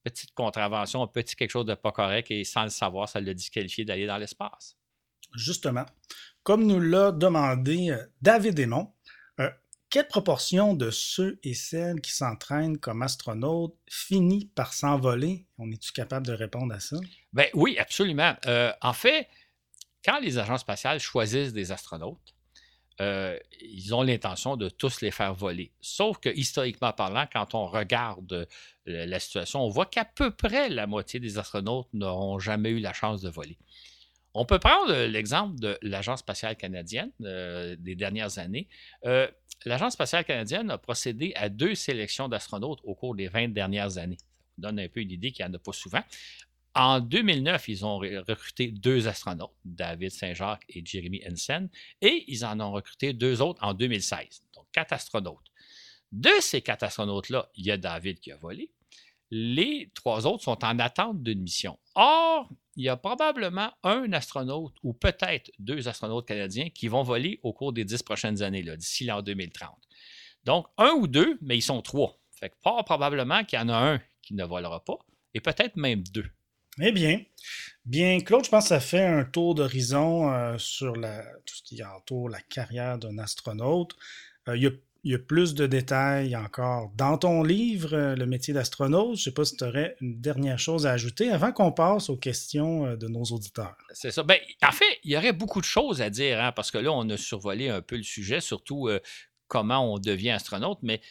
petite 0.03 0.33
contravention, 0.33 1.03
un 1.03 1.07
petit 1.07 1.35
quelque 1.35 1.51
chose 1.51 1.65
de 1.65 1.75
pas 1.75 1.91
correct, 1.91 2.31
et 2.31 2.43
sans 2.43 2.63
le 2.63 2.69
savoir, 2.69 3.09
ça 3.09 3.19
l'a 3.19 3.33
disqualifié 3.33 3.85
d'aller 3.85 4.07
dans 4.07 4.17
l'espace. 4.17 4.75
Justement, 5.35 5.85
comme 6.43 6.65
nous 6.65 6.79
l'a 6.79 7.11
demandé 7.11 7.91
euh, 7.91 8.03
David 8.21 8.57
Aymon, 8.59 8.91
quelle 9.91 10.07
proportion 10.07 10.75
de 10.75 10.91
ceux 10.91 11.39
et 11.41 11.55
celles 11.55 11.99
qui 11.99 12.11
s'entraînent 12.11 12.77
comme 12.77 13.01
astronautes 13.01 13.75
finit 13.89 14.45
par 14.53 14.71
s'envoler? 14.71 15.47
On 15.57 15.71
est-tu 15.71 15.91
capable 15.93 16.27
de 16.27 16.33
répondre 16.33 16.71
à 16.75 16.79
ça? 16.79 16.97
Ben 17.33 17.47
oui, 17.55 17.75
absolument. 17.79 18.35
en 18.83 18.93
fait, 18.93 19.27
quand 20.03 20.19
les 20.19 20.37
agences 20.37 20.61
spatiales 20.61 20.99
choisissent 20.99 21.53
des 21.53 21.71
astronautes, 21.71 22.35
euh, 23.01 23.37
ils 23.61 23.95
ont 23.95 24.01
l'intention 24.01 24.57
de 24.57 24.67
tous 24.67 25.01
les 25.01 25.11
faire 25.11 25.33
voler. 25.33 25.71
Sauf 25.79 26.17
que, 26.17 26.29
historiquement 26.29 26.91
parlant, 26.91 27.25
quand 27.31 27.55
on 27.55 27.65
regarde 27.65 28.33
euh, 28.33 28.45
la 28.85 29.19
situation, 29.19 29.61
on 29.61 29.69
voit 29.69 29.85
qu'à 29.85 30.03
peu 30.03 30.31
près 30.31 30.69
la 30.69 30.85
moitié 30.85 31.19
des 31.19 31.37
astronautes 31.37 31.87
n'auront 31.93 32.39
jamais 32.39 32.71
eu 32.71 32.79
la 32.79 32.91
chance 32.91 33.21
de 33.21 33.29
voler. 33.29 33.57
On 34.33 34.45
peut 34.45 34.59
prendre 34.59 34.93
l'exemple 35.05 35.59
de 35.59 35.77
l'Agence 35.81 36.19
spatiale 36.19 36.55
canadienne 36.55 37.11
euh, 37.23 37.75
des 37.79 37.95
dernières 37.95 38.37
années. 38.37 38.67
L'Agence 39.65 39.93
spatiale 39.93 40.23
canadienne 40.23 40.69
a 40.69 40.77
procédé 40.77 41.33
à 41.35 41.49
deux 41.49 41.75
sélections 41.75 42.29
d'astronautes 42.29 42.79
au 42.83 42.95
cours 42.95 43.15
des 43.15 43.27
20 43.27 43.49
dernières 43.49 43.97
années. 43.97 44.17
Ça 44.19 44.69
donne 44.69 44.79
un 44.79 44.87
peu 44.87 45.01
une 45.01 45.11
idée 45.11 45.31
qu'il 45.31 45.45
n'y 45.45 45.51
en 45.51 45.53
a 45.53 45.59
pas 45.59 45.73
souvent. 45.73 46.01
En 46.79 47.01
2009, 47.01 47.67
ils 47.67 47.85
ont 47.85 47.97
recruté 47.97 48.71
deux 48.71 49.09
astronautes, 49.09 49.51
David 49.65 50.11
Saint-Jacques 50.11 50.63
et 50.69 50.81
Jeremy 50.85 51.21
Hensen, 51.29 51.67
et 51.99 52.23
ils 52.29 52.45
en 52.45 52.57
ont 52.61 52.71
recruté 52.71 53.11
deux 53.11 53.41
autres 53.41 53.61
en 53.61 53.73
2016, 53.73 54.43
donc 54.55 54.65
quatre 54.71 54.93
astronautes. 54.93 55.43
De 56.13 56.29
ces 56.39 56.61
quatre 56.61 56.83
astronautes-là, 56.83 57.49
il 57.55 57.65
y 57.65 57.71
a 57.71 57.75
David 57.75 58.21
qui 58.21 58.31
a 58.31 58.37
volé. 58.37 58.71
Les 59.29 59.91
trois 59.93 60.25
autres 60.25 60.45
sont 60.45 60.63
en 60.63 60.79
attente 60.79 61.21
d'une 61.21 61.41
mission. 61.41 61.77
Or, 61.95 62.49
il 62.77 62.85
y 62.85 62.87
a 62.87 62.95
probablement 62.95 63.73
un 63.83 64.13
astronaute 64.13 64.73
ou 64.81 64.93
peut-être 64.93 65.51
deux 65.59 65.89
astronautes 65.89 66.29
canadiens 66.29 66.69
qui 66.69 66.87
vont 66.87 67.03
voler 67.03 67.41
au 67.43 67.51
cours 67.51 67.73
des 67.73 67.83
dix 67.83 68.01
prochaines 68.03 68.41
années, 68.41 68.63
d'ici 68.63 69.03
l'an 69.03 69.21
2030. 69.21 69.69
Donc, 70.45 70.65
un 70.77 70.91
ou 70.91 71.07
deux, 71.07 71.37
mais 71.41 71.57
ils 71.57 71.61
sont 71.61 71.81
trois. 71.81 72.17
Fait 72.31 72.47
que 72.47 72.55
pas 72.63 72.81
probablement 72.83 73.43
qu'il 73.43 73.59
y 73.59 73.61
en 73.61 73.67
a 73.67 73.75
un 73.75 74.01
qui 74.21 74.33
ne 74.33 74.45
volera 74.45 74.81
pas, 74.85 74.97
et 75.33 75.41
peut-être 75.41 75.75
même 75.75 76.03
deux. 76.13 76.29
Eh 76.81 76.93
bien, 76.93 77.21
bien, 77.85 78.19
Claude, 78.21 78.45
je 78.45 78.49
pense 78.49 78.65
que 78.65 78.69
ça 78.69 78.79
fait 78.79 79.03
un 79.03 79.25
tour 79.25 79.53
d'horizon 79.53 80.31
euh, 80.31 80.57
sur 80.57 80.93
tout 80.93 81.55
ce 81.55 81.61
qui 81.63 81.83
entoure 81.83 82.29
la 82.29 82.39
carrière 82.39 82.97
d'un 82.97 83.17
astronaute. 83.17 83.95
Euh, 84.47 84.55
il, 84.55 84.71
y 85.03 85.13
a, 85.13 85.19
plus 85.19 85.55
de 85.55 85.67
détails 85.67 86.37
encore 86.37 86.91
dans 86.95 87.17
ton 87.17 87.43
livre, 87.43 87.93
euh, 87.93 88.15
Le 88.15 88.25
métier 88.25 88.53
d'astronaute. 88.53 89.17
Je 89.17 89.21
ne 89.21 89.23
sais 89.25 89.33
pas 89.33 89.43
si 89.43 89.57
tu 89.57 89.65
aurais 89.65 89.97
une 89.99 90.21
dernière 90.21 90.57
chose 90.57 90.87
à 90.87 90.91
ajouter 90.91 91.29
avant 91.31 91.51
qu'on 91.51 91.73
passe 91.73 92.09
aux 92.09 92.17
questions 92.17 92.95
de 92.95 93.07
nos 93.09 93.23
auditeurs. 93.23 93.75
C'est 93.91 94.11
ça. 94.11 94.23
Ben, 94.23 94.37
en 94.63 94.71
fait, 94.71 94.99
il 95.03 95.11
y 95.11 95.17
aurait 95.17 95.33
beaucoup 95.33 95.59
de 95.59 95.65
choses 95.65 96.01
à 96.01 96.09
dire, 96.09 96.39
hein, 96.39 96.53
parce 96.53 96.71
que 96.71 96.77
là, 96.77 96.93
on 96.93 97.09
a 97.09 97.17
survolé 97.17 97.67
un 97.67 97.81
peu 97.81 97.97
le 97.97 98.03
sujet, 98.03 98.39
surtout 98.39 98.89
comment 99.49 99.93
on 99.93 99.99
devient 99.99 100.29
astronaute, 100.29 100.79
mais 100.81 101.01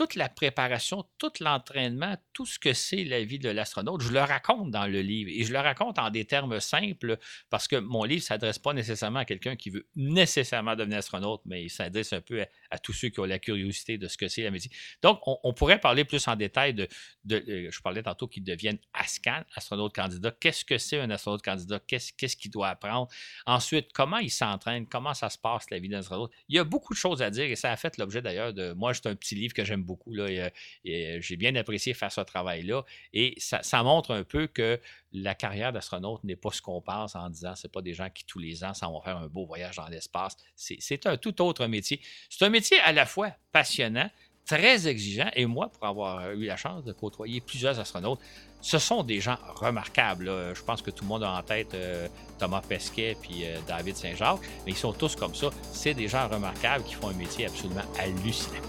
toute 0.00 0.14
la 0.14 0.30
préparation, 0.30 1.04
tout 1.18 1.30
l'entraînement, 1.40 2.16
tout 2.32 2.46
ce 2.46 2.58
que 2.58 2.72
c'est 2.72 3.04
la 3.04 3.22
vie 3.22 3.38
de 3.38 3.50
l'astronaute, 3.50 4.00
je 4.00 4.10
le 4.10 4.20
raconte 4.20 4.70
dans 4.70 4.86
le 4.86 5.02
livre 5.02 5.30
et 5.30 5.44
je 5.44 5.52
le 5.52 5.58
raconte 5.58 5.98
en 5.98 6.08
des 6.08 6.24
termes 6.24 6.58
simples 6.58 7.18
parce 7.50 7.68
que 7.68 7.76
mon 7.76 8.04
livre 8.04 8.22
ne 8.22 8.24
s'adresse 8.24 8.58
pas 8.58 8.72
nécessairement 8.72 9.18
à 9.18 9.26
quelqu'un 9.26 9.56
qui 9.56 9.68
veut 9.68 9.86
nécessairement 9.96 10.74
devenir 10.74 10.96
astronaute, 10.96 11.42
mais 11.44 11.64
il 11.64 11.68
s'adresse 11.68 12.14
un 12.14 12.22
peu 12.22 12.46
à, 12.70 12.78
tous 12.78 12.94
ceux 12.94 13.10
qui 13.10 13.20
ont 13.20 13.26
la 13.26 13.38
curiosité 13.38 13.98
de 13.98 14.08
ce 14.08 14.16
que 14.16 14.26
c'est 14.26 14.42
la 14.42 14.50
métier. 14.50 14.70
Donc, 15.02 15.20
on, 15.26 15.52
pourrait 15.52 15.78
parler 15.78 16.06
plus 16.06 16.26
en 16.28 16.34
détail 16.34 16.72
de, 16.72 16.88
euh, 17.30 17.68
je 17.70 17.80
parlais 17.82 18.02
tantôt 18.02 18.26
qu'ils 18.26 18.44
deviennent 18.44 18.78
ASCAN, 18.94 19.44
astronaute 19.54 19.94
candidat. 19.94 20.30
Qu'est-ce 20.30 20.64
que 20.64 20.78
c'est 20.78 20.98
un 20.98 21.10
astronaute 21.10 21.42
candidat? 21.42 21.78
Qu'est-ce 21.86 22.36
qu'il 22.38 22.50
doit 22.50 22.68
apprendre? 22.68 23.08
Ensuite, 23.44 23.92
comment 23.92 24.16
il 24.16 24.30
s'entraîne? 24.30 24.86
Comment 24.86 25.12
ça 25.12 25.28
se 25.28 25.36
passe 25.36 25.68
la 25.68 25.78
vie 25.78 25.90
d'un 25.90 25.98
astronaute? 25.98 26.32
Il 26.48 26.56
y 26.56 26.58
a 26.58 26.64
beaucoup 26.64 26.94
de 26.94 26.98
choses 26.98 27.20
à 27.20 27.28
dire 27.28 27.44
et 27.44 27.56
ça 27.56 27.70
a 27.70 27.76
fait 27.76 27.98
l'objet 27.98 28.22
d'ailleurs 28.22 28.54
de, 28.54 28.72
moi, 28.72 28.94
c'est 28.94 29.06
un 29.06 29.14
petit 29.14 29.34
livre 29.34 29.52
que 29.52 29.62
j'aime 29.62 29.82
beaucoup. 29.82 29.89
Là, 30.06 30.50
et, 30.84 31.16
euh, 31.16 31.18
j'ai 31.20 31.36
bien 31.36 31.54
apprécié 31.56 31.94
faire 31.94 32.12
ce 32.12 32.20
travail-là. 32.20 32.84
Et 33.12 33.34
ça, 33.38 33.82
montre 33.82 34.12
un 34.12 34.24
peu 34.24 34.46
que 34.46 34.80
la 35.12 35.34
carrière 35.34 35.72
d'astronaute 35.72 36.22
n'est 36.24 36.36
pas 36.36 36.50
ce 36.50 36.62
qu'on 36.62 36.80
pense 36.80 37.16
en 37.16 37.28
disant 37.30 37.54
c'est 37.56 37.72
pas 37.72 37.82
des 37.82 37.94
gens 37.94 38.08
qui 38.10 38.24
tous 38.24 38.38
les 38.38 38.62
ans 38.62 38.74
s'en 38.74 38.92
vont 38.92 39.00
faire 39.00 39.16
un 39.16 39.26
beau 39.26 39.46
voyage 39.46 39.76
dans 39.76 39.88
l'espace. 39.88 40.36
C'est 40.54 41.06
un 41.06 41.16
tout 41.16 41.42
autre 41.42 41.66
métier. 41.66 42.00
C'est 42.28 42.44
un 42.44 42.50
métier 42.50 42.78
à 42.80 42.92
la 42.92 43.06
fois 43.06 43.32
passionnant, 43.52 44.10
très 44.46 44.88
exigeant. 44.88 45.30
Et 45.34 45.46
moi, 45.46 45.70
pour 45.70 45.86
avoir 45.86 46.32
eu 46.32 46.44
la 46.44 46.56
chance 46.56 46.84
de 46.84 46.92
côtoyer 46.92 47.40
plusieurs 47.40 47.78
astronautes, 47.78 48.20
ce 48.60 48.78
sont 48.78 49.02
des 49.02 49.20
gens 49.20 49.38
remarquables. 49.54 50.30
Je 50.54 50.62
pense 50.62 50.82
que 50.82 50.90
tout 50.90 51.04
le 51.04 51.08
monde 51.08 51.24
a 51.24 51.32
en 51.32 51.42
tête 51.42 51.74
euh, 51.74 52.08
Thomas 52.38 52.60
Pesquet 52.60 53.16
puis 53.20 53.44
euh, 53.44 53.58
David 53.66 53.96
Saint-Jacques, 53.96 54.40
mais 54.66 54.72
ils 54.72 54.76
sont 54.76 54.92
tous 54.92 55.16
comme 55.16 55.34
ça. 55.34 55.50
C'est 55.72 55.94
des 55.94 56.08
gens 56.08 56.28
remarquables 56.28 56.84
qui 56.84 56.94
font 56.94 57.08
un 57.08 57.14
métier 57.14 57.46
absolument 57.46 57.82
hallucinant. 57.98 58.60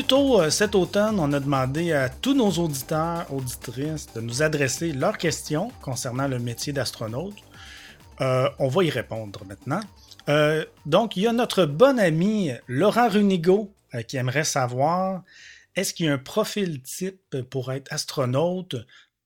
Plus 0.00 0.06
tôt 0.06 0.40
euh, 0.40 0.48
cet 0.48 0.74
automne, 0.74 1.20
on 1.20 1.30
a 1.34 1.40
demandé 1.40 1.92
à 1.92 2.08
tous 2.08 2.32
nos 2.32 2.50
auditeurs, 2.52 3.30
auditrices, 3.30 4.10
de 4.14 4.22
nous 4.22 4.42
adresser 4.42 4.94
leurs 4.94 5.18
questions 5.18 5.70
concernant 5.82 6.26
le 6.26 6.38
métier 6.38 6.72
d'astronaute. 6.72 7.34
Euh, 8.22 8.48
on 8.58 8.68
va 8.68 8.82
y 8.82 8.88
répondre 8.88 9.44
maintenant. 9.44 9.82
Euh, 10.30 10.64
donc, 10.86 11.18
il 11.18 11.24
y 11.24 11.26
a 11.26 11.34
notre 11.34 11.66
bon 11.66 11.98
ami 11.98 12.50
Laurent 12.66 13.10
Runigo 13.10 13.74
qui 14.08 14.16
aimerait 14.16 14.44
savoir 14.44 15.22
est-ce 15.76 15.92
qu'il 15.92 16.06
y 16.06 16.08
a 16.08 16.14
un 16.14 16.18
profil 16.18 16.80
type 16.80 17.36
pour 17.50 17.70
être 17.70 17.92
astronaute? 17.92 18.76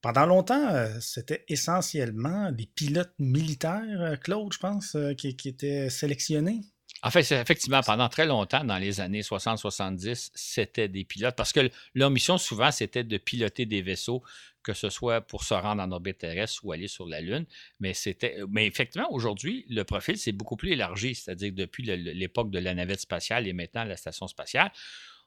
Pendant 0.03 0.27
longtemps, 0.27 0.89
c'était 1.01 1.45
essentiellement 1.47 2.51
des 2.51 2.67
pilotes 2.67 3.15
militaires, 3.21 4.19
Claude, 4.21 4.53
je 4.53 4.59
pense, 4.59 4.97
qui, 5.17 5.37
qui 5.37 5.49
étaient 5.51 5.89
sélectionnés. 5.89 6.63
En 7.05 7.11
fait, 7.11 7.21
effectivement, 7.33 7.83
pendant 7.83 8.09
très 8.09 8.25
longtemps, 8.25 8.65
dans 8.65 8.79
les 8.79 9.03
années 9.03 9.21
60-70, 9.21 10.31
c'était 10.35 10.89
des 10.89 11.05
pilotes, 11.05 11.37
parce 11.37 11.53
que 11.53 11.71
leur 11.93 12.09
mission, 12.09 12.39
souvent, 12.39 12.71
c'était 12.71 13.05
de 13.05 13.19
piloter 13.19 13.67
des 13.67 13.83
vaisseaux, 13.83 14.23
que 14.63 14.73
ce 14.73 14.89
soit 14.89 15.21
pour 15.21 15.45
se 15.45 15.53
rendre 15.53 15.83
en 15.83 15.93
orbite 15.93 16.17
terrestre 16.17 16.65
ou 16.65 16.73
aller 16.73 16.89
sur 16.89 17.07
la 17.07 17.21
Lune. 17.21 17.45
Mais, 17.79 17.93
mais 18.49 18.67
effectivement, 18.67 19.13
aujourd'hui, 19.13 19.67
le 19.69 19.85
profil 19.85 20.17
s'est 20.17 20.33
beaucoup 20.33 20.57
plus 20.57 20.73
élargi, 20.73 21.15
c'est-à-dire 21.15 21.53
depuis 21.53 21.83
l'époque 21.83 22.51
de 22.51 22.59
la 22.59 22.73
navette 22.73 23.01
spatiale 23.01 23.47
et 23.47 23.53
maintenant 23.53 23.85
la 23.85 23.99
station 23.99 24.27
spatiale, 24.27 24.73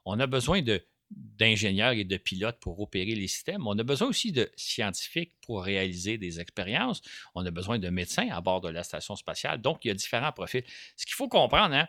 on 0.04 0.18
a 0.18 0.26
besoin 0.26 0.62
de 0.62 0.84
d'ingénieurs 1.10 1.92
et 1.92 2.04
de 2.04 2.16
pilotes 2.16 2.58
pour 2.60 2.80
opérer 2.80 3.14
les 3.14 3.28
systèmes. 3.28 3.66
On 3.66 3.78
a 3.78 3.82
besoin 3.82 4.08
aussi 4.08 4.32
de 4.32 4.50
scientifiques 4.56 5.32
pour 5.42 5.62
réaliser 5.62 6.18
des 6.18 6.40
expériences. 6.40 7.00
On 7.34 7.44
a 7.46 7.50
besoin 7.50 7.78
de 7.78 7.88
médecins 7.88 8.28
à 8.30 8.40
bord 8.40 8.60
de 8.60 8.68
la 8.68 8.82
station 8.82 9.16
spatiale. 9.16 9.60
Donc, 9.60 9.84
il 9.84 9.88
y 9.88 9.90
a 9.90 9.94
différents 9.94 10.32
profils. 10.32 10.64
Ce 10.96 11.06
qu'il 11.06 11.14
faut 11.14 11.28
comprendre, 11.28 11.74
hein, 11.74 11.88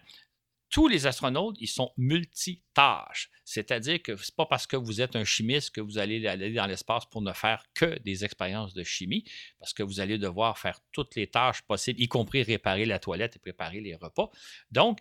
tous 0.69 0.88
les 0.88 1.08
astronautes, 1.08 1.58
ils 1.60 1.67
sont 1.67 1.91
multitâches. 1.97 3.32
C'est-à-dire 3.43 4.01
que 4.03 4.15
ce 4.15 4.29
n'est 4.32 4.36
pas 4.38 4.45
parce 4.45 4.67
que 4.67 4.77
vous 4.77 5.01
êtes 5.01 5.15
un 5.15 5.23
chimiste 5.23 5.71
que 5.71 5.82
vous 5.82 5.97
allez 5.97 6.25
aller 6.27 6.53
dans 6.53 6.67
l'espace 6.67 7.05
pour 7.08 7.21
ne 7.23 7.34
faire 7.34 7.65
que 7.73 7.97
des 7.99 8.23
expériences 8.23 8.73
de 8.75 8.84
chimie, 8.84 9.23
parce 9.58 9.73
que 9.73 9.82
vous 9.82 9.99
allez 9.99 10.19
devoir 10.19 10.60
faire 10.60 10.79
toutes 10.91 11.15
les 11.15 11.25
tâches 11.27 11.63
possibles, 11.63 11.99
y 11.99 12.08
compris 12.08 12.43
réparer 12.43 12.86
la 12.86 12.99
toilette 12.99 13.38
et 13.38 13.39
préparer 13.39 13.82
les 13.82 13.95
repas. 13.95 14.29
Donc, 14.71 14.99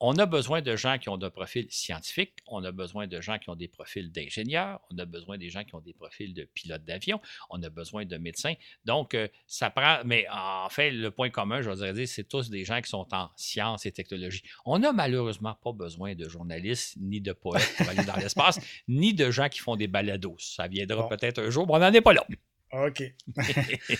on 0.00 0.16
a 0.18 0.26
besoin 0.26 0.62
de 0.62 0.76
gens 0.76 0.98
qui 0.98 1.08
ont 1.08 1.16
des 1.16 1.30
profils 1.30 1.66
scientifiques, 1.70 2.34
on 2.46 2.64
a 2.64 2.72
besoin 2.72 3.06
de 3.06 3.20
gens 3.20 3.38
qui 3.38 3.50
ont 3.50 3.54
des 3.54 3.68
profils 3.68 4.10
d'ingénieurs, 4.10 4.80
on 4.90 4.98
a 4.98 5.04
besoin 5.04 5.38
des 5.38 5.50
gens 5.50 5.64
qui 5.64 5.74
ont 5.74 5.80
des 5.80 5.92
profils 5.92 6.34
de 6.34 6.44
pilotes 6.44 6.84
d'avion, 6.84 7.20
on 7.50 7.62
a 7.62 7.70
besoin 7.70 8.04
de 8.04 8.16
médecins. 8.16 8.54
Donc, 8.84 9.14
euh, 9.14 9.28
ça 9.46 9.70
prend, 9.70 9.98
mais 10.04 10.26
en 10.30 10.68
fait, 10.68 10.90
le 10.90 11.10
point 11.10 11.30
commun, 11.30 11.62
je 11.62 11.70
voudrais 11.70 11.92
dire, 11.92 12.08
c'est 12.08 12.24
tous 12.24 12.50
des 12.50 12.64
gens 12.64 12.80
qui 12.80 12.90
sont 12.90 13.06
en 13.12 13.30
sciences 13.36 13.86
et 13.86 13.92
technologies. 13.92 14.42
On 14.64 14.78
n'a 14.78 14.92
malheureusement 14.92 15.54
pas 15.62 15.72
besoin 15.72 16.14
de 16.14 16.28
journalistes 16.28 16.96
ni 17.00 17.20
de 17.20 17.32
poètes 17.32 17.74
pour 17.76 17.88
aller 17.88 18.04
dans 18.04 18.16
l'espace, 18.16 18.60
ni 18.88 19.14
de 19.14 19.30
gens 19.30 19.48
qui 19.48 19.60
font 19.60 19.76
des 19.76 19.88
balados. 19.88 20.36
Ça 20.38 20.68
viendra 20.68 21.08
peut-être 21.08 21.40
un 21.40 21.50
jour, 21.50 21.66
mais 21.66 21.74
on 21.74 21.78
n'en 21.78 21.92
est 21.92 22.00
pas 22.00 22.12
là. 22.12 22.26
OK. 22.72 23.02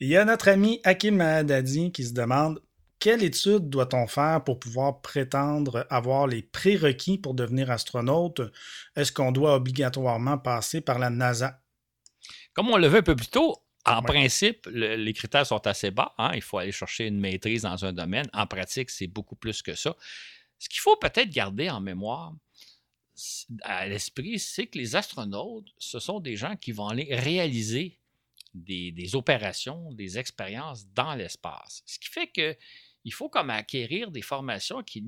Il 0.00 0.08
y 0.08 0.16
a 0.16 0.24
notre 0.24 0.48
ami 0.48 0.80
Hakim 0.84 1.16
Mahadadi 1.16 1.92
qui 1.92 2.04
se 2.04 2.12
demande 2.12 2.60
quelle 3.04 3.22
étude 3.22 3.68
doit-on 3.68 4.06
faire 4.06 4.42
pour 4.42 4.58
pouvoir 4.58 5.02
prétendre 5.02 5.86
avoir 5.90 6.26
les 6.26 6.40
prérequis 6.40 7.18
pour 7.18 7.34
devenir 7.34 7.70
astronaute? 7.70 8.40
Est-ce 8.96 9.12
qu'on 9.12 9.30
doit 9.30 9.56
obligatoirement 9.56 10.38
passer 10.38 10.80
par 10.80 10.98
la 10.98 11.10
NASA? 11.10 11.60
Comme 12.54 12.70
on 12.70 12.78
le 12.78 12.86
veut 12.86 13.00
un 13.00 13.02
peu 13.02 13.14
plus 13.14 13.28
tôt, 13.28 13.62
en 13.84 14.00
principe, 14.00 14.66
les 14.72 15.12
critères 15.12 15.44
sont 15.44 15.66
assez 15.66 15.90
bas. 15.90 16.14
Hein. 16.16 16.30
Il 16.34 16.40
faut 16.40 16.56
aller 16.56 16.72
chercher 16.72 17.08
une 17.08 17.20
maîtrise 17.20 17.60
dans 17.60 17.84
un 17.84 17.92
domaine. 17.92 18.26
En 18.32 18.46
pratique, 18.46 18.88
c'est 18.88 19.06
beaucoup 19.06 19.36
plus 19.36 19.60
que 19.60 19.74
ça. 19.74 19.94
Ce 20.58 20.70
qu'il 20.70 20.80
faut 20.80 20.96
peut-être 20.96 21.28
garder 21.28 21.68
en 21.68 21.82
mémoire, 21.82 22.32
à 23.64 23.86
l'esprit, 23.86 24.38
c'est 24.38 24.66
que 24.66 24.78
les 24.78 24.96
astronautes, 24.96 25.68
ce 25.76 25.98
sont 25.98 26.20
des 26.20 26.36
gens 26.36 26.56
qui 26.56 26.72
vont 26.72 26.88
aller 26.88 27.14
réaliser 27.14 27.98
des, 28.54 28.92
des 28.92 29.14
opérations, 29.14 29.92
des 29.92 30.16
expériences 30.18 30.86
dans 30.94 31.14
l'espace. 31.14 31.82
Ce 31.84 31.98
qui 31.98 32.08
fait 32.08 32.28
que 32.28 32.56
il 33.04 33.12
faut 33.12 33.28
comme 33.28 33.50
acquérir 33.50 34.10
des 34.10 34.22
formations 34.22 34.82
qui 34.82 35.02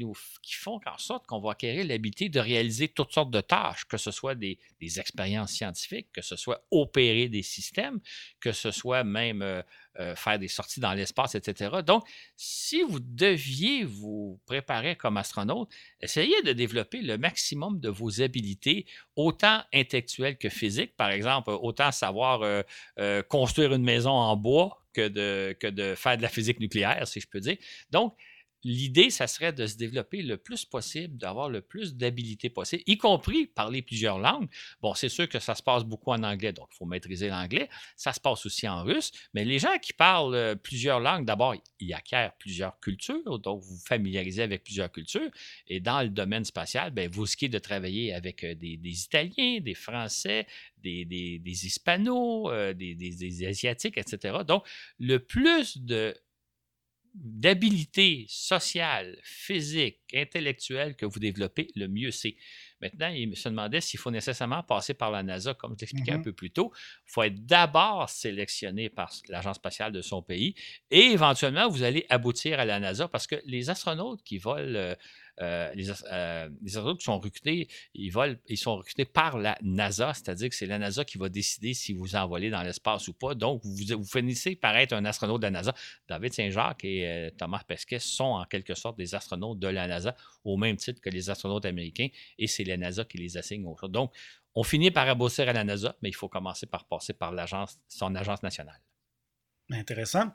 font 0.53 0.81
en 0.87 0.99
sorte 0.99 1.27
qu'on 1.27 1.41
va 1.41 1.53
acquérir 1.53 1.87
l'habilité 1.87 2.29
de 2.29 2.39
réaliser 2.39 2.89
toutes 2.89 3.13
sortes 3.13 3.31
de 3.31 3.41
tâches, 3.41 3.87
que 3.87 3.97
ce 3.97 4.11
soit 4.11 4.35
des, 4.35 4.59
expériences 4.81 5.53
scientifiques, 5.53 6.09
que 6.13 6.23
ce 6.23 6.37
soit 6.37 6.65
opérer 6.71 7.29
des 7.29 7.43
systèmes, 7.43 8.01
que 8.39 8.53
ce 8.53 8.71
soit 8.71 9.03
même 9.03 9.43
euh, 9.43 9.63
euh, 9.99 10.15
faire 10.15 10.39
des 10.39 10.49
sorties 10.49 10.79
dans 10.79 10.93
l'espace, 10.93 11.35
etc. 11.35 11.77
Donc, 11.85 12.07
si 12.37 12.83
vous 12.83 13.01
deviez 13.01 13.85
vous 13.85 14.39
préparer 14.47 14.95
comme 14.95 15.17
astronaute, 15.17 15.69
essayez 16.01 16.41
de 16.43 16.53
développer 16.53 17.01
le 17.01 17.19
maximum 17.19 17.81
de 17.81 17.89
vos 17.89 18.21
habilités, 18.21 18.87
autant 19.17 19.63
intellectuelles 19.73 20.37
que 20.37 20.51
physiques. 20.51 20.95
Par 20.97 21.11
exemple, 21.11 21.51
autant 21.51 21.91
savoir 21.93 22.43
euh, 22.43 23.23
construire 23.23 23.73
une 23.73 23.85
maison 23.85 24.13
en 24.13 24.37
bois 24.37 24.86
que 24.97 25.09
de, 25.09 25.55
que 25.61 25.67
de 25.67 25.95
faire 25.95 26.17
de 26.17 26.23
la 26.23 26.29
physique 26.29 26.59
nucléaire, 26.59 27.07
si 27.07 27.21
je 27.21 27.29
peux 27.29 27.41
dire. 27.41 27.59
Donc, 27.91 28.17
l'idée, 28.67 29.11
ça 29.11 29.29
serait 29.29 29.53
de 29.53 29.65
se 29.67 29.77
développer 29.77 30.23
le 30.23 30.37
plus 30.37 30.65
possible, 30.65 31.17
d'avoir 31.17 31.49
le 31.49 31.63
plus 31.63 31.95
d'habilité 31.95 32.51
possible, 32.51 32.83
y 32.87 32.99
compris 32.99 33.47
parler 33.47 33.81
plusieurs 33.81 34.19
langues. 34.19 34.49
Bon, 34.83 34.93
c'est 34.95 35.09
sûr 35.09 35.29
que 35.29 35.39
ça 35.39 35.55
se 35.55 35.63
passe 35.63 35.85
beaucoup 35.85 36.11
en 36.11 36.23
anglais, 36.25 36.53
donc 36.53 36.69
il 36.73 36.77
faut 36.77 36.85
maîtriser 36.85 37.29
l'anglais. 37.29 37.69
Ça 37.97 38.13
se 38.13 38.19
passe 38.19 38.45
aussi 38.45 38.69
en 38.69 38.83
russe, 38.83 39.13
mais 39.35 39.45
les 39.45 39.61
gens 39.61 39.79
qui 39.81 39.93
parlent 39.93 40.35
euh, 40.35 40.55
plusieurs 40.57 40.99
langues, 40.99 41.25
d'abord, 41.25 41.55
ils 41.79 41.95
acquièrent 41.95 42.37
plusieurs 42.39 42.81
cultures, 42.81 43.39
donc 43.39 43.63
vous 43.63 43.77
vous 43.77 43.85
familiarisez 43.87 44.43
avec 44.43 44.65
plusieurs 44.65 44.91
cultures. 44.91 45.31
Et 45.69 45.79
dans 45.79 46.03
le 46.03 46.09
domaine 46.09 46.45
spatial, 46.45 46.91
bien, 46.91 47.09
vous 47.09 47.23
risquez 47.23 47.49
de 47.49 47.59
travailler 47.59 48.13
avec 48.15 48.43
euh, 48.43 48.57
des, 48.57 49.05
Italiens, 49.05 49.61
des 49.61 49.75
Français, 49.75 50.47
des, 50.83 51.05
des, 51.05 51.41
euh, 52.09 52.75
des, 52.75 52.95
des 52.95 53.47
Asiatiques, 53.47 53.97
etc. 53.97 54.39
Donc, 54.45 54.67
le 54.99 55.19
plus 55.19 55.79
de 55.79 56.17
d'habilité 57.17 58.27
sociale, 58.29 59.19
physique, 59.23 59.99
intellectuelle 60.15 60.97
que 60.97 61.07
vous 61.07 61.19
développez, 61.19 61.69
le 61.75 61.89
mieux 61.89 62.11
c'est. 62.11 62.37
Maintenant, 62.83 63.09
il 63.09 63.35
se 63.37 63.49
demandait 63.49 63.81
s'il 63.81 63.99
faut 63.99 64.11
nécessairement 64.11 64.63
passer 64.63 64.93
par 64.93 65.11
la 65.11 65.23
NASA, 65.23 65.55
comme 65.55 65.73
je 65.73 65.77
t'expliquais 65.77 66.13
un 66.13 66.19
mm-hmm. 66.19 66.23
peu 66.25 66.33
plus 66.35 66.51
tôt. 66.51 66.73
Il 67.07 67.11
faut 67.11 67.23
être 67.23 67.47
d'abord 67.47 68.11
sélectionné 68.11 68.91
par 68.91 69.11
l'Agence 69.29 69.57
spatiale 69.57 69.93
de 69.93 70.03
son 70.03 70.23
pays 70.23 70.55
et 70.91 71.07
éventuellement, 71.07 71.69
vous 71.69 71.83
allez 71.83 72.05
aboutir 72.11 72.61
à 72.61 72.67
la 72.67 72.79
NASA 72.79 73.09
parce 73.09 73.27
que 73.27 73.37
les 73.47 73.71
astronautes 73.71 74.23
qui 74.23 74.37
volent 74.37 74.95
euh, 75.41 75.71
les, 75.75 75.91
euh, 75.91 76.49
les, 76.63 76.77
astronautes 76.77 76.99
qui 76.99 77.05
sont 77.05 77.19
recrutés, 77.19 77.69
ils, 77.95 78.11
volent, 78.11 78.37
ils 78.49 78.57
sont 78.57 78.77
recrutés 78.77 79.05
par 79.05 79.39
la 79.39 79.59
NASA, 79.63 80.15
c'est-à-dire 80.15 80.49
que 80.49 80.55
c'est 80.55 80.67
la 80.67 80.79
NASA 80.79 81.05
qui 81.05 81.19
va 81.19 81.29
décider 81.29 81.75
si 81.75 81.93
vous 81.93 82.17
envolez 82.17 82.49
dans 82.51 82.63
l'espace 82.63 83.09
ou 83.09 83.13
pas. 83.13 83.35
Donc, 83.35 83.61
vous, 83.65 83.77
vous 83.99 84.05
finissez 84.05 84.57
par 84.57 84.77
être 84.77 84.93
un 84.95 85.05
astronaute 85.05 85.41
de 85.41 85.47
la 85.47 85.51
NASA. 85.51 85.75
David 86.09 86.33
Saint-Jacques 86.33 86.85
et 86.85 87.07
euh, 87.07 87.31
Thomas 87.37 87.63
Pesquet 87.67 87.99
sont 87.99 88.25
en 88.25 88.45
quelque 88.45 88.75
sorte 88.75 88.97
des 88.97 89.15
astronautes 89.15 89.59
de 89.59 89.69
la 89.69 89.87
NASA, 89.87 90.17
au 90.45 90.57
même 90.57 90.77
titre 90.77 91.01
que 91.01 91.11
les 91.11 91.29
astronautes 91.29 91.67
américains, 91.67 92.09
et 92.39 92.47
c'est 92.47 92.65
la 92.65 92.77
NASA 92.77 93.05
qui 93.05 93.19
les 93.19 93.37
assigne 93.37 93.67
aux 93.67 93.89
Donc, 93.89 94.13
on 94.55 94.63
finit 94.63 94.91
par 94.91 95.07
aboutir 95.07 95.49
à 95.51 95.53
la 95.53 95.65
NASA, 95.65 95.97
mais 96.01 96.09
il 96.09 96.15
faut 96.15 96.29
commencer 96.29 96.67
par 96.67 96.87
passer 96.87 97.13
par 97.13 97.33
l'agence, 97.33 97.79
son 97.89 98.15
agence 98.15 98.43
nationale. 98.43 98.81
Intéressant. 99.71 100.33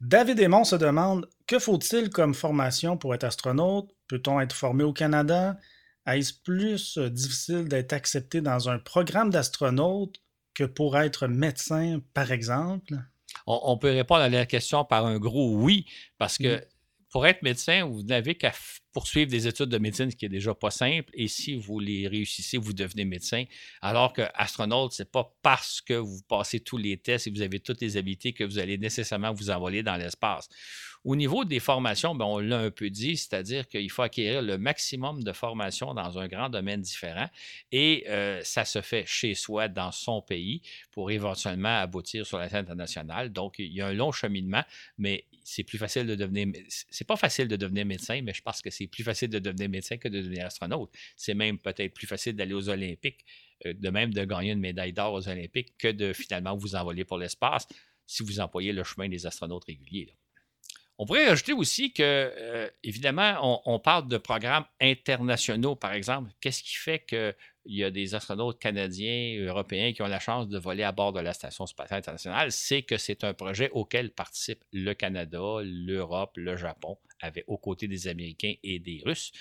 David 0.00 0.40
Aymon 0.40 0.64
se 0.64 0.76
demande 0.76 1.28
Que 1.46 1.58
faut-il 1.58 2.10
comme 2.10 2.34
formation 2.34 2.96
pour 2.96 3.14
être 3.14 3.24
astronaute? 3.24 3.94
Peut-on 4.08 4.40
être 4.40 4.54
formé 4.54 4.82
au 4.82 4.92
Canada? 4.92 5.56
Est-ce 6.06 6.34
plus 6.42 6.98
euh, 6.98 7.08
difficile 7.08 7.68
d'être 7.68 7.92
accepté 7.92 8.40
dans 8.40 8.68
un 8.68 8.78
programme 8.78 9.30
d'astronaute 9.30 10.20
que 10.54 10.64
pour 10.64 10.98
être 10.98 11.28
médecin, 11.28 12.00
par 12.12 12.32
exemple? 12.32 12.94
On, 13.46 13.78
peut 13.78 13.90
répondre 13.90 14.22
à 14.22 14.28
la 14.28 14.46
question 14.46 14.84
par 14.84 15.06
un 15.06 15.18
gros 15.18 15.54
oui, 15.56 15.86
parce 16.18 16.38
que 16.38 16.58
mm. 16.58 16.64
pour 17.10 17.26
être 17.26 17.42
médecin, 17.42 17.84
vous 17.84 18.02
n'avez 18.02 18.34
qu'à 18.34 18.52
poursuivre 18.92 19.30
des 19.30 19.46
études 19.46 19.68
de 19.68 19.78
médecine, 19.78 20.10
ce 20.10 20.16
qui 20.16 20.26
est 20.26 20.30
déjà 20.30 20.54
pas 20.54 20.70
simple. 20.70 21.10
Et 21.14 21.28
si 21.28 21.56
vous 21.56 21.80
les 21.80 22.08
réussissez, 22.08 22.58
vous 22.58 22.72
devenez 22.72 23.04
médecin. 23.04 23.44
Alors 23.80 24.12
que 24.12 24.22
astronaute, 24.34 24.92
c'est 24.92 25.10
pas 25.10 25.34
parce 25.42 25.80
que 25.80 25.94
vous 25.94 26.22
passez 26.28 26.60
tous 26.60 26.76
les 26.76 26.96
tests 26.96 27.26
et 27.26 27.30
vous 27.30 27.42
avez 27.42 27.60
toutes 27.60 27.80
les 27.80 27.96
habiletés 27.96 28.32
que 28.32 28.44
vous 28.44 28.58
allez 28.58 28.78
nécessairement 28.78 29.32
vous 29.32 29.50
envoler 29.50 29.82
dans 29.82 29.96
l'espace. 29.96 30.48
Au 31.04 31.16
niveau 31.16 31.44
des 31.44 31.58
formations, 31.58 32.14
ben, 32.14 32.24
on 32.26 32.38
l'a 32.38 32.58
un 32.58 32.70
peu 32.70 32.88
dit, 32.88 33.16
c'est-à-dire 33.16 33.66
qu'il 33.66 33.90
faut 33.90 34.02
acquérir 34.02 34.40
le 34.40 34.56
maximum 34.56 35.24
de 35.24 35.32
formations 35.32 35.94
dans 35.94 36.16
un 36.18 36.28
grand 36.28 36.48
domaine 36.48 36.80
différent 36.80 37.28
et 37.72 38.04
euh, 38.08 38.40
ça 38.44 38.64
se 38.64 38.80
fait 38.82 39.04
chez 39.04 39.34
soi, 39.34 39.66
dans 39.66 39.90
son 39.90 40.22
pays, 40.22 40.62
pour 40.92 41.10
éventuellement 41.10 41.80
aboutir 41.80 42.24
sur 42.24 42.38
la 42.38 42.48
scène 42.48 42.60
internationale. 42.60 43.32
Donc, 43.32 43.56
il 43.58 43.72
y 43.72 43.80
a 43.80 43.88
un 43.88 43.94
long 43.94 44.12
cheminement, 44.12 44.62
mais 44.96 45.26
c'est 45.42 45.64
plus 45.64 45.78
facile 45.78 46.06
de 46.06 46.14
devenir. 46.14 46.46
C'est 46.68 47.06
pas 47.06 47.16
facile 47.16 47.48
de 47.48 47.56
devenir 47.56 47.84
médecin, 47.84 48.20
mais 48.22 48.32
je 48.32 48.42
pense 48.42 48.62
que 48.62 48.70
c'est 48.70 48.81
plus 48.86 49.04
facile 49.04 49.30
de 49.30 49.38
devenir 49.38 49.68
médecin 49.68 49.96
que 49.96 50.08
de 50.08 50.20
devenir 50.20 50.46
astronaute. 50.46 50.90
C'est 51.16 51.34
même 51.34 51.58
peut-être 51.58 51.94
plus 51.94 52.06
facile 52.06 52.34
d'aller 52.34 52.54
aux 52.54 52.68
Olympiques, 52.68 53.24
euh, 53.66 53.74
de 53.74 53.90
même 53.90 54.12
de 54.12 54.24
gagner 54.24 54.52
une 54.52 54.60
médaille 54.60 54.92
d'or 54.92 55.14
aux 55.14 55.28
Olympiques, 55.28 55.76
que 55.78 55.88
de 55.88 56.12
finalement 56.12 56.56
vous 56.56 56.74
envoler 56.74 57.04
pour 57.04 57.18
l'espace 57.18 57.66
si 58.06 58.22
vous 58.22 58.40
employez 58.40 58.72
le 58.72 58.84
chemin 58.84 59.08
des 59.08 59.26
astronautes 59.26 59.64
réguliers. 59.64 60.14
On 60.98 61.06
pourrait 61.06 61.26
ajouter 61.26 61.52
aussi 61.52 61.92
que, 61.92 62.02
euh, 62.02 62.68
évidemment, 62.84 63.60
on, 63.64 63.78
parle 63.80 64.08
de 64.08 64.18
programmes 64.18 64.66
internationaux, 64.80 65.74
par 65.74 65.94
exemple. 65.94 66.30
Qu'est-ce 66.40 66.62
qui 66.62 66.76
fait 66.76 67.00
qu'il 67.00 67.34
y 67.64 67.82
a 67.82 67.90
des 67.90 68.14
astronautes 68.14 68.60
canadiens, 68.60 69.36
européens 69.40 69.92
qui 69.92 70.02
ont 70.02 70.06
la 70.06 70.20
chance 70.20 70.48
de 70.48 70.58
voler 70.58 70.82
à 70.82 70.92
bord 70.92 71.12
de 71.12 71.20
la 71.20 71.32
Station 71.32 71.66
spatiale 71.66 71.98
internationale? 71.98 72.52
C'est 72.52 72.82
que 72.82 72.98
c'est 72.98 73.24
un 73.24 73.32
projet 73.32 73.70
auquel 73.70 74.12
participent 74.12 74.64
le 74.72 74.92
Canada, 74.92 75.40
l'Europe, 75.64 76.36
le 76.36 76.56
Japon 76.56 76.98
avait 77.22 77.44
aux 77.46 77.58
côtés 77.58 77.88
des 77.88 78.08
Américains 78.08 78.54
et 78.62 78.78
des 78.78 79.02
Russes. 79.04 79.32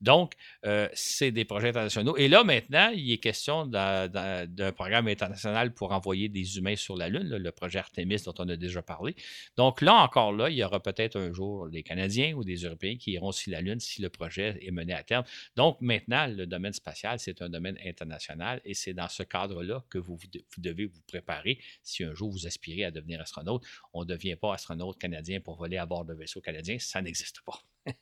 Donc, 0.00 0.34
euh, 0.64 0.88
c'est 0.94 1.30
des 1.30 1.44
projets 1.44 1.68
internationaux. 1.68 2.16
Et 2.16 2.28
là, 2.28 2.42
maintenant, 2.44 2.90
il 2.94 3.12
est 3.12 3.18
question 3.18 3.66
d'un 3.66 4.72
programme 4.74 5.08
international 5.08 5.74
pour 5.74 5.92
envoyer 5.92 6.28
des 6.28 6.56
humains 6.56 6.76
sur 6.76 6.96
la 6.96 7.08
Lune, 7.08 7.28
le 7.28 7.52
projet 7.52 7.78
Artemis 7.78 8.22
dont 8.24 8.34
on 8.38 8.48
a 8.48 8.56
déjà 8.56 8.82
parlé. 8.82 9.14
Donc 9.56 9.82
là, 9.82 9.94
encore 9.94 10.32
là, 10.32 10.48
il 10.48 10.56
y 10.56 10.64
aura 10.64 10.80
peut-être 10.80 11.16
un 11.16 11.32
jour 11.32 11.68
des 11.68 11.82
Canadiens 11.82 12.34
ou 12.34 12.44
des 12.44 12.56
Européens 12.56 12.96
qui 12.96 13.12
iront 13.12 13.32
sur 13.32 13.52
la 13.52 13.60
Lune 13.60 13.80
si 13.80 14.00
le 14.00 14.08
projet 14.08 14.58
est 14.62 14.70
mené 14.70 14.94
à 14.94 15.02
terme. 15.02 15.24
Donc 15.56 15.80
maintenant, 15.80 16.26
le 16.26 16.46
domaine 16.46 16.72
spatial, 16.72 17.18
c'est 17.18 17.42
un 17.42 17.48
domaine 17.48 17.78
international 17.84 18.60
et 18.64 18.74
c'est 18.74 18.94
dans 18.94 19.08
ce 19.08 19.22
cadre-là 19.22 19.84
que 19.90 19.98
vous, 19.98 20.16
vous 20.16 20.62
devez 20.62 20.86
vous 20.86 21.02
préparer 21.06 21.58
si 21.82 22.04
un 22.04 22.14
jour 22.14 22.30
vous 22.30 22.46
aspirez 22.46 22.84
à 22.84 22.90
devenir 22.90 23.20
astronaute. 23.20 23.64
On 23.92 24.00
ne 24.00 24.06
devient 24.06 24.36
pas 24.36 24.54
astronaute 24.54 24.98
canadien 24.98 25.40
pour 25.40 25.56
voler 25.56 25.76
à 25.76 25.86
bord 25.86 26.04
de 26.04 26.14
vaisseau 26.14 26.40
canadien, 26.40 26.78
ça 26.78 27.02
n'existe 27.02 27.29
pas. 27.44 27.94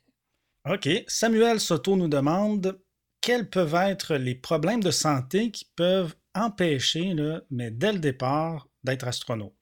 OK. 0.73 0.89
Samuel 1.07 1.59
Soto 1.59 1.95
nous 1.95 2.07
demande 2.07 2.81
quels 3.21 3.49
peuvent 3.49 3.75
être 3.75 4.15
les 4.15 4.35
problèmes 4.35 4.83
de 4.83 4.91
santé 4.91 5.51
qui 5.51 5.65
peuvent 5.75 6.15
empêcher, 6.33 7.13
mais 7.49 7.71
dès 7.71 7.93
le 7.93 7.99
départ, 7.99 8.67
d'être 8.83 9.07
astronaute? 9.07 9.53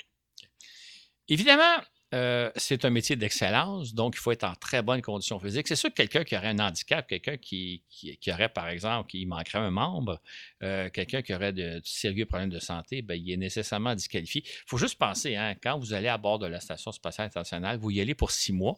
Évidemment, 1.27 1.81
euh, 2.13 2.49
c'est 2.55 2.85
un 2.85 2.89
métier 2.89 3.17
d'excellence, 3.17 3.93
donc 3.93 4.15
il 4.15 4.19
faut 4.19 4.31
être 4.31 4.45
en 4.45 4.55
très 4.55 4.81
bonne 4.81 5.01
condition 5.01 5.39
physique. 5.39 5.67
C'est 5.67 5.75
sûr 5.75 5.89
que 5.89 5.95
quelqu'un 5.95 6.23
qui 6.23 6.37
aurait 6.37 6.47
un 6.47 6.59
handicap, 6.59 7.05
quelqu'un 7.05 7.35
qui, 7.35 7.83
aurait, 8.29 8.47
par 8.47 8.69
exemple, 8.69 9.09
qui 9.09 9.25
manquerait 9.25 9.59
un 9.59 9.71
membre, 9.71 10.21
euh, 10.63 10.89
quelqu'un 10.89 11.21
qui 11.21 11.33
aurait 11.33 11.51
de, 11.51 11.81
sérieux 11.83 12.25
problèmes 12.25 12.49
de 12.49 12.59
santé, 12.59 13.01
ben, 13.01 13.15
il 13.15 13.29
est 13.29 13.37
nécessairement 13.37 13.93
disqualifié. 13.93 14.41
Il 14.45 14.67
faut 14.67 14.77
juste 14.77 14.97
penser, 14.97 15.35
hein, 15.35 15.53
quand 15.61 15.77
vous 15.77 15.93
allez 15.93 16.07
à 16.07 16.17
bord 16.17 16.39
de 16.39 16.47
la 16.47 16.61
Station 16.61 16.93
spatiale 16.93 17.27
internationale, 17.27 17.77
vous 17.77 17.91
y 17.91 17.99
allez 17.99 18.15
pour 18.15 18.31
six 18.31 18.53
mois. 18.53 18.77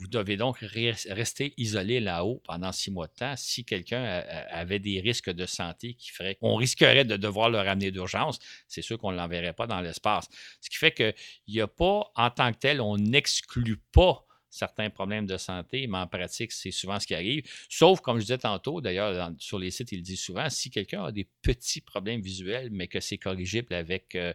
Vous 0.00 0.08
devez 0.08 0.36
donc 0.36 0.58
rester 0.58 1.54
isolé 1.56 2.00
là-haut 2.00 2.42
pendant 2.44 2.72
six 2.72 2.90
mois 2.90 3.06
de 3.06 3.12
temps. 3.12 3.34
Si 3.36 3.64
quelqu'un 3.64 4.02
avait 4.50 4.80
des 4.80 5.00
risques 5.00 5.30
de 5.30 5.46
santé 5.46 5.94
qui 5.94 6.10
ferait 6.10 6.34
qu'on 6.34 6.56
risquerait 6.56 7.04
de 7.04 7.16
devoir 7.16 7.48
le 7.48 7.58
ramener 7.58 7.92
d'urgence, 7.92 8.40
c'est 8.66 8.82
sûr 8.82 8.98
qu'on 8.98 9.12
ne 9.12 9.16
l'enverrait 9.16 9.52
pas 9.52 9.68
dans 9.68 9.80
l'espace. 9.80 10.28
Ce 10.60 10.68
qui 10.68 10.76
fait 10.76 10.92
qu'il 10.92 11.14
n'y 11.46 11.60
a 11.60 11.68
pas, 11.68 12.10
en 12.16 12.30
tant 12.30 12.52
que 12.52 12.58
on 12.80 12.96
n'exclut 12.96 13.78
pas 13.92 14.26
certains 14.54 14.88
problèmes 14.88 15.26
de 15.26 15.36
santé, 15.36 15.86
mais 15.88 15.98
en 15.98 16.06
pratique, 16.06 16.52
c'est 16.52 16.70
souvent 16.70 17.00
ce 17.00 17.06
qui 17.06 17.14
arrive. 17.14 17.42
Sauf, 17.68 18.00
comme 18.00 18.18
je 18.18 18.22
disais 18.22 18.38
tantôt, 18.38 18.80
d'ailleurs, 18.80 19.32
sur 19.38 19.58
les 19.58 19.70
sites, 19.72 19.90
il 19.90 20.00
dit 20.00 20.16
souvent, 20.16 20.48
si 20.48 20.70
quelqu'un 20.70 21.04
a 21.04 21.12
des 21.12 21.28
petits 21.42 21.80
problèmes 21.80 22.20
visuels, 22.20 22.68
mais 22.70 22.86
que 22.86 23.00
c'est 23.00 23.18
corrigible 23.18 23.74
avec 23.74 24.14
euh, 24.14 24.32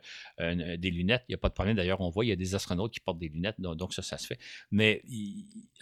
des 0.77 0.91
lunettes, 0.91 1.23
il 1.29 1.31
n'y 1.31 1.35
a 1.35 1.37
pas 1.37 1.47
de 1.47 1.53
problème. 1.53 1.77
D'ailleurs, 1.77 2.01
on 2.01 2.09
voit, 2.09 2.25
il 2.25 2.29
y 2.29 2.33
a 2.33 2.35
des 2.35 2.53
astronautes 2.53 2.93
qui 2.93 2.99
portent 2.99 3.19
des 3.19 3.29
lunettes, 3.29 3.59
donc, 3.59 3.93
ça, 3.93 4.01
ça 4.01 4.17
se 4.17 4.27
fait. 4.27 4.39
Mais 4.71 5.01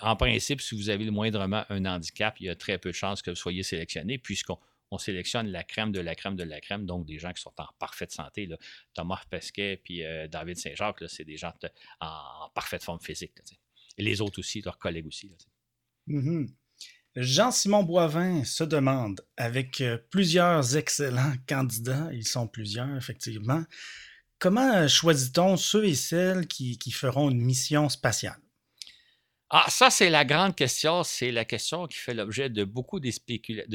en 0.01 0.15
principe, 0.15 0.61
si 0.61 0.75
vous 0.75 0.89
avez 0.89 1.05
le 1.05 1.11
moindrement 1.11 1.63
un 1.69 1.85
handicap, 1.85 2.39
il 2.39 2.45
y 2.45 2.49
a 2.49 2.55
très 2.55 2.77
peu 2.77 2.89
de 2.89 2.95
chances 2.95 3.23
que 3.23 3.31
vous 3.31 3.35
soyez 3.35 3.63
sélectionné, 3.63 4.19
puisqu'on 4.19 4.59
sélectionne 4.97 5.47
la 5.47 5.63
crème 5.63 5.91
de 5.91 5.99
la 5.99 6.15
crème 6.15 6.35
de 6.35 6.43
la 6.43 6.61
crème, 6.61 6.85
donc 6.85 7.05
des 7.05 7.19
gens 7.19 7.33
qui 7.33 7.41
sont 7.41 7.53
en 7.57 7.67
parfaite 7.77 8.11
santé. 8.11 8.49
Thomas 8.93 9.21
Pesquet 9.29 9.81
puis 9.83 10.03
euh, 10.03 10.27
David 10.27 10.57
Saint-Jacques, 10.57 11.03
c'est 11.07 11.25
des 11.25 11.37
gens 11.37 11.53
en, 11.99 12.49
parfaite 12.53 12.83
forme 12.83 13.01
physique. 13.01 13.33
Et 13.97 14.03
les 14.03 14.21
autres 14.21 14.39
aussi, 14.39 14.61
leurs 14.61 14.79
collègues 14.79 15.07
aussi. 15.07 15.29
Mm-hmm. 16.07 16.47
Jean-Simon 17.17 17.83
Boivin 17.83 18.43
se 18.43 18.63
demande, 18.63 19.21
avec 19.37 19.81
euh, 19.81 19.97
plusieurs 20.11 20.77
excellents 20.77 21.33
candidats, 21.47 22.09
ils 22.13 22.27
sont 22.27 22.47
plusieurs 22.47 22.95
effectivement, 22.95 23.63
comment 24.39 24.87
choisit-on 24.87 25.57
ceux 25.57 25.85
et 25.85 25.95
celles 25.95 26.47
qui, 26.47 26.91
feront 26.91 27.29
une 27.29 27.41
mission 27.41 27.89
spatiale? 27.89 28.39
Ah, 29.49 29.65
ça, 29.69 29.89
c'est 29.89 30.09
la 30.09 30.25
grande 30.25 30.55
question. 30.55 31.03
C'est 31.03 31.31
la 31.31 31.45
question 31.45 31.87
qui 31.87 31.97
fait 31.97 32.13
l'objet 32.13 32.49
de 32.49 32.65
beaucoup 32.65 32.99
de 32.99 33.09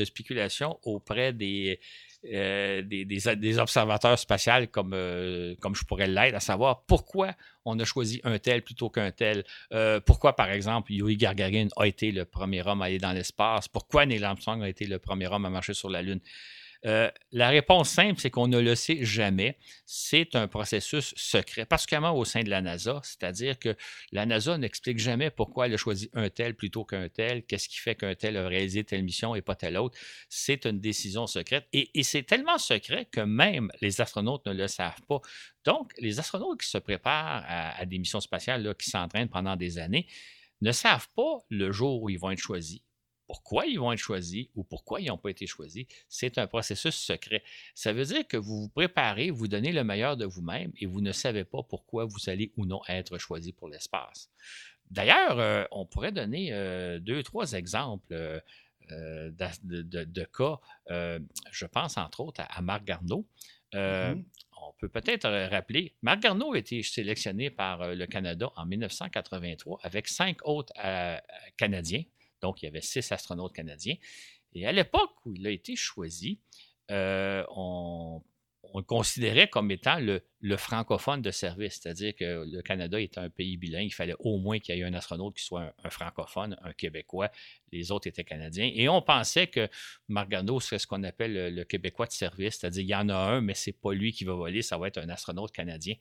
spéculations 0.04 0.78
auprès 0.82 1.32
des, 1.32 1.80
euh, 2.30 2.82
observateurs 3.58 4.18
spatials 4.18 4.68
comme, 4.68 4.92
euh, 4.92 5.54
comme 5.60 5.74
je 5.74 5.84
pourrais 5.84 6.08
l'être, 6.08 6.34
à 6.34 6.40
savoir 6.40 6.84
pourquoi 6.84 7.34
on 7.64 7.78
a 7.78 7.84
choisi 7.86 8.20
un 8.24 8.38
tel 8.38 8.62
plutôt 8.62 8.90
qu'un 8.90 9.12
tel. 9.12 9.44
Euh, 9.72 9.98
pourquoi, 10.00 10.36
par 10.36 10.50
exemple, 10.50 10.92
Yuri 10.92 11.16
Gagarin 11.16 11.68
a 11.76 11.86
été 11.86 12.12
le 12.12 12.26
premier 12.26 12.66
homme 12.66 12.82
à 12.82 12.86
aller 12.86 12.98
dans 12.98 13.12
l'espace? 13.12 13.66
Pourquoi 13.66 14.04
Neil 14.04 14.22
Armstrong 14.24 14.62
a 14.62 14.68
été 14.68 14.84
le 14.86 14.98
premier 14.98 15.28
homme 15.28 15.46
à 15.46 15.50
marcher 15.50 15.72
sur 15.72 15.88
la 15.88 16.02
Lune? 16.02 16.20
Euh, 16.84 17.10
la 17.30 17.48
réponse 17.48 17.88
simple, 17.90 18.20
c'est 18.20 18.30
qu'on 18.30 18.48
ne 18.48 18.58
le 18.58 18.74
sait 18.74 19.04
jamais. 19.04 19.56
C'est 19.86 20.34
un 20.34 20.48
processus 20.48 21.14
secret, 21.16 21.64
particulièrement 21.64 22.16
au 22.16 22.24
sein 22.24 22.42
de 22.42 22.50
la 22.50 22.60
NASA, 22.60 23.00
c'est-à-dire 23.04 23.58
que 23.58 23.76
la 24.10 24.26
NASA 24.26 24.58
n'explique 24.58 24.98
jamais 24.98 25.30
pourquoi 25.30 25.66
elle 25.66 25.74
a 25.74 25.76
choisi 25.76 26.10
un 26.14 26.28
tel 26.28 26.54
plutôt 26.56 26.84
qu'un 26.84 27.08
tel, 27.08 27.44
qu'est-ce 27.44 27.68
qui 27.68 27.78
fait 27.78 27.94
qu'un 27.94 28.14
tel 28.14 28.36
a 28.36 28.48
réalisé 28.48 28.82
telle 28.82 29.04
mission 29.04 29.34
et 29.34 29.42
pas 29.42 29.54
telle 29.54 29.76
autre. 29.76 29.96
C'est 30.28 30.66
une 30.66 30.80
décision 30.80 31.26
secrète 31.26 31.68
et, 31.72 31.90
c'est 32.02 32.24
tellement 32.24 32.58
secret 32.58 33.06
que 33.10 33.20
même 33.20 33.70
les 33.80 34.00
astronautes 34.00 34.44
ne 34.46 34.52
le 34.52 34.66
savent 34.66 35.02
pas. 35.08 35.20
Donc, 35.64 35.92
les 35.98 36.18
astronautes 36.18 36.60
qui 36.60 36.68
se 36.68 36.78
préparent 36.78 37.44
à, 37.46 37.86
des 37.86 37.98
missions 37.98 38.20
spatiales, 38.20 38.74
qui 38.74 38.90
s'entraînent 38.90 39.28
pendant 39.28 39.54
des 39.54 39.78
années, 39.78 40.06
ne 40.60 40.72
savent 40.72 41.08
pas 41.14 41.38
le 41.48 41.70
jour 41.70 42.02
où 42.02 42.10
ils 42.10 42.18
vont 42.18 42.30
être 42.32 42.38
choisis 42.38 42.80
pourquoi 43.32 43.64
ils 43.64 43.80
vont 43.80 43.90
être 43.92 43.98
choisis 43.98 44.48
ou 44.54 44.62
pourquoi 44.62 45.00
ils 45.00 45.06
n'ont 45.06 45.16
pas 45.16 45.30
été 45.30 45.46
choisis, 45.46 45.86
c'est 46.06 46.36
un 46.36 46.46
processus 46.46 46.94
secret. 46.94 47.42
Ça 47.74 47.94
veut 47.94 48.04
dire 48.04 48.28
que 48.28 48.36
vous 48.36 48.60
vous 48.60 48.68
préparez, 48.68 49.30
vous 49.30 49.48
donnez 49.48 49.72
le 49.72 49.84
meilleur 49.84 50.18
de 50.18 50.26
vous-même 50.26 50.70
et 50.76 50.84
vous 50.84 51.00
ne 51.00 51.12
savez 51.12 51.44
pas 51.44 51.62
pourquoi 51.62 52.04
vous 52.04 52.28
allez 52.28 52.52
ou 52.58 52.66
non 52.66 52.82
être 52.88 53.16
choisi 53.16 53.54
pour 53.54 53.70
l'espace. 53.70 54.28
D'ailleurs, 54.90 55.38
euh, 55.38 55.64
on 55.70 55.86
pourrait 55.86 56.12
donner 56.12 56.52
euh, 56.52 56.98
deux, 56.98 57.22
trois 57.22 57.52
exemples. 57.52 58.12
Euh, 58.12 59.30
de, 59.30 60.24
cas, 60.24 60.58
je 61.50 61.64
pense 61.64 61.96
entre 61.96 62.20
autres 62.20 62.42
à, 62.46 62.60
Marc 62.60 62.84
Garneau. 62.84 63.26
Mm-hmm. 63.72 64.24
On 64.60 64.74
peut 64.78 64.90
peut-être 64.90 65.26
rappeler, 65.48 65.94
Marc 66.02 66.20
Garneau 66.20 66.52
a 66.52 66.58
été 66.58 66.82
sélectionné 66.82 67.48
par 67.48 67.94
le 67.94 68.04
Canada 68.04 68.52
en 68.56 68.66
1983 68.66 69.78
avec 69.82 70.06
cinq 70.06 70.46
autres 70.46 70.74
Canadiens, 71.56 72.02
donc, 72.42 72.62
il 72.62 72.66
y 72.66 72.68
avait 72.68 72.80
six 72.80 73.10
astronautes 73.12 73.52
canadiens. 73.52 73.96
Et 74.54 74.66
à 74.66 74.72
l'époque 74.72 75.12
où 75.24 75.32
il 75.32 75.46
a 75.46 75.50
été 75.50 75.76
choisi, 75.76 76.40
euh, 76.90 77.44
on, 77.54 78.22
le 78.74 78.82
considérait 78.82 79.48
comme 79.48 79.70
étant 79.70 79.98
le, 79.98 80.22
francophone 80.56 81.20
de 81.20 81.30
service, 81.30 81.80
c'est-à-dire 81.80 82.14
que 82.14 82.44
le 82.50 82.62
Canada 82.62 82.98
était 83.00 83.18
un 83.18 83.28
pays 83.28 83.56
bilingue, 83.56 83.86
il 83.86 83.94
fallait 83.94 84.14
au 84.18 84.38
moins 84.38 84.58
qu'il 84.58 84.76
y 84.76 84.80
ait 84.80 84.84
un 84.84 84.94
astronaute 84.94 85.36
qui 85.36 85.44
soit 85.44 85.74
un, 85.84 85.90
francophone, 85.90 86.56
un 86.62 86.72
Québécois, 86.72 87.30
les 87.70 87.92
autres 87.92 88.08
étaient 88.08 88.24
Canadiens. 88.24 88.70
Et 88.74 88.88
on 88.88 89.02
pensait 89.02 89.46
que 89.46 89.68
Margano 90.08 90.58
serait 90.60 90.78
ce 90.78 90.86
qu'on 90.86 91.02
appelle 91.02 91.54
le, 91.54 91.64
Québécois 91.64 92.06
de 92.06 92.12
service, 92.12 92.58
c'est-à-dire 92.58 92.82
il 92.82 92.88
y 92.88 92.94
en 92.94 93.08
a 93.08 93.14
un, 93.14 93.40
mais 93.40 93.54
ce 93.54 93.70
n'est 93.70 93.74
pas 93.74 93.92
lui 93.92 94.12
qui 94.12 94.24
va 94.24 94.34
voler, 94.34 94.62
ça 94.62 94.78
va 94.78 94.88
être 94.88 94.98
un 94.98 95.08
astronaute 95.08 95.52
canadien. 95.52 95.94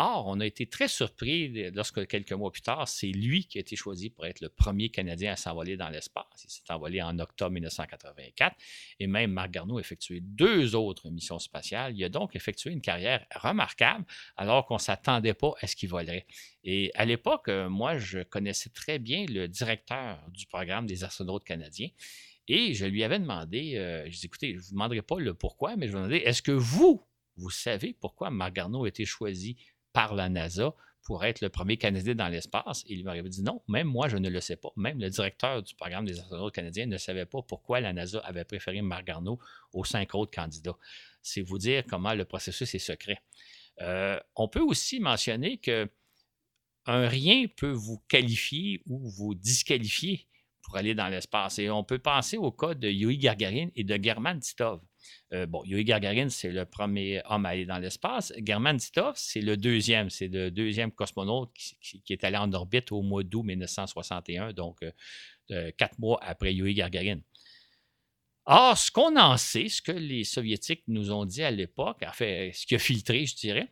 Or, 0.00 0.28
on 0.28 0.38
a 0.38 0.46
été 0.46 0.64
très 0.66 0.86
surpris 0.86 1.72
lorsque 1.72 2.06
quelques 2.06 2.32
mois 2.32 2.52
plus 2.52 2.62
tard, 2.62 2.86
c'est 2.86 3.08
lui 3.08 3.46
qui 3.46 3.58
a 3.58 3.60
été 3.60 3.74
choisi 3.74 4.10
pour 4.10 4.26
être 4.26 4.40
le 4.40 4.48
premier 4.48 4.90
Canadien 4.90 5.32
à 5.32 5.36
s'envoler 5.36 5.76
dans 5.76 5.88
l'espace. 5.88 6.24
Il 6.44 6.50
s'est 6.50 6.62
envolé 6.70 7.02
en 7.02 7.18
octobre 7.18 7.50
1984 7.50 8.56
et 9.00 9.08
même 9.08 9.32
Marc 9.32 9.50
Garneau 9.50 9.78
a 9.78 9.80
effectué 9.80 10.20
deux 10.20 10.76
autres 10.76 11.10
missions 11.10 11.40
spatiales. 11.40 11.96
Il 11.96 12.04
a 12.04 12.08
donc 12.08 12.36
effectué 12.36 12.70
une 12.70 12.80
carrière 12.80 13.26
remarquable 13.34 14.04
alors 14.36 14.66
qu'on 14.66 14.76
ne 14.76 14.80
s'attendait 14.80 15.34
pas 15.34 15.54
à 15.60 15.66
ce 15.66 15.74
qu'il 15.74 15.88
volerait. 15.88 16.26
Et 16.62 16.92
à 16.94 17.04
l'époque, 17.04 17.48
euh, 17.48 17.68
moi, 17.68 17.98
je 17.98 18.20
connaissais 18.20 18.70
très 18.70 19.00
bien 19.00 19.26
le 19.28 19.48
directeur 19.48 20.20
du 20.30 20.46
programme 20.46 20.86
des 20.86 21.02
astronautes 21.02 21.42
canadiens. 21.42 21.88
Et 22.46 22.72
je 22.72 22.86
lui 22.86 23.02
avais 23.02 23.18
demandé, 23.18 23.74
euh, 23.76 24.08
je 24.08 24.16
dis, 24.16 24.26
écoutez, 24.26 24.52
je 24.52 24.58
ne 24.58 24.62
vous 24.62 24.70
demanderai 24.74 25.02
pas 25.02 25.18
le 25.18 25.34
pourquoi, 25.34 25.74
mais 25.74 25.88
je 25.88 25.92
vous 25.92 25.98
demandais, 25.98 26.18
est-ce 26.18 26.40
que 26.40 26.52
vous, 26.52 27.02
vous 27.36 27.50
savez 27.50 27.96
pourquoi 27.98 28.30
Marc 28.30 28.52
Garneau 28.52 28.84
a 28.84 28.88
été 28.88 29.04
choisi 29.04 29.56
par 29.92 30.14
la 30.14 30.28
NASA 30.28 30.74
pour 31.02 31.24
être 31.24 31.40
le 31.40 31.48
premier 31.48 31.78
Canadien 31.78 32.14
dans 32.14 32.28
l'espace. 32.28 32.84
Et 32.86 32.94
il 32.94 33.04
m'avait 33.04 33.22
dit 33.22 33.42
non, 33.42 33.62
même 33.66 33.86
moi, 33.86 34.08
je 34.08 34.16
ne 34.16 34.28
le 34.28 34.40
sais 34.40 34.56
pas. 34.56 34.68
Même 34.76 35.00
le 35.00 35.08
directeur 35.08 35.62
du 35.62 35.74
programme 35.74 36.04
des 36.04 36.18
astronautes 36.18 36.54
canadiens 36.54 36.86
ne 36.86 36.98
savait 36.98 37.26
pas 37.26 37.40
pourquoi 37.42 37.80
la 37.80 37.92
NASA 37.92 38.18
avait 38.20 38.44
préféré 38.44 38.82
Marc 38.82 39.04
Garneau 39.04 39.38
aux 39.72 39.84
cinq 39.84 40.14
autres 40.14 40.30
candidats. 40.34 40.76
C'est 41.22 41.40
vous 41.40 41.58
dire 41.58 41.84
comment 41.88 42.14
le 42.14 42.24
processus 42.24 42.74
est 42.74 42.78
secret. 42.78 43.22
Euh, 43.80 44.18
on 44.36 44.48
peut 44.48 44.60
aussi 44.60 45.00
mentionner 45.00 45.58
que 45.58 45.90
un 46.84 47.06
rien 47.06 47.46
peut 47.56 47.70
vous 47.70 48.02
qualifier 48.08 48.82
ou 48.86 49.08
vous 49.10 49.34
disqualifier 49.34 50.26
pour 50.62 50.76
aller 50.76 50.94
dans 50.94 51.08
l'espace. 51.08 51.58
Et 51.58 51.70
on 51.70 51.84
peut 51.84 51.98
penser 51.98 52.36
au 52.36 52.52
cas 52.52 52.74
de 52.74 52.88
Yuri 52.88 53.18
Gagarin 53.18 53.68
et 53.76 53.84
de 53.84 54.02
German 54.02 54.40
Titov. 54.40 54.80
Euh, 55.34 55.46
bon, 55.46 55.62
Yuri 55.64 55.84
Gagarin, 55.84 56.30
c'est 56.30 56.50
le 56.50 56.64
premier 56.64 57.20
homme 57.26 57.44
à 57.44 57.50
aller 57.50 57.66
dans 57.66 57.78
l'espace. 57.78 58.32
German 58.42 58.78
Titov, 58.78 59.14
c'est 59.16 59.40
le 59.40 59.56
deuxième. 59.56 60.08
C'est 60.08 60.28
le 60.28 60.50
deuxième 60.50 60.90
cosmonaute 60.90 61.52
qui, 61.52 62.12
est 62.12 62.24
allé 62.24 62.36
en 62.36 62.52
orbite 62.52 62.92
au 62.92 63.02
mois 63.02 63.22
d'août 63.22 63.42
1961, 63.42 64.52
donc 64.52 64.82
euh, 64.82 64.90
euh, 65.50 65.70
quatre 65.76 65.98
mois 65.98 66.18
après 66.22 66.54
Yuri 66.54 66.74
Gagarin. 66.74 67.20
Or, 68.46 68.78
ce 68.78 68.90
qu'on 68.90 69.16
en 69.18 69.36
sait, 69.36 69.68
ce 69.68 69.82
que 69.82 69.92
les 69.92 70.24
Soviétiques 70.24 70.84
nous 70.88 71.12
ont 71.12 71.26
dit 71.26 71.42
à 71.42 71.50
l'époque, 71.50 72.02
enfin, 72.06 72.48
ce 72.54 72.66
qui 72.66 72.74
a 72.74 72.78
filtré, 72.78 73.26
je 73.26 73.36
dirais, 73.36 73.68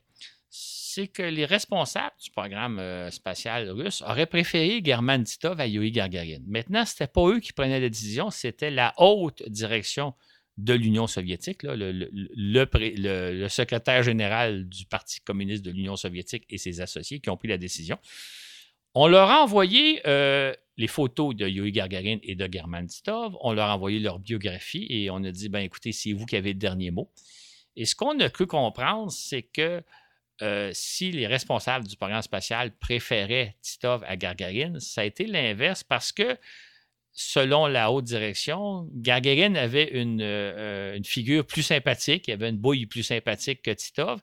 c'est 0.50 1.08
que 1.08 1.22
les 1.22 1.46
responsables 1.46 2.14
du 2.22 2.30
programme 2.30 3.10
spatial 3.10 3.70
russe 3.70 4.02
auraient 4.02 4.26
préféré 4.26 4.82
German 4.84 5.24
Titov 5.24 5.60
à 5.60 5.66
Yuri 5.66 5.92
Gagarin. 5.92 6.40
Maintenant, 6.46 6.84
ce 6.84 6.92
n'était 6.92 7.06
pas 7.06 7.26
eux 7.26 7.40
qui 7.40 7.54
prenaient 7.54 7.80
la 7.80 7.88
décision, 7.88 8.30
c'était 8.30 8.70
la 8.70 8.92
haute 8.98 9.42
direction 9.48 10.14
de 10.56 10.72
l'Union 10.72 11.06
soviétique, 11.06 11.62
le, 11.62 13.48
secrétaire 13.48 14.02
général 14.02 14.68
du 14.68 14.86
Parti 14.86 15.20
communiste 15.20 15.64
de 15.64 15.70
l'Union 15.70 15.96
soviétique 15.96 16.44
et 16.48 16.58
ses 16.58 16.80
associés 16.80 17.20
qui 17.20 17.28
ont 17.28 17.36
pris 17.36 17.48
la 17.48 17.58
décision. 17.58 17.98
On 18.94 19.06
leur 19.06 19.30
a 19.30 19.42
envoyé 19.42 20.00
euh, 20.06 20.54
les 20.78 20.86
photos 20.86 21.34
de 21.36 21.46
Yuri 21.46 21.72
Gagarin 21.72 22.18
et 22.22 22.34
de 22.34 22.48
German 22.50 22.86
Titov, 22.86 23.36
on 23.40 23.52
leur 23.52 23.68
a 23.68 23.74
envoyé 23.74 23.98
leur 23.98 24.18
biographie 24.18 24.86
et 24.88 25.10
on 25.10 25.22
a 25.24 25.30
dit, 25.30 25.50
ben 25.50 25.60
écoutez, 25.60 25.92
c'est 25.92 26.12
vous 26.12 26.24
qui 26.24 26.36
avez 26.36 26.54
le 26.54 26.58
dernier 26.58 26.90
mot. 26.90 27.10
Et 27.76 27.84
ce 27.84 27.94
qu'on 27.94 28.18
a 28.20 28.30
cru 28.30 28.46
comprendre, 28.46 29.12
c'est 29.12 29.42
que 29.42 29.82
euh, 30.42 30.70
si 30.72 31.12
les 31.12 31.26
responsables 31.26 31.86
du 31.86 31.96
programme 31.96 32.22
spatial 32.22 32.74
préféraient 32.76 33.56
Titov 33.60 34.02
à 34.06 34.16
Gagarin, 34.16 34.80
ça 34.80 35.02
a 35.02 35.04
été 35.04 35.26
l'inverse 35.26 35.82
parce 35.82 36.12
que 36.12 36.38
selon 37.16 37.66
la 37.66 37.90
haute 37.90 38.04
direction, 38.04 38.88
Gagarin 38.92 39.54
avait 39.54 39.88
une, 39.88 40.20
euh, 40.20 40.94
une, 40.94 41.04
figure 41.04 41.46
plus 41.46 41.62
sympathique, 41.62 42.28
il 42.28 42.32
avait 42.32 42.50
une 42.50 42.58
bouille 42.58 42.84
plus 42.84 43.02
sympathique 43.02 43.62
que 43.62 43.70
Titov. 43.70 44.20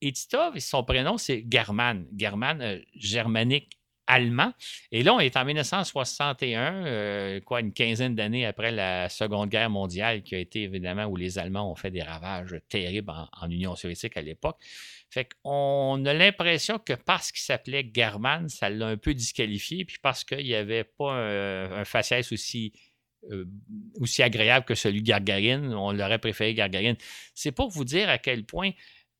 Et 0.00 0.12
Titov, 0.12 0.56
son 0.60 0.84
prénom, 0.84 1.18
c'est 1.18 1.44
German, 1.50 2.06
German 2.16 2.62
euh, 2.62 2.78
germanique 2.94 3.79
allemand. 4.10 4.52
Et 4.90 5.02
là, 5.02 5.14
on 5.14 5.20
est 5.20 5.36
en 5.36 5.44
1961, 5.44 6.84
euh, 6.84 7.40
quoi, 7.40 7.60
une 7.60 7.72
quinzaine 7.72 8.14
d'années 8.14 8.44
après 8.44 8.72
la 8.72 9.08
Seconde 9.08 9.48
Guerre 9.48 9.70
mondiale, 9.70 10.22
qui 10.22 10.34
a 10.34 10.38
été 10.38 10.64
évidemment 10.64 11.04
où 11.04 11.16
les 11.16 11.38
Allemands 11.38 11.70
ont 11.70 11.76
fait 11.76 11.90
des 11.90 12.02
ravages 12.02 12.60
terribles 12.68 13.12
en, 13.40 13.50
Union 13.50 13.76
soviétique 13.76 14.16
à 14.16 14.22
l'époque. 14.22 14.56
Fait 15.10 15.28
qu'on 15.42 16.04
a 16.04 16.12
l'impression 16.12 16.78
que 16.78 16.92
parce 16.92 17.32
qu'il 17.32 17.42
s'appelait 17.42 17.88
German, 17.92 18.48
ça 18.48 18.68
l'a 18.68 18.88
un 18.88 18.96
peu 18.96 19.14
disqualifié, 19.14 19.84
puis 19.84 19.98
parce 20.02 20.24
qu'il 20.24 20.44
n'y 20.44 20.54
avait 20.54 20.84
pas 20.84 21.12
un, 21.12 21.84
faciès 21.84 22.30
aussi 22.32 22.72
euh, 23.30 23.44
aussi 24.00 24.22
agréable 24.22 24.64
que 24.64 24.74
celui 24.74 25.02
de 25.02 25.06
Gargarine. 25.06 25.74
On 25.74 25.92
l'aurait 25.92 26.18
préféré 26.18 26.54
Gargarine. 26.54 26.96
C'est 27.34 27.52
pour 27.52 27.68
vous 27.68 27.84
dire 27.84 28.08
à 28.08 28.16
quel 28.16 28.44
point 28.44 28.70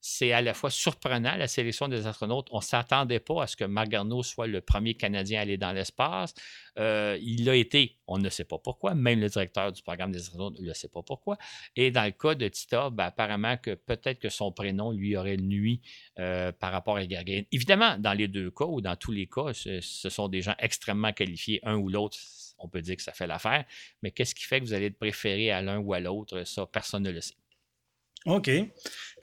c'est 0.00 0.32
à 0.32 0.40
la 0.40 0.54
fois 0.54 0.70
surprenant, 0.70 1.36
la 1.36 1.48
sélection 1.48 1.88
des 1.88 2.06
astronautes. 2.06 2.48
On 2.50 2.58
ne 2.58 2.62
s'attendait 2.62 3.20
pas 3.20 3.42
à 3.42 3.46
ce 3.46 3.56
que 3.56 3.64
Marc 3.64 3.90
soit 4.22 4.46
le 4.46 4.60
premier 4.60 4.94
Canadien 4.94 5.40
à 5.40 5.42
aller 5.42 5.56
dans 5.56 5.72
l'espace. 5.72 6.34
Euh, 6.78 7.18
il 7.20 7.44
l'a 7.44 7.56
été, 7.56 7.98
on 8.06 8.18
ne 8.18 8.28
sait 8.30 8.44
pas 8.44 8.58
pourquoi. 8.58 8.94
Même 8.94 9.20
le 9.20 9.28
directeur 9.28 9.72
du 9.72 9.82
programme 9.82 10.12
des 10.12 10.20
astronautes 10.20 10.58
ne 10.60 10.72
sait 10.72 10.88
pas 10.88 11.02
pourquoi. 11.02 11.36
Et 11.76 11.90
dans 11.90 12.04
le 12.04 12.12
cas 12.12 12.34
de 12.34 12.48
Tita, 12.48 12.90
ben, 12.90 13.04
apparemment 13.04 13.56
que 13.56 13.74
peut-être 13.74 14.18
que 14.18 14.28
son 14.28 14.52
prénom 14.52 14.92
lui 14.92 15.16
aurait 15.16 15.36
nuit 15.36 15.80
euh, 16.18 16.52
par 16.52 16.72
rapport 16.72 16.96
à 16.96 17.06
Gagarin. 17.06 17.42
Évidemment, 17.52 17.96
dans 17.98 18.12
les 18.12 18.28
deux 18.28 18.50
cas 18.50 18.66
ou 18.66 18.80
dans 18.80 18.96
tous 18.96 19.12
les 19.12 19.26
cas, 19.26 19.52
ce, 19.52 19.80
ce 19.80 20.08
sont 20.08 20.28
des 20.28 20.40
gens 20.40 20.54
extrêmement 20.58 21.12
qualifiés, 21.12 21.60
un 21.64 21.76
ou 21.76 21.88
l'autre 21.88 22.16
on 22.62 22.68
peut 22.68 22.82
dire 22.82 22.96
que 22.96 23.02
ça 23.02 23.12
fait 23.12 23.26
l'affaire, 23.26 23.64
mais 24.02 24.10
qu'est-ce 24.10 24.34
qui 24.34 24.44
fait 24.44 24.60
que 24.60 24.66
vous 24.66 24.74
allez 24.74 24.86
être 24.86 24.98
préféré 24.98 25.50
à 25.50 25.62
l'un 25.62 25.78
ou 25.78 25.94
à 25.94 26.00
l'autre? 26.00 26.44
Ça, 26.44 26.66
personne 26.66 27.02
ne 27.04 27.10
le 27.10 27.20
sait. 27.22 27.34
OK. 28.26 28.50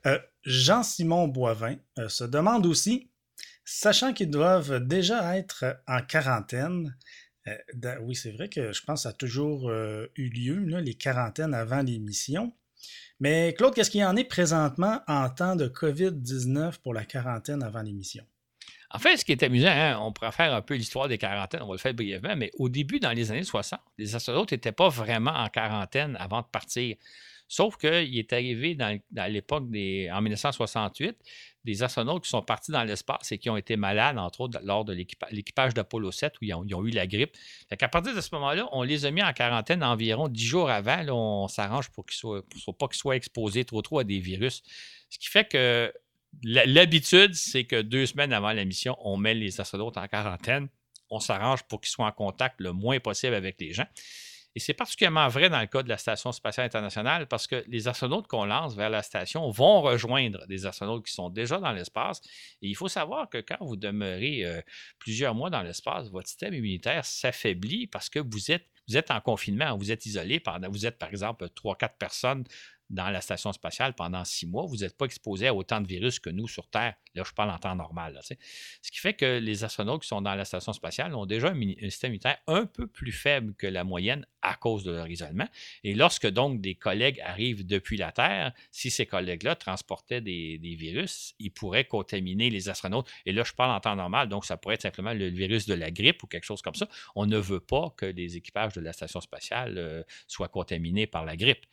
Euh, 0.05 0.19
Jean-Simon 0.43 1.27
Boivin 1.27 1.75
euh, 1.99 2.09
se 2.09 2.23
demande 2.23 2.65
aussi, 2.65 3.09
sachant 3.65 4.13
qu'ils 4.13 4.29
doivent 4.29 4.85
déjà 4.85 5.37
être 5.37 5.81
en 5.87 6.01
quarantaine, 6.01 6.95
euh, 7.47 7.95
oui, 8.01 8.15
c'est 8.15 8.31
vrai 8.31 8.49
que 8.49 8.73
je 8.73 8.81
pense 8.83 8.99
que 8.99 9.03
ça 9.03 9.09
a 9.09 9.13
toujours 9.13 9.71
eu 9.71 10.29
lieu, 10.29 10.79
les 10.79 10.95
quarantaines 10.95 11.53
avant 11.53 11.81
l'émission. 11.81 12.53
Mais 13.19 13.53
Claude, 13.57 13.73
qu'est-ce 13.73 13.89
qu'il 13.89 14.01
y 14.01 14.05
en 14.05 14.15
est 14.15 14.25
présentement 14.25 15.01
en 15.07 15.29
temps 15.29 15.55
de 15.55 15.67
COVID-19 15.67 16.79
pour 16.83 16.93
la 16.93 17.05
quarantaine 17.05 17.63
avant 17.63 17.81
l'émission? 17.81 18.25
En 18.89 18.99
fait, 18.99 19.17
ce 19.17 19.25
qui 19.25 19.33
est 19.33 19.43
amusant, 19.43 19.69
hein, 19.69 19.97
on 19.99 20.13
pourrait 20.13 20.31
faire 20.31 20.53
un 20.53 20.61
peu 20.61 20.75
l'histoire 20.75 21.07
des 21.07 21.17
quarantaines, 21.17 21.61
on 21.61 21.67
va 21.67 21.73
le 21.73 21.79
faire 21.79 21.93
brièvement, 21.93 22.35
mais 22.37 22.51
au 22.57 22.69
début, 22.69 22.99
dans 22.99 23.11
les 23.11 23.31
années 23.31 23.43
60, 23.43 23.79
les 23.97 24.15
astronautes 24.15 24.51
n'étaient 24.51 24.71
pas 24.71 24.87
vraiment 24.87 25.31
en 25.31 25.49
quarantaine 25.49 26.15
avant 26.19 26.41
de 26.41 26.47
partir. 26.47 26.95
Sauf 27.47 27.77
qu'il 27.77 28.17
est 28.17 28.33
arrivé 28.33 28.75
dans, 28.75 28.99
l'époque 29.29 29.63
en 29.63 30.21
1968, 30.21 31.15
des 31.63 31.83
astronautes 31.83 32.23
qui 32.23 32.29
sont 32.29 32.41
partis 32.41 32.71
dans 32.71 32.83
l'espace 32.83 33.31
et 33.31 33.37
qui 33.37 33.49
ont 33.49 33.55
été 33.55 33.77
malades, 33.77 34.17
entre 34.17 34.41
autres, 34.41 34.59
lors 34.63 34.83
de 34.83 34.93
l'équipage 34.93 35.73
d'Apollo 35.73 36.11
7 36.11 36.33
où 36.41 36.45
ils 36.45 36.53
ont, 36.53 36.85
eu 36.85 36.91
la 36.91 37.07
grippe. 37.07 37.35
À 37.69 37.87
partir 37.87 38.13
de 38.13 38.21
ce 38.21 38.29
moment-là, 38.35 38.67
on 38.73 38.83
les 38.83 39.05
a 39.05 39.11
mis 39.11 39.23
en 39.23 39.31
quarantaine 39.31 39.83
environ 39.83 40.27
dix 40.27 40.45
jours 40.45 40.69
avant. 40.69 41.03
on 41.09 41.47
s'arrange 41.47 41.89
pour 41.89 42.05
qu'ils 42.05 42.17
soient, 42.17 42.43
pas 42.77 43.13
exposés 43.13 43.63
trop 43.63 43.81
trop 43.81 43.99
à 43.99 44.03
des 44.03 44.19
virus. 44.19 44.61
Ce 45.09 45.17
qui 45.17 45.27
fait 45.27 45.47
que 45.47 45.93
l'habitude, 46.43 47.33
c'est 47.33 47.63
que 47.63 47.81
deux 47.81 48.05
semaines 48.05 48.33
avant 48.33 48.51
la 48.51 48.65
mission, 48.65 48.97
on 49.01 49.15
met 49.15 49.33
les 49.33 49.59
astronautes 49.61 49.97
en 49.97 50.07
quarantaine. 50.07 50.67
On 51.09 51.21
s'arrange 51.21 51.63
pour 51.63 51.79
qu'ils 51.79 51.91
soient 51.91 52.07
en 52.07 52.11
contact 52.11 52.59
le 52.59 52.73
moins 52.73 52.99
possible 52.99 53.35
avec 53.35 53.55
les 53.61 53.71
gens. 53.71 53.87
Et 54.57 54.59
c'est 54.59 54.73
particulièrement 54.73 55.27
vrai 55.27 55.51
dans 55.51 55.59
le 55.59 55.67
cas 55.67 55.83
de 55.83 55.89
la 55.89 55.99
Station 55.99 56.31
spatiale 56.31 56.65
internationale 56.65 57.27
parce 57.27 57.45
que 57.45 57.63
les 57.67 57.87
astronautes 57.87 58.25
qu'on 58.25 58.43
lance 58.43 58.75
vers 58.75 58.89
la 58.89 59.03
station 59.03 59.51
vont 59.51 59.81
rejoindre 59.81 60.47
des 60.47 60.65
astronautes 60.65 61.05
qui 61.05 61.13
sont 61.13 61.29
déjà 61.29 61.59
dans 61.59 61.71
l'espace. 61.73 62.21
Et 62.63 62.67
il 62.67 62.75
faut 62.75 62.87
savoir 62.87 63.29
que 63.29 63.37
quand 63.37 63.57
vous 63.61 63.75
demeurez 63.75 64.43
euh, 64.45 64.59
plusieurs 64.97 65.35
mois 65.35 65.51
dans 65.51 65.61
l'espace, 65.61 66.09
votre 66.09 66.27
système 66.27 66.55
immunitaire 66.55 67.05
s'affaiblit 67.05 67.85
parce 67.85 68.09
que 68.09 68.17
vous 68.17 68.49
êtes, 68.49 68.65
vous 68.87 68.97
êtes 68.97 69.11
en 69.11 69.21
confinement, 69.21 69.77
vous 69.77 69.91
êtes 69.91 70.07
isolé 70.07 70.39
pendant, 70.39 70.71
vous 70.71 70.87
êtes 70.87 70.97
par 70.97 71.09
exemple 71.09 71.47
trois, 71.49 71.75
quatre 71.75 71.97
personnes 71.97 72.43
dans 72.89 73.09
la 73.09 73.21
station 73.21 73.51
spatiale 73.51 73.93
pendant 73.93 74.23
six 74.23 74.47
mois, 74.47 74.65
vous 74.65 74.77
n'êtes 74.77 74.97
pas 74.97 75.05
exposé 75.05 75.47
à 75.47 75.53
autant 75.53 75.81
de 75.81 75.87
virus 75.87 76.19
que 76.19 76.29
nous 76.29 76.47
sur 76.47 76.67
Terre. 76.67 76.95
Là, 77.15 77.23
je 77.25 77.33
parle 77.33 77.49
en 77.49 77.57
temps 77.57 77.75
normal. 77.75 78.19
Ce 78.23 78.91
qui 78.91 78.99
fait 78.99 79.13
que 79.13 79.39
les 79.39 79.63
astronautes 79.63 80.03
qui 80.03 80.07
sont 80.07 80.21
dans 80.21 80.35
la 80.35 80.45
station 80.45 80.71
spatiale 80.71 81.15
ont 81.15 81.25
déjà 81.25 81.49
un, 81.49 81.59
système 81.89 82.11
immunitaire 82.11 82.37
un 82.47 82.65
peu 82.65 82.87
plus 82.87 83.11
faible 83.11 83.53
que 83.55 83.67
la 83.67 83.83
moyenne 83.83 84.25
à 84.41 84.55
cause 84.55 84.83
de 84.83 84.91
leur 84.91 85.07
isolement. 85.07 85.47
Et 85.83 85.95
lorsque 85.95 86.27
donc 86.27 86.61
des 86.61 86.75
collègues 86.75 87.19
arrivent 87.21 87.65
depuis 87.65 87.97
la 87.97 88.11
Terre, 88.11 88.53
si 88.71 88.89
ces 88.89 89.05
collègues-là 89.05 89.55
transportaient 89.55 90.21
des, 90.21 90.57
virus, 90.77 91.33
ils 91.39 91.51
pourraient 91.51 91.85
contaminer 91.85 92.49
les 92.49 92.69
astronautes. 92.69 93.09
Et 93.25 93.33
là, 93.33 93.43
je 93.43 93.53
parle 93.53 93.71
en 93.71 93.79
temps 93.79 93.95
normal, 93.95 94.29
donc 94.29 94.45
ça 94.45 94.57
pourrait 94.57 94.75
être 94.75 94.83
simplement 94.83 95.13
le 95.13 95.27
virus 95.27 95.65
de 95.65 95.73
la 95.73 95.91
grippe 95.91 96.23
ou 96.23 96.27
quelque 96.27 96.45
chose 96.45 96.61
comme 96.61 96.75
ça. 96.75 96.87
On 97.15 97.25
ne 97.25 97.37
veut 97.37 97.59
pas 97.59 97.93
que 97.97 98.05
les 98.05 98.37
équipages 98.37 98.73
de 98.73 98.81
la 98.81 98.93
station 98.93 99.19
spatiale 99.21 99.77
euh, 99.77 100.03
soient 100.27 100.49
contaminés 100.49 101.07
par 101.07 101.25
la 101.25 101.35
grippe. 101.35 101.65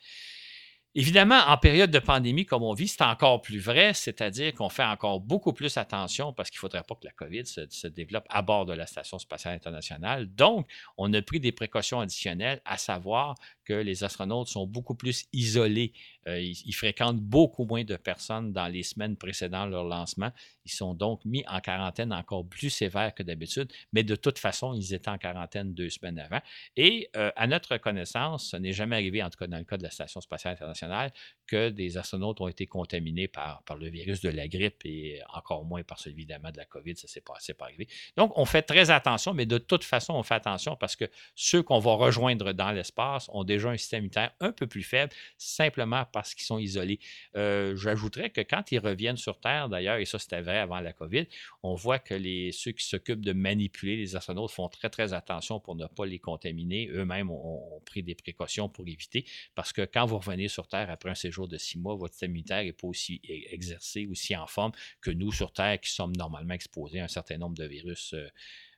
Évidemment, 0.97 1.40
en 1.49 1.57
période 1.57 1.90
de 1.90 1.99
pandémie 1.99 2.47
comme 2.47 2.62
on 2.62 2.72
vit, 2.72 2.86
c'est 2.86 3.03
encore 3.03 3.42
plus 3.42 3.59
vrai, 3.59 3.95
c'est-à-dire 3.95 4.55
qu'on 4.55 4.68
fait 4.68 4.84
encore 4.84 5.18
beaucoup 5.18 5.53
plus 5.53 5.76
attention 5.76 6.32
parce 6.32 6.51
qu'il 6.51 6.59
ne 6.59 6.61
faudrait 6.61 6.84
pas 6.84 6.95
que 6.95 7.05
la 7.05 7.11
COVID 7.11 7.45
se, 7.47 7.86
développe 7.88 8.26
à 8.28 8.42
bord 8.42 8.64
de 8.64 8.74
la 8.74 8.86
Station 8.86 9.18
spatiale 9.18 9.57
internationale. 9.57 10.32
Donc, 10.32 10.68
on 10.97 11.12
a 11.12 11.20
pris 11.20 11.40
des 11.40 11.51
précautions 11.51 11.99
additionnelles, 11.99 12.61
à 12.64 12.78
savoir 12.78 13.34
que 13.64 13.72
les 13.72 14.05
astronautes 14.05 14.47
sont 14.47 14.68
beaucoup 14.68 14.95
plus 14.95 15.24
isolés. 15.32 15.92
Euh, 16.29 16.41
ils, 16.41 16.72
fréquentent 16.72 17.20
beaucoup 17.20 17.64
moins 17.64 17.85
de 17.85 17.97
personnes 17.97 18.53
dans 18.53 18.66
les 18.66 18.83
semaines 18.83 19.16
précédant 19.16 19.66
leur 19.66 19.85
lancement. 19.85 20.31
Ils 20.64 20.72
sont 20.72 20.95
donc 20.95 21.25
mis 21.25 21.45
en 21.49 21.61
quarantaine 21.61 22.12
encore 22.12 22.47
plus 22.47 22.70
sévère 22.70 23.14
que 23.14 23.22
d'habitude, 23.22 23.72
mais 23.93 24.03
de 24.03 24.16
toute 24.16 24.39
façon, 24.39 24.75
ils 24.75 24.95
étaient 24.95 25.11
en 25.11 25.18
quarantaine 25.18 25.75
deux 25.75 25.91
semaines 25.91 26.18
avant. 26.18 26.41
Et 26.77 27.11
euh, 27.16 27.31
à 27.37 27.47
notre 27.47 27.77
connaissance, 27.77 28.51
ce 28.51 28.57
n'est 28.57 28.72
jamais 28.72 28.97
arrivé, 28.97 29.22
en 29.22 29.31
tout 29.31 29.39
cas 29.39 29.47
dans 29.47 29.59
le 29.59 29.64
cas 29.64 29.77
de 29.77 29.83
la 29.83 29.91
Station 29.91 30.20
spatiale 30.20 30.55
internationale, 30.55 31.12
que 31.47 31.70
des 31.70 31.97
astronautes 31.97 32.40
ont 32.40 32.49
été 32.49 32.66
contaminés 32.66 33.28
par, 33.28 33.62
le 33.78 33.88
virus 33.88 34.20
de 34.20 34.30
la 34.30 34.49
grippe 34.49 34.84
et 34.84 35.20
encore 35.32 35.64
moins 35.64 35.82
par 35.82 35.99
celui 35.99 36.14
évidemment 36.14 36.51
de 36.51 36.57
la 36.57 36.64
COVID. 36.64 36.97
Ça 36.97 37.09
s'est 37.09 37.20
pas, 37.20 37.34
pas 37.59 37.64
arrivé. 37.66 37.86
Donc, 38.16 38.32
on 38.36 38.45
fait 38.45 38.62
très 38.62 38.90
attention, 38.90 39.34
mais 39.34 39.47
de 39.47 39.59
toute 39.59 39.84
façon, 39.84 40.14
on 40.14 40.22
fait 40.22 40.34
attention 40.34 40.76
parce 40.76 40.97
que 40.97 41.05
ceux 41.34 41.62
qu'on 41.62 41.78
va 41.78 41.95
rejoindre 41.95 42.53
dans 42.53 42.70
l'espace 42.70 43.28
ont 43.32 43.45
déjà 43.45 43.70
un 43.70 43.76
système 43.76 44.01
immunitaire 44.01 44.32
un 44.40 44.53
peu 44.53 44.66
plus 44.66 44.82
faible, 44.82 45.12
simplement 45.36 46.05
parce 46.12 46.34
qu'ils 46.34 46.47
sont 46.47 46.59
isolés. 46.59 46.99
Euh, 47.36 47.76
j'ajouterais 47.76 48.30
que 48.30 48.40
quand 48.40 48.72
ils 48.72 48.78
reviennent 48.78 49.16
sur 49.16 49.38
Terre, 49.40 49.68
d'ailleurs, 49.68 49.97
et 49.97 50.05
ça 50.05 50.18
c'était 50.18 50.40
vrai 50.40 50.59
avant 50.59 50.80
la 50.80 50.92
COVID, 50.92 51.26
on 51.62 51.74
voit 51.74 51.99
que 51.99 52.14
les, 52.14 52.53
ceux 52.53 52.72
qui 52.72 52.86
s'occupent 52.86 53.24
de 53.24 53.32
manipuler 53.32 53.97
les 53.97 54.16
astronautes 54.16 54.51
font 54.51 54.68
très, 54.68 54.90
très 54.90 55.12
attention 55.12 55.61
pour 55.61 55.74
ne 55.74 55.86
pas 55.86 56.07
les 56.07 56.18
contaminer. 56.18 56.88
Eux-mêmes 56.92 57.30
ont, 57.30 57.80
pris 57.84 58.03
des 58.03 58.14
précautions 58.14 58.68
pour 58.68 58.86
éviter, 58.86 59.26
parce 59.55 59.72
que 59.72 59.82
quand 59.82 60.07
vous 60.07 60.18
revenez 60.18 60.49
sur 60.49 60.66
Terre 60.68 60.90
après 60.90 61.11
un 61.11 61.14
séjour 61.14 61.34
de 61.49 61.59
six 61.59 61.78
mois, 61.78 61.95
votre 61.95 62.14
système 62.14 62.30
immunitaire 62.30 62.62
n'est 62.62 62.72
pas 62.72 62.87
aussi 62.87 63.20
e, 63.24 63.53
exercé, 63.53 64.07
aussi 64.07 64.37
en 64.37 64.47
forme 64.47 64.72
que 65.01 65.11
nous 65.11 65.32
sur 65.32 65.53
Terre 65.53 65.80
qui 65.80 65.91
sommes 65.91 66.14
normalement 66.16 66.55
exposés 66.55 67.01
à 67.01 67.05
un 67.05 67.09
certain 67.09 67.39
nombre 67.39 67.57
de 67.57 67.64
virus. 67.64 68.14
Euh, 68.14 68.28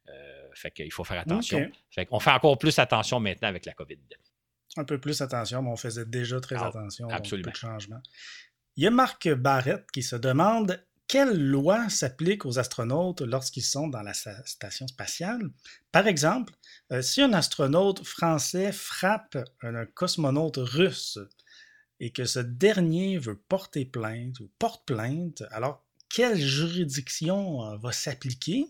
euh, 0.08 0.48
fait 0.54 0.70
qu'il 0.70 0.92
faut 0.92 1.02
faire 1.02 1.20
attention. 1.20 1.68
Fait 1.90 2.06
qu'on 2.06 2.20
fait 2.20 2.30
encore 2.30 2.58
plus 2.58 2.78
attention 2.78 3.18
maintenant 3.18 3.48
avec 3.48 3.66
la 3.66 3.72
COVID 3.72 3.98
un 4.76 4.84
peu 4.84 4.98
plus 4.98 5.20
attention, 5.20 5.62
mais 5.62 5.70
on 5.70 5.76
faisait 5.76 6.04
déjà 6.04 6.40
très 6.40 6.56
ah, 6.56 6.66
attention. 6.66 7.08
Absolument. 7.08 7.50
de 7.50 7.56
changement. 7.56 8.00
Il 8.76 8.84
y 8.84 8.86
a 8.86 8.90
Marc 8.90 9.28
Barrett 9.28 9.90
qui 9.90 10.02
se 10.02 10.16
demande 10.16 10.82
quelle 11.08 11.38
loi 11.38 11.88
s'applique 11.88 12.44
aux 12.44 12.58
astronautes 12.58 13.20
lorsqu'ils 13.20 13.62
sont 13.62 13.86
dans 13.86 14.02
la 14.02 14.12
station 14.12 14.88
spatiale? 14.88 15.40
Par 15.92 16.08
exemple, 16.08 16.52
euh, 16.92 17.00
si 17.00 17.22
un 17.22 17.32
astronaute 17.32 18.04
français 18.04 18.72
frappe 18.72 19.38
un 19.62 19.86
cosmonaute 19.86 20.56
russe 20.58 21.18
et 22.00 22.10
que 22.10 22.24
ce 22.24 22.38
dernier 22.38 23.18
veut 23.18 23.36
porter 23.36 23.84
plainte 23.84 24.40
ou 24.40 24.50
porte 24.58 24.84
plainte, 24.86 25.42
alors 25.50 25.84
quelle 26.08 26.38
juridiction 26.38 27.76
va 27.78 27.92
s'appliquer? 27.92 28.66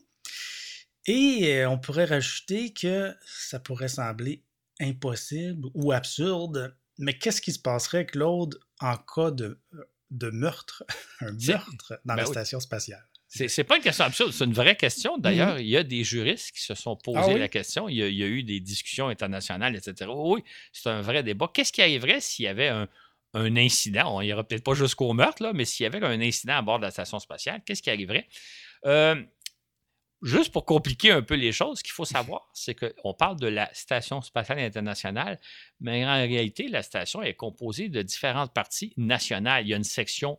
Et 1.06 1.64
on 1.66 1.78
pourrait 1.78 2.06
rajouter 2.06 2.72
que 2.72 3.14
ça 3.24 3.60
pourrait 3.60 3.88
sembler 3.88 4.42
impossible 4.80 5.68
ou 5.74 5.92
absurde, 5.92 6.76
mais 6.98 7.16
qu'est-ce 7.16 7.40
qui 7.40 7.52
se 7.52 7.58
passerait, 7.58 8.06
Claude, 8.06 8.58
en 8.80 8.96
cas 8.96 9.30
de, 9.30 9.60
de 10.10 10.30
meurtre, 10.30 10.84
un 11.20 11.32
meurtre 11.32 12.00
dans 12.04 12.14
ben 12.14 12.22
la 12.22 12.26
station 12.26 12.60
spatiale? 12.60 13.06
C'est 13.28 13.64
pas 13.64 13.76
une 13.76 13.82
question 13.82 14.04
absurde, 14.04 14.32
c'est 14.32 14.44
une 14.44 14.52
vraie 14.52 14.76
question. 14.76 15.18
D'ailleurs, 15.18 15.56
mm-hmm. 15.56 15.62
il 15.62 15.68
y 15.68 15.76
a 15.76 15.82
des 15.82 16.04
juristes 16.04 16.52
qui 16.52 16.62
se 16.62 16.74
sont 16.74 16.96
posés 16.96 17.34
ah 17.34 17.38
la 17.38 17.48
question. 17.48 17.88
Il 17.88 17.96
y, 17.96 18.02
a, 18.02 18.26
eu 18.26 18.42
des 18.44 18.60
discussions 18.60 19.08
internationales, 19.08 19.76
etc. 19.76 20.10
Oui, 20.14 20.42
c'est 20.72 20.88
un 20.88 21.02
vrai 21.02 21.22
débat. 21.22 21.50
Qu'est-ce 21.52 21.72
qui 21.72 21.82
arriverait 21.82 22.20
s'il 22.20 22.44
y 22.44 22.48
avait 22.48 22.68
un, 22.68 22.88
incident? 23.34 24.16
On 24.16 24.20
ira 24.20 24.44
peut-être 24.44 24.64
pas 24.64 24.74
jusqu'au 24.74 25.12
meurtre, 25.12 25.42
là, 25.42 25.52
mais 25.52 25.64
s'il 25.64 25.84
y 25.84 25.86
avait 25.86 26.04
un 26.04 26.20
incident 26.20 26.56
à 26.56 26.62
bord 26.62 26.78
de 26.78 26.84
la 26.84 26.90
station 26.90 27.18
spatiale, 27.18 27.62
qu'est-ce 27.64 27.82
qui 27.82 27.90
arriverait? 27.90 28.28
Euh, 28.84 29.22
juste 30.22 30.52
pour 30.52 30.64
compliquer 30.64 31.10
un 31.10 31.22
peu 31.22 31.34
les 31.34 31.52
choses, 31.52 31.78
ce 31.78 31.82
qu'il 31.82 31.92
faut 31.92 32.04
savoir, 32.04 32.48
c'est 32.52 32.74
qu'on 32.74 33.14
parle 33.14 33.38
de 33.38 33.46
la 33.46 33.72
Station 33.74 34.22
spatiale 34.22 34.58
internationale, 34.58 35.38
mais 35.80 36.04
en 36.04 36.14
réalité, 36.14 36.68
la 36.68 36.82
station 36.82 37.22
est 37.22 37.34
composée 37.34 37.88
de 37.88 38.02
différentes 38.02 38.52
parties 38.52 38.92
nationales. 38.96 39.66
Il 39.66 39.70
y 39.70 39.74
a 39.74 39.76
une 39.76 39.84
section 39.84 40.38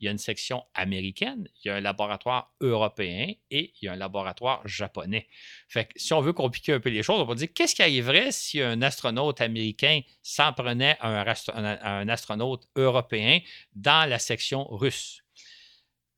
il 0.00 0.04
y 0.04 0.08
a 0.08 0.10
une 0.10 0.18
section 0.18 0.64
américaine, 0.74 1.48
il 1.64 1.68
y 1.68 1.70
a 1.70 1.76
un 1.76 1.80
laboratoire 1.80 2.54
européen 2.60 3.32
et 3.50 3.72
il 3.80 3.86
y 3.86 3.88
a 3.88 3.92
un 3.92 3.96
laboratoire 3.96 4.66
japonais. 4.66 5.28
Fait 5.68 5.86
que 5.86 5.92
si 5.96 6.12
on 6.12 6.20
veut 6.20 6.32
compliquer 6.32 6.74
un 6.74 6.80
peu 6.80 6.90
les 6.90 7.02
choses, 7.02 7.20
on 7.20 7.24
va 7.24 7.34
dire 7.34 7.48
qu'est-ce 7.54 7.74
qui 7.74 7.82
arriverait 7.82 8.32
si 8.32 8.60
un 8.60 8.82
astronaute 8.82 9.40
américain 9.40 10.00
s'en 10.22 10.52
prenait 10.52 10.96
à 11.00 11.98
un 11.98 12.08
astronaute 12.08 12.68
européen 12.76 13.40
dans 13.74 14.08
la 14.08 14.18
section 14.18 14.64
russe? 14.68 15.25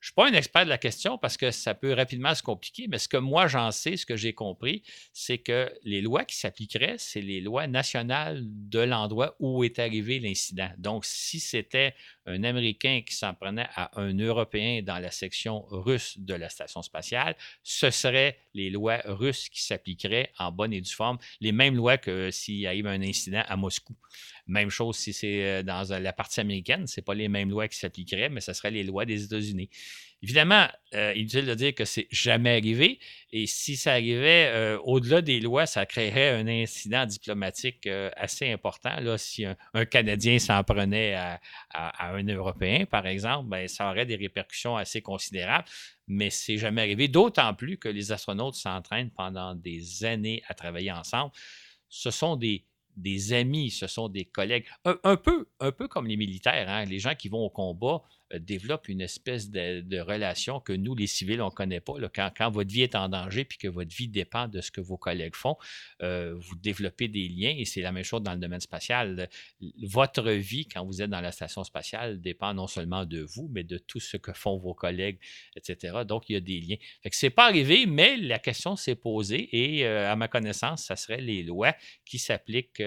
Je 0.00 0.06
ne 0.06 0.10
suis 0.10 0.14
pas 0.14 0.28
un 0.28 0.32
expert 0.32 0.64
de 0.64 0.70
la 0.70 0.78
question 0.78 1.18
parce 1.18 1.36
que 1.36 1.50
ça 1.50 1.74
peut 1.74 1.92
rapidement 1.92 2.32
se 2.32 2.42
compliquer, 2.42 2.86
mais 2.88 2.98
ce 2.98 3.08
que 3.08 3.16
moi 3.16 3.48
j'en 3.48 3.72
sais, 3.72 3.96
ce 3.96 4.06
que 4.06 4.16
j'ai 4.16 4.32
compris, 4.32 4.84
c'est 5.12 5.38
que 5.38 5.72
les 5.82 6.00
lois 6.00 6.24
qui 6.24 6.36
s'appliqueraient, 6.36 6.94
c'est 6.98 7.20
les 7.20 7.40
lois 7.40 7.66
nationales 7.66 8.42
de 8.44 8.78
l'endroit 8.78 9.34
où 9.40 9.64
est 9.64 9.80
arrivé 9.80 10.20
l'incident. 10.20 10.70
Donc, 10.78 11.04
si 11.04 11.40
c'était 11.40 11.94
un 12.26 12.44
Américain 12.44 13.02
qui 13.04 13.14
s'en 13.14 13.34
prenait 13.34 13.66
à 13.74 13.90
un 14.00 14.16
Européen 14.16 14.82
dans 14.82 15.00
la 15.00 15.10
section 15.10 15.64
russe 15.68 16.16
de 16.18 16.34
la 16.34 16.48
station 16.48 16.82
spatiale, 16.82 17.34
ce 17.64 17.90
seraient 17.90 18.38
les 18.54 18.70
lois 18.70 19.00
russes 19.04 19.48
qui 19.48 19.62
s'appliqueraient 19.62 20.32
en 20.38 20.52
bonne 20.52 20.72
et 20.72 20.80
due 20.80 20.92
forme, 20.92 21.18
les 21.40 21.52
mêmes 21.52 21.74
lois 21.74 21.98
que 21.98 22.30
s'il 22.30 22.64
arrive 22.68 22.86
un 22.86 23.02
incident 23.02 23.42
à 23.48 23.56
Moscou. 23.56 23.96
Même 24.48 24.70
chose 24.70 24.96
si 24.96 25.12
c'est 25.12 25.44
euh, 25.44 25.62
dans 25.62 25.86
la 25.90 26.12
partie 26.12 26.40
américaine, 26.40 26.86
ce 26.86 27.00
pas 27.00 27.14
les 27.14 27.28
mêmes 27.28 27.50
lois 27.50 27.68
qui 27.68 27.78
s'appliqueraient, 27.78 28.28
mais 28.28 28.40
ce 28.40 28.52
seraient 28.52 28.70
les 28.70 28.82
lois 28.82 29.04
des 29.04 29.24
États-Unis. 29.24 29.70
Évidemment, 30.20 30.66
euh, 30.94 31.12
inutile 31.14 31.46
de 31.46 31.54
dire 31.54 31.74
que 31.76 31.84
c'est 31.84 32.08
jamais 32.10 32.56
arrivé. 32.56 32.98
Et 33.32 33.46
si 33.46 33.76
ça 33.76 33.92
arrivait 33.92 34.50
euh, 34.52 34.76
au-delà 34.82 35.22
des 35.22 35.38
lois, 35.38 35.64
ça 35.66 35.86
créerait 35.86 36.30
un 36.30 36.48
incident 36.48 37.06
diplomatique 37.06 37.86
euh, 37.86 38.10
assez 38.16 38.50
important. 38.50 38.98
Là, 39.00 39.16
si 39.16 39.44
un, 39.44 39.84
Canadien 39.84 40.40
s'en 40.40 40.64
prenait 40.64 41.14
à, 41.14 41.40
un 42.00 42.24
Européen, 42.24 42.84
par 42.84 43.06
exemple, 43.06 43.48
ben, 43.48 43.68
ça 43.68 43.88
aurait 43.90 44.06
des 44.06 44.16
répercussions 44.16 44.76
assez 44.76 45.02
considérables. 45.02 45.68
Mais 46.08 46.30
c'est 46.30 46.58
jamais 46.58 46.82
arrivé. 46.82 47.06
D'autant 47.06 47.54
plus 47.54 47.78
que 47.78 47.88
les 47.88 48.10
astronautes 48.10 48.56
s'entraînent 48.56 49.10
pendant 49.10 49.54
des 49.54 50.04
années 50.04 50.42
à 50.48 50.54
travailler 50.54 50.90
ensemble. 50.90 51.30
Ce 51.88 52.10
sont 52.10 52.34
des 52.34 52.64
des 52.98 53.32
amis, 53.32 53.70
ce 53.70 53.86
sont 53.86 54.08
des 54.08 54.24
collègues. 54.24 54.66
Un, 54.84 55.16
peu, 55.16 55.48
un 55.60 55.72
peu 55.72 55.88
comme 55.88 56.06
les 56.06 56.16
militaires, 56.16 56.68
hein. 56.68 56.84
les 56.84 56.98
gens 56.98 57.14
qui 57.14 57.28
vont 57.28 57.44
au 57.44 57.50
combat 57.50 58.02
euh, 58.34 58.38
développent 58.38 58.88
une 58.88 59.00
espèce 59.00 59.50
de, 59.50 59.98
relation 60.00 60.60
que 60.60 60.72
nous, 60.72 60.94
les 60.94 61.06
civils, 61.06 61.40
on 61.40 61.46
ne 61.46 61.50
connaît 61.50 61.80
pas. 61.80 61.94
Quand, 62.14 62.50
votre 62.50 62.70
vie 62.70 62.82
est 62.82 62.94
en 62.94 63.08
danger 63.08 63.44
puis 63.44 63.58
que 63.58 63.68
votre 63.68 63.94
vie 63.94 64.08
dépend 64.08 64.48
de 64.48 64.60
ce 64.60 64.70
que 64.70 64.80
vos 64.80 64.96
collègues 64.96 65.34
font, 65.34 65.56
euh, 66.02 66.34
vous 66.36 66.54
développez 66.56 67.08
des 67.08 67.28
liens 67.28 67.54
et 67.56 67.64
c'est 67.64 67.80
la 67.80 67.92
même 67.92 68.04
chose 68.04 68.22
dans 68.22 68.32
le 68.32 68.38
domaine 68.38 68.60
spatial. 68.60 69.28
Votre 69.82 70.30
vie, 70.30 70.66
quand 70.66 70.84
vous 70.84 71.02
êtes 71.02 71.10
dans 71.10 71.20
la 71.20 71.32
station 71.32 71.64
spatiale, 71.64 72.20
dépend 72.20 72.54
non 72.54 72.66
seulement 72.66 73.04
de 73.04 73.20
vous, 73.20 73.48
mais 73.52 73.64
de 73.64 73.78
tout 73.78 74.00
ce 74.00 74.16
que 74.16 74.32
font 74.32 74.58
vos 74.58 74.74
collègues, 74.74 75.18
etc. 75.56 75.98
Donc, 76.06 76.28
il 76.28 76.34
y 76.34 76.36
a 76.36 76.40
des 76.40 76.60
liens. 76.60 76.76
Ce 77.10 77.26
n'est 77.26 77.30
pas 77.30 77.46
arrivé, 77.46 77.86
mais 77.86 78.16
la 78.16 78.38
question 78.38 78.76
s'est 78.76 78.94
posée 78.94 79.48
et 79.52 79.86
euh, 79.86 80.10
à 80.10 80.16
ma 80.16 80.28
connaissance, 80.28 80.84
ça 80.84 80.96
serait 80.96 81.20
les 81.20 81.42
lois 81.42 81.74
qui 82.04 82.18
s'appliquent 82.18 82.82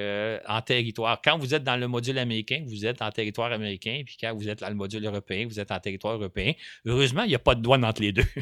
en 0.47 0.61
territoire. 0.61 1.21
Quand 1.21 1.37
vous 1.37 1.53
êtes 1.53 1.63
dans 1.63 1.77
le 1.77 1.87
module 1.87 2.17
américain, 2.17 2.63
vous 2.65 2.85
êtes 2.85 3.01
en 3.01 3.11
territoire 3.11 3.51
américain, 3.51 4.01
puis 4.05 4.17
quand 4.19 4.35
vous 4.35 4.47
êtes 4.47 4.59
dans 4.59 4.69
le 4.69 4.75
module 4.75 5.05
européen, 5.05 5.30
vous 5.45 5.59
êtes 5.59 5.71
en 5.71 5.79
territoire 5.79 6.15
européen. 6.15 6.53
Heureusement, 6.85 7.23
il 7.23 7.29
n'y 7.29 7.35
a 7.35 7.39
pas 7.39 7.55
de 7.55 7.61
douane 7.61 7.85
entre 7.85 8.01
les 8.01 8.11
deux. 8.11 8.25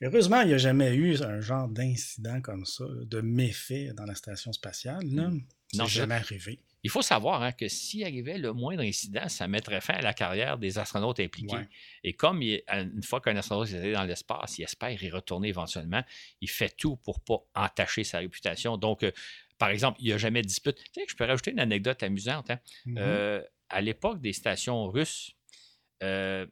Heureusement, 0.01 0.41
il 0.41 0.49
n'y 0.49 0.53
a 0.53 0.57
jamais 0.57 0.93
eu 0.93 1.21
un 1.23 1.39
genre 1.39 1.69
d'incident 1.69 2.41
comme 2.41 2.65
ça, 2.65 2.83
de 3.05 3.21
méfait 3.21 3.93
dans 3.95 4.05
la 4.05 4.15
station 4.15 4.51
spatiale. 4.51 5.05
Non, 5.05 5.39
n'est 5.73 5.87
jamais 5.87 6.15
arrivé. 6.15 6.59
Il 6.83 6.91
faut 6.91 7.01
savoir 7.01 7.41
hein, 7.41 7.51
que 7.51 7.67
s'il 7.67 8.03
arrivait 8.03 8.37
le 8.37 8.53
moindre 8.53 8.83
incident, 8.83 9.27
ça 9.27 9.47
mettrait 9.47 9.81
fin 9.81 9.95
à 9.95 10.01
la 10.01 10.13
carrière 10.13 10.59
des 10.59 10.77
astronautes 10.77 11.19
impliqués. 11.19 11.65
Et 12.03 12.13
comme 12.13 12.43
une 12.43 13.03
fois 13.03 13.21
qu'un 13.21 13.35
astronaute 13.37 13.71
est 13.71 13.93
dans 13.93 14.03
l'espace, 14.03 14.59
il 14.59 14.63
espère 14.63 15.01
y 15.01 15.09
retourner 15.09 15.47
éventuellement, 15.47 16.03
il 16.41 16.49
fait 16.49 16.75
tout 16.77 16.97
pour 16.97 17.19
ne 17.19 17.23
pas 17.23 17.63
entacher 17.63 18.03
sa 18.03 18.19
réputation. 18.19 18.77
Donc, 18.77 19.01
euh, 19.01 19.11
par 19.57 19.69
exemple, 19.69 19.97
il 20.01 20.07
n'y 20.07 20.13
a 20.13 20.17
jamais 20.17 20.41
de 20.41 20.47
dispute. 20.47 20.75
Tu 20.75 21.01
sais, 21.01 21.05
je 21.09 21.15
peux 21.15 21.23
rajouter 21.23 21.51
une 21.51 21.59
anecdote 21.59 22.03
amusante. 22.03 22.51
Hein. 22.51 22.59
Mm-hmm. 22.85 22.95
Euh, 22.99 23.41
à 23.69 23.81
l'époque 23.81 24.21
des 24.21 24.33
stations 24.33 24.87
russes, 24.87 25.35
euh, 26.03 26.45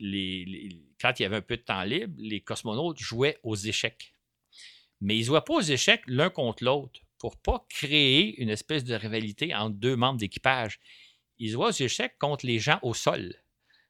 quand 0.00 1.18
il 1.18 1.22
y 1.22 1.24
avait 1.24 1.36
un 1.36 1.42
peu 1.42 1.56
de 1.56 1.62
temps 1.62 1.82
libre, 1.84 2.14
les 2.18 2.40
cosmonautes 2.40 2.98
jouaient 2.98 3.38
aux 3.42 3.56
échecs. 3.56 4.14
Mais 5.00 5.16
ils 5.16 5.20
ne 5.20 5.26
jouaient 5.26 5.40
pas 5.40 5.54
aux 5.54 5.60
échecs 5.60 6.02
l'un 6.06 6.30
contre 6.30 6.64
l'autre 6.64 7.00
pour 7.18 7.32
ne 7.32 7.40
pas 7.40 7.66
créer 7.68 8.40
une 8.40 8.50
espèce 8.50 8.84
de 8.84 8.94
rivalité 8.94 9.54
entre 9.54 9.76
deux 9.76 9.96
membres 9.96 10.18
d'équipage. 10.18 10.80
Ils 11.38 11.50
jouaient 11.50 11.68
aux 11.68 11.70
échecs 11.70 12.18
contre 12.18 12.46
les 12.46 12.58
gens 12.58 12.78
au 12.82 12.94
sol. 12.94 13.34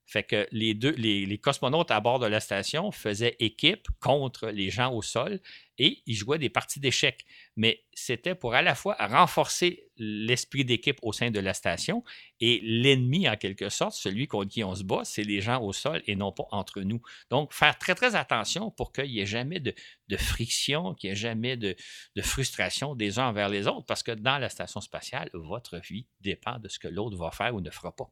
Fait 0.07 0.23
que 0.23 0.47
les 0.53 0.75
deux, 0.75 0.93
les, 0.93 1.39
cosmonautes 1.39 1.91
à 1.91 2.01
bord 2.01 2.19
de 2.19 2.27
la 2.27 2.41
station 2.41 2.91
faisaient 2.91 3.37
équipe 3.39 3.89
contre 4.01 4.49
les 4.49 4.71
gens 4.71 4.93
au 4.93 5.01
sol 5.01 5.41
et 5.79 6.03
ils 6.07 6.15
jouaient 6.15 6.39
des 6.39 6.51
parties 6.51 6.79
d'échecs. 6.79 7.25
Mais 7.57 7.85
c'était 7.95 8.35
pour 8.35 8.55
à 8.55 8.63
la 8.63 8.75
fois 8.75 8.97
renforcer 9.01 9.89
l'esprit 9.97 10.65
d'équipe 10.65 10.99
au 11.03 11.13
sein 11.13 11.31
de 11.31 11.41
la 11.41 11.55
station 11.55 12.05
et 12.41 12.61
l'ennemi, 12.63 13.29
en 13.29 13.37
quelque 13.37 13.71
sorte, 13.71 13.95
celui 13.95 14.29
contre 14.29 14.51
qui 14.51 14.63
on 14.63 14.75
se 14.75 14.85
bat, 14.85 15.05
c'est 15.05 15.23
les 15.23 15.41
gens 15.41 15.63
au 15.63 15.73
sol 15.73 16.03
et 16.07 16.17
non 16.17 16.33
pas 16.33 16.47
entre 16.51 16.83
nous. 16.83 17.01
Donc, 17.31 17.53
faire 17.55 17.79
très, 17.79 17.95
très 17.95 18.15
attention 18.15 18.71
pour 18.71 18.93
qu'il 18.93 19.11
n'y 19.11 19.21
ait 19.21 19.27
jamais 19.27 19.61
de, 19.61 19.75
friction, 20.17 20.95
qu'il 20.95 21.11
n'y 21.11 21.13
ait 21.13 21.17
jamais 21.17 21.57
de, 21.57 21.75
de, 22.15 22.23
frustration 22.23 22.95
des 22.95 23.19
uns 23.19 23.29
envers 23.29 23.49
les 23.49 23.67
autres, 23.67 23.87
parce 23.87 24.03
que 24.03 24.13
dans 24.13 24.39
la 24.39 24.49
station 24.49 24.81
spatiale, 24.81 25.31
votre 25.33 25.79
vie 25.79 26.07
dépend 26.21 26.59
de 26.59 26.69
ce 26.69 26.79
que 26.79 26.89
l'autre 26.89 27.17
va 27.17 27.31
faire 27.31 27.55
ou 27.55 27.61
ne 27.61 27.71
fera 27.71 27.95
pas. 27.95 28.11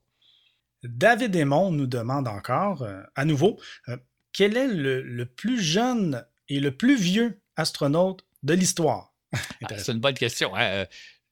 David 0.83 1.35
Aymon 1.37 1.71
nous 1.71 1.87
demande 1.87 2.29
encore, 2.29 2.83
euh, 2.83 3.03
à 3.15 3.25
nouveau, 3.25 3.61
euh, 3.89 3.97
quel 4.33 4.57
est 4.57 4.69
le, 4.69 5.25
plus 5.27 5.61
jeune 5.61 6.27
et 6.49 6.61
le 6.61 6.77
plus 6.77 6.97
vieux 6.97 7.41
astronaute 7.57 8.27
de 8.43 8.55
l'histoire? 8.55 9.15
Ah, 9.65 9.79
c'est 9.79 9.93
une 9.93 10.01
bonne 10.01 10.15
question. 10.15 10.55
Hein. 10.55 10.63
Euh, 10.63 10.87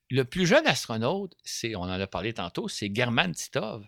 le 0.09 0.23
plus 0.25 0.45
jeune 0.45 0.65
astronaute, 0.65 1.35
c'est, 1.43 1.75
on 1.75 1.81
en 1.81 1.89
a 1.89 2.07
parlé 2.07 2.33
tantôt, 2.33 2.67
c'est 2.67 2.93
German 2.93 3.33
Titov, 3.33 3.85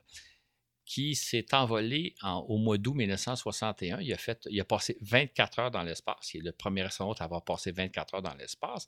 qui 0.85 1.15
s'est 1.15 1.53
envolé 1.53 2.15
au 2.23 2.57
mois 2.57 2.77
d'août 2.77 2.93
1961. 2.93 3.99
Il 4.01 4.13
a, 4.13 4.17
fait, 4.17 4.47
il 4.49 4.59
a 4.59 4.65
passé 4.65 4.97
24 5.01 5.59
heures 5.59 5.71
dans 5.71 5.81
l'espace. 5.81 6.33
Il 6.33 6.41
est 6.41 6.43
le 6.43 6.51
premier 6.51 6.81
astronaute 6.81 7.21
à 7.21 7.25
avoir 7.25 7.43
passé 7.43 7.71
24 7.71 8.15
heures 8.15 8.21
dans 8.21 8.35
l'espace. 8.35 8.85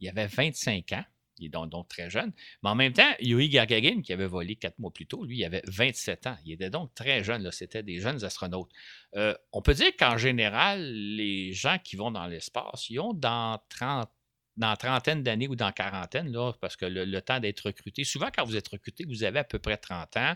Il 0.00 0.08
avait 0.08 0.26
25 0.26 0.92
ans. 0.92 1.04
Il 1.38 1.46
est 1.46 1.48
donc, 1.48 1.88
très 1.88 2.10
jeune. 2.10 2.32
Mais 2.62 2.70
en 2.70 2.74
même 2.74 2.92
temps, 2.92 3.10
Yuri 3.20 3.48
Gagarin, 3.48 4.02
qui 4.02 4.12
avait 4.12 4.26
volé 4.26 4.56
quatre 4.56 4.78
mois 4.78 4.92
plus 4.92 5.06
tôt, 5.06 5.24
lui, 5.24 5.38
il 5.38 5.44
avait 5.44 5.62
27 5.66 6.26
ans. 6.26 6.36
Il 6.44 6.52
était 6.52 6.70
donc 6.70 6.94
très 6.94 7.22
jeune. 7.22 7.50
C'était 7.52 7.82
des 7.82 8.00
jeunes 8.00 8.24
astronautes. 8.24 8.70
Euh, 9.16 9.34
on 9.52 9.62
peut 9.62 9.74
dire 9.74 9.94
qu'en 9.98 10.16
général, 10.16 10.92
les 10.92 11.52
gens 11.52 11.78
qui 11.82 11.96
vont 11.96 12.10
dans 12.10 12.26
l'espace, 12.26 12.88
ils 12.90 13.00
ont 13.00 13.12
dans 13.12 13.60
30 13.68 14.10
dans 14.56 14.74
trentaine 14.74 15.22
d'années 15.22 15.48
ou 15.48 15.54
dans 15.54 15.70
quarantaine, 15.70 16.32
là, 16.32 16.52
parce 16.62 16.76
que 16.76 16.86
le, 16.86 17.04
le 17.04 17.20
temps 17.20 17.40
d'être 17.40 17.60
recruté, 17.60 18.04
souvent 18.04 18.30
quand 18.34 18.42
vous 18.44 18.56
êtes 18.56 18.68
recruté, 18.68 19.04
vous 19.04 19.22
avez 19.22 19.40
à 19.40 19.44
peu 19.44 19.58
près 19.58 19.76
30 19.76 20.16
ans 20.16 20.34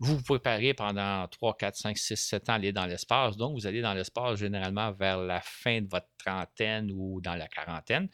vous 0.00 0.16
vous 0.16 0.22
préparez 0.22 0.74
pendant 0.74 1.26
3, 1.28 1.56
4, 1.56 1.76
5, 1.76 1.98
6, 1.98 2.16
7 2.16 2.48
ans 2.48 2.52
à 2.52 2.56
aller 2.56 2.72
dans 2.72 2.86
l'espace. 2.86 3.36
Donc, 3.36 3.54
vous 3.54 3.66
allez 3.66 3.80
dans 3.80 3.94
l'espace 3.94 4.38
généralement 4.38 4.92
vers 4.92 5.18
la 5.18 5.40
fin 5.40 5.80
de 5.80 5.88
votre 5.88 6.08
trentaine 6.24 6.90
ou 6.92 7.20
dans 7.20 7.34
la 7.34 7.46
quarantaine. 7.48 8.08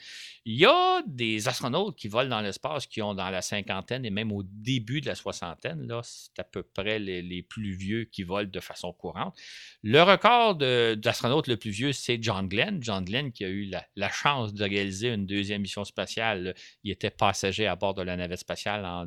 Il 0.45 0.59
y 0.59 0.67
a 0.67 1.03
des 1.07 1.49
astronautes 1.49 1.97
qui 1.97 2.09
volent 2.09 2.29
dans 2.29 2.41
l'espace 2.41 2.87
qui 2.87 3.01
ont 3.03 3.15
dans 3.15 3.31
la 3.31 3.43
cinquantaine 3.43 4.05
et 4.05 4.11
même 4.11 4.33
au 4.33 4.43
début 4.45 5.01
de 5.01 5.07
la 5.07 5.15
soixantaine. 5.15 5.91
C'est 6.03 6.39
à 6.39 6.45
peu 6.45 6.63
près 6.63 6.99
les, 6.99 7.43
plus 7.43 7.73
vieux 7.73 8.05
qui 8.05 8.23
volent 8.23 8.51
de 8.51 8.61
façon 8.61 8.93
courante. 8.93 9.35
Le 9.83 10.03
record 10.03 10.57
d'astronaute 10.57 11.47
le 11.47 11.57
plus 11.57 11.71
vieux, 11.71 11.93
c'est 11.93 12.23
John 12.23 12.49
Glenn. 12.49 12.83
John 12.83 13.05
Glenn 13.05 13.33
qui 13.33 13.45
a 13.45 13.49
eu 13.49 13.71
la, 13.97 14.11
chance 14.11 14.53
de 14.53 14.65
réaliser 14.65 15.09
une 15.09 15.25
deuxième 15.25 15.63
mission 15.63 15.85
spatiale. 15.85 16.55
Il 16.83 16.91
était 16.91 17.11
passager 17.11 17.67
à 17.67 17.77
bord 17.77 17.95
de 17.95 18.03
la 18.03 18.17
navette 18.17 18.41
spatiale 18.41 18.85
en, 18.85 19.07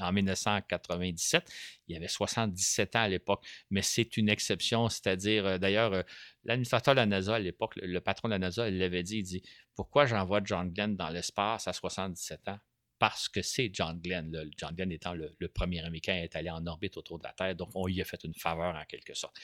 en 0.00 0.12
1997. 0.12 1.44
Il 1.86 1.96
avait 1.96 2.07
avait 2.08 2.12
77 2.12 2.96
ans 2.96 3.00
à 3.00 3.08
l'époque, 3.08 3.44
mais 3.70 3.82
c'est 3.82 4.16
une 4.16 4.28
exception, 4.28 4.88
c'est-à-dire, 4.88 5.58
d'ailleurs, 5.58 6.04
l'administrateur 6.44 6.94
de 6.94 7.00
la 7.00 7.06
NASA 7.06 7.36
à 7.36 7.38
l'époque, 7.38 7.74
le, 7.76 8.00
patron 8.00 8.28
de 8.28 8.32
la 8.34 8.38
NASA, 8.38 8.68
il 8.68 8.78
l'avait 8.78 9.02
dit, 9.02 9.18
il 9.18 9.22
dit, 9.22 9.42
pourquoi 9.74 10.06
j'envoie 10.06 10.40
John 10.44 10.72
Glenn 10.72 10.96
dans 10.96 11.10
l'espace 11.10 11.68
à 11.68 11.72
77 11.72 12.48
ans? 12.48 12.58
Parce 12.98 13.28
que 13.28 13.42
c'est 13.42 13.70
John 13.72 14.00
Glenn. 14.00 14.34
John 14.56 14.74
Glenn 14.74 14.92
étant 14.92 15.14
le, 15.14 15.34
premier 15.48 15.80
Américain 15.80 16.14
à 16.14 16.18
être 16.18 16.36
allé 16.36 16.50
en 16.50 16.66
orbite 16.66 16.96
autour 16.96 17.18
de 17.18 17.24
la 17.24 17.32
Terre, 17.32 17.54
donc 17.54 17.70
on 17.74 17.86
lui 17.86 18.00
a 18.00 18.04
fait 18.04 18.22
une 18.24 18.34
faveur 18.34 18.74
en 18.74 18.84
quelque 18.84 19.14
sorte. 19.14 19.36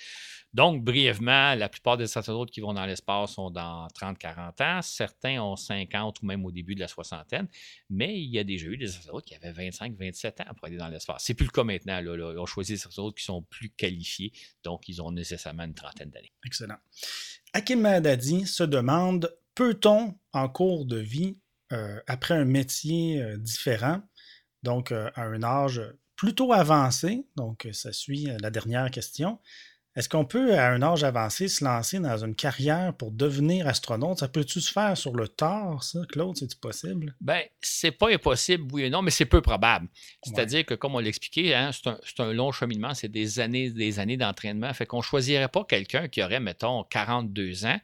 Donc, 0.53 0.85
brièvement, 0.85 1.55
la 1.55 1.69
plupart 1.69 1.97
des 1.97 2.05
astronautes 2.17 2.51
qui 2.51 2.61
vont 2.61 2.75
dans 2.75 2.87
l'espace 2.87 3.33
sont 3.33 3.51
dans 3.51 3.89
30-40 3.89 4.63
ans. 4.63 4.83
Certains 4.83 5.43
ont 5.43 5.57
50 5.57 6.23
ou 6.23 6.27
même 6.27 6.45
au 6.45 6.53
début 6.53 6.75
de 6.75 6.81
la 6.81 6.89
soixantaine, 6.89 7.49
mais 7.91 8.21
il 8.21 8.31
y 8.31 8.39
a 8.39 8.45
déjà 8.45 8.67
eu 8.67 8.77
des 8.77 8.97
astronautes 8.97 9.25
qui 9.25 9.35
avaient 9.35 9.53
25-27 9.53 10.43
ans 10.43 10.55
pour 10.55 10.67
aller 10.67 10.77
dans 10.77 10.89
l'espace. 10.89 11.25
C'est 11.25 11.35
plus 11.35 11.47
le 11.47 11.51
cas 11.51 11.65
maintenant. 11.65 12.01
Là, 12.01 12.15
Ils 12.15 12.39
ont 12.39 12.47
choisi 12.47 12.75
des 12.75 12.87
astronautes 12.87 13.17
qui 13.17 13.25
sont 13.25 13.43
plus 13.43 13.71
qualifiés, 13.71 14.33
donc 14.63 14.89
ils 14.89 15.03
ont 15.03 15.11
nécessairement 15.11 15.65
une 15.65 15.75
trentaine 15.75 16.11
d'années. 16.11 16.33
Excellent. 16.45 16.77
Hakim 17.53 17.81
Mahadadi 17.81 18.47
se 18.47 18.65
demande 18.65 19.35
peut-on, 19.55 20.15
en 20.33 20.49
cours 20.49 20.85
de 20.85 20.99
vie, 20.99 21.37
euh, 21.73 21.99
après 22.07 22.35
un 22.35 22.45
métier 22.45 23.23
euh, 23.23 23.37
différent, 23.39 24.01
donc 24.63 24.93
euh, 24.93 25.11
à 25.15 25.23
un 25.23 25.43
âge 25.43 25.81
plutôt 26.17 26.53
avancé, 26.53 27.27
donc 27.37 27.69
ça 27.73 27.93
suit 27.93 28.29
la 28.41 28.51
dernière 28.51 28.91
question. 28.91 29.39
Est-ce 29.97 30.09
qu'on 30.09 30.25
peut, 30.25 30.59
à 30.59 30.71
un 30.71 30.83
âge 30.83 31.05
avancé, 31.05 31.47
se 31.47 31.65
lancer 31.65 32.01
dans 32.01 32.19
une 32.19 32.35
carrière 32.35 32.95
pour 32.97 33.13
devenir 33.13 33.69
astronaute? 33.69 34.19
Ça 34.19 34.29
peut-tu 34.29 34.61
se 34.61 34.73
faire 34.73 34.97
sur 34.97 35.15
le 35.15 35.29
tard, 35.29 35.85
ça, 35.85 36.01
Claude? 36.09 36.37
C'est-tu 36.37 36.57
possible? 36.57 37.15
Ben, 37.21 37.43
c'est 37.61 37.93
pas 37.93 38.11
impossible, 38.11 38.65
oui 38.73 38.83
et 38.85 38.91
non, 38.91 39.03
mais 39.03 39.13
c'est 39.13 39.25
peu 39.25 39.41
probable. 39.41 39.87
C'est-à-dire 40.25 40.67
que, 40.67 40.75
comme 40.75 40.97
on 40.97 40.99
l'expliquait, 40.99 41.55
hein, 41.55 41.71
c'est 41.73 41.89
un, 41.89 41.99
un, 42.27 42.33
long 42.33 42.51
cheminement, 42.51 42.93
c'est 42.95 43.09
des 43.09 43.39
années 43.39 43.71
des 43.71 44.01
années 44.01 44.17
d'entraînement. 44.17 44.73
Fait 44.75 44.87
qu'on 44.87 45.01
choisirait 45.01 45.49
pas 45.49 45.65
quelqu'un 45.65 46.09
qui 46.09 46.23
aurait, 46.25 46.41
mettons, 46.41 46.83
42 46.85 47.65
ans 47.67 47.79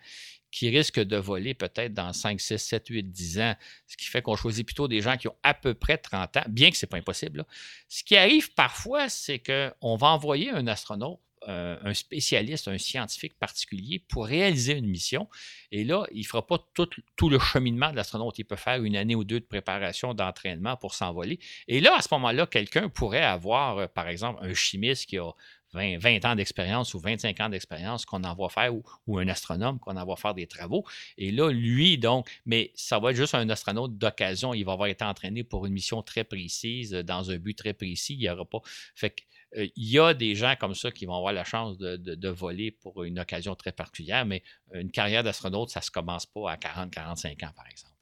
qui 0.50 0.68
risquent 0.68 1.00
de 1.00 1.16
voler 1.16 1.54
peut-être 1.54 1.94
dans 1.94 2.12
5, 2.12 2.40
6, 2.40 2.58
7, 2.58 2.88
8, 2.88 3.02
10 3.04 3.40
ans, 3.40 3.54
ce 3.86 3.96
qui 3.96 4.06
fait 4.06 4.22
qu'on 4.22 4.36
choisit 4.36 4.66
plutôt 4.66 4.88
des 4.88 5.00
gens 5.00 5.16
qui 5.16 5.28
ont 5.28 5.36
à 5.42 5.54
peu 5.54 5.74
près 5.74 5.98
30 5.98 6.36
ans, 6.36 6.44
bien 6.48 6.70
que 6.70 6.76
ce 6.76 6.86
n'est 6.86 6.90
pas 6.90 6.98
impossible. 6.98 7.44
Ce 7.88 8.02
qui 8.02 8.16
arrive 8.16 8.52
parfois, 8.54 9.08
c'est 9.08 9.38
qu'on 9.38 9.96
va 9.96 10.08
envoyer 10.08 10.50
un 10.50 10.66
astronaute 10.66 11.20
euh, 11.48 11.78
un 11.82 11.94
spécialiste, 11.94 12.68
un 12.68 12.76
scientifique 12.76 13.32
particulier 13.38 13.98
pour 13.98 14.26
réaliser 14.26 14.74
une 14.74 14.86
mission. 14.86 15.26
Et 15.72 15.84
là, 15.84 16.04
il 16.12 16.20
ne 16.20 16.26
fera 16.26 16.46
pas 16.46 16.58
tout, 16.74 17.28
le 17.30 17.38
cheminement 17.38 17.90
de 17.90 17.96
l'astronaute. 17.96 18.38
Il 18.38 18.44
peut 18.44 18.56
faire 18.56 18.82
une 18.84 18.94
année 18.94 19.14
ou 19.14 19.24
deux 19.24 19.40
de 19.40 19.46
préparation, 19.46 20.12
d'entraînement 20.12 20.76
pour 20.76 20.92
s'envoler. 20.92 21.38
Et 21.66 21.80
là, 21.80 21.96
à 21.96 22.02
ce 22.02 22.08
moment-là, 22.12 22.46
quelqu'un 22.46 22.90
pourrait 22.90 23.22
avoir, 23.22 23.78
euh, 23.78 23.86
par 23.86 24.08
exemple, 24.08 24.44
un 24.44 24.52
chimiste 24.52 25.06
qui 25.06 25.16
a 25.16 25.30
20, 25.72 26.24
ans 26.24 26.34
d'expérience 26.34 26.94
ou 26.94 27.00
25 27.00 27.40
ans 27.40 27.48
d'expérience 27.48 28.04
qu'on 28.04 28.24
envoie 28.24 28.48
faire 28.48 28.74
ou, 28.74 29.18
un 29.18 29.28
astronome 29.28 29.78
qu'on 29.78 29.96
envoie 29.96 30.16
faire 30.16 30.34
des 30.34 30.46
travaux. 30.46 30.84
Et 31.16 31.30
là, 31.30 31.50
lui, 31.50 31.98
donc, 31.98 32.28
mais 32.46 32.72
ça 32.74 32.98
va 32.98 33.10
être 33.10 33.16
juste 33.16 33.34
un 33.34 33.48
astronaute 33.48 33.96
d'occasion. 33.98 34.54
Il 34.54 34.64
va 34.64 34.72
avoir 34.72 34.88
été 34.88 35.04
entraîné 35.04 35.44
pour 35.44 35.66
une 35.66 35.72
mission 35.72 36.02
très 36.02 36.24
précise, 36.24 36.94
euh, 36.94 37.02
dans 37.02 37.30
un 37.30 37.36
but 37.36 37.56
très 37.56 37.72
précis. 37.72 38.14
Il 38.14 38.20
n'y 38.20 38.28
aura 38.28 38.44
pas. 38.44 38.60
Fait 38.94 39.10
que, 39.10 39.22
euh, 39.56 39.66
il 39.76 39.90
y 39.90 39.98
a 39.98 40.14
des 40.14 40.34
gens 40.34 40.54
comme 40.58 40.74
ça 40.74 40.90
qui 40.90 41.06
vont 41.06 41.16
avoir 41.16 41.32
la 41.32 41.44
chance 41.44 41.78
de, 41.78 42.28
voler 42.28 42.70
pour 42.70 43.02
une 43.02 43.18
occasion 43.18 43.54
très 43.56 43.72
particulière, 43.72 44.24
mais 44.24 44.42
une 44.72 44.90
carrière 44.90 45.24
d'astronaute, 45.24 45.70
ça 45.70 45.80
ne 45.80 45.84
se 45.84 45.90
commence 45.90 46.26
pas 46.26 46.52
à 46.52 46.56
40-45 46.56 47.44
ans, 47.44 47.52
par 47.56 47.66
exemple. 47.66 47.99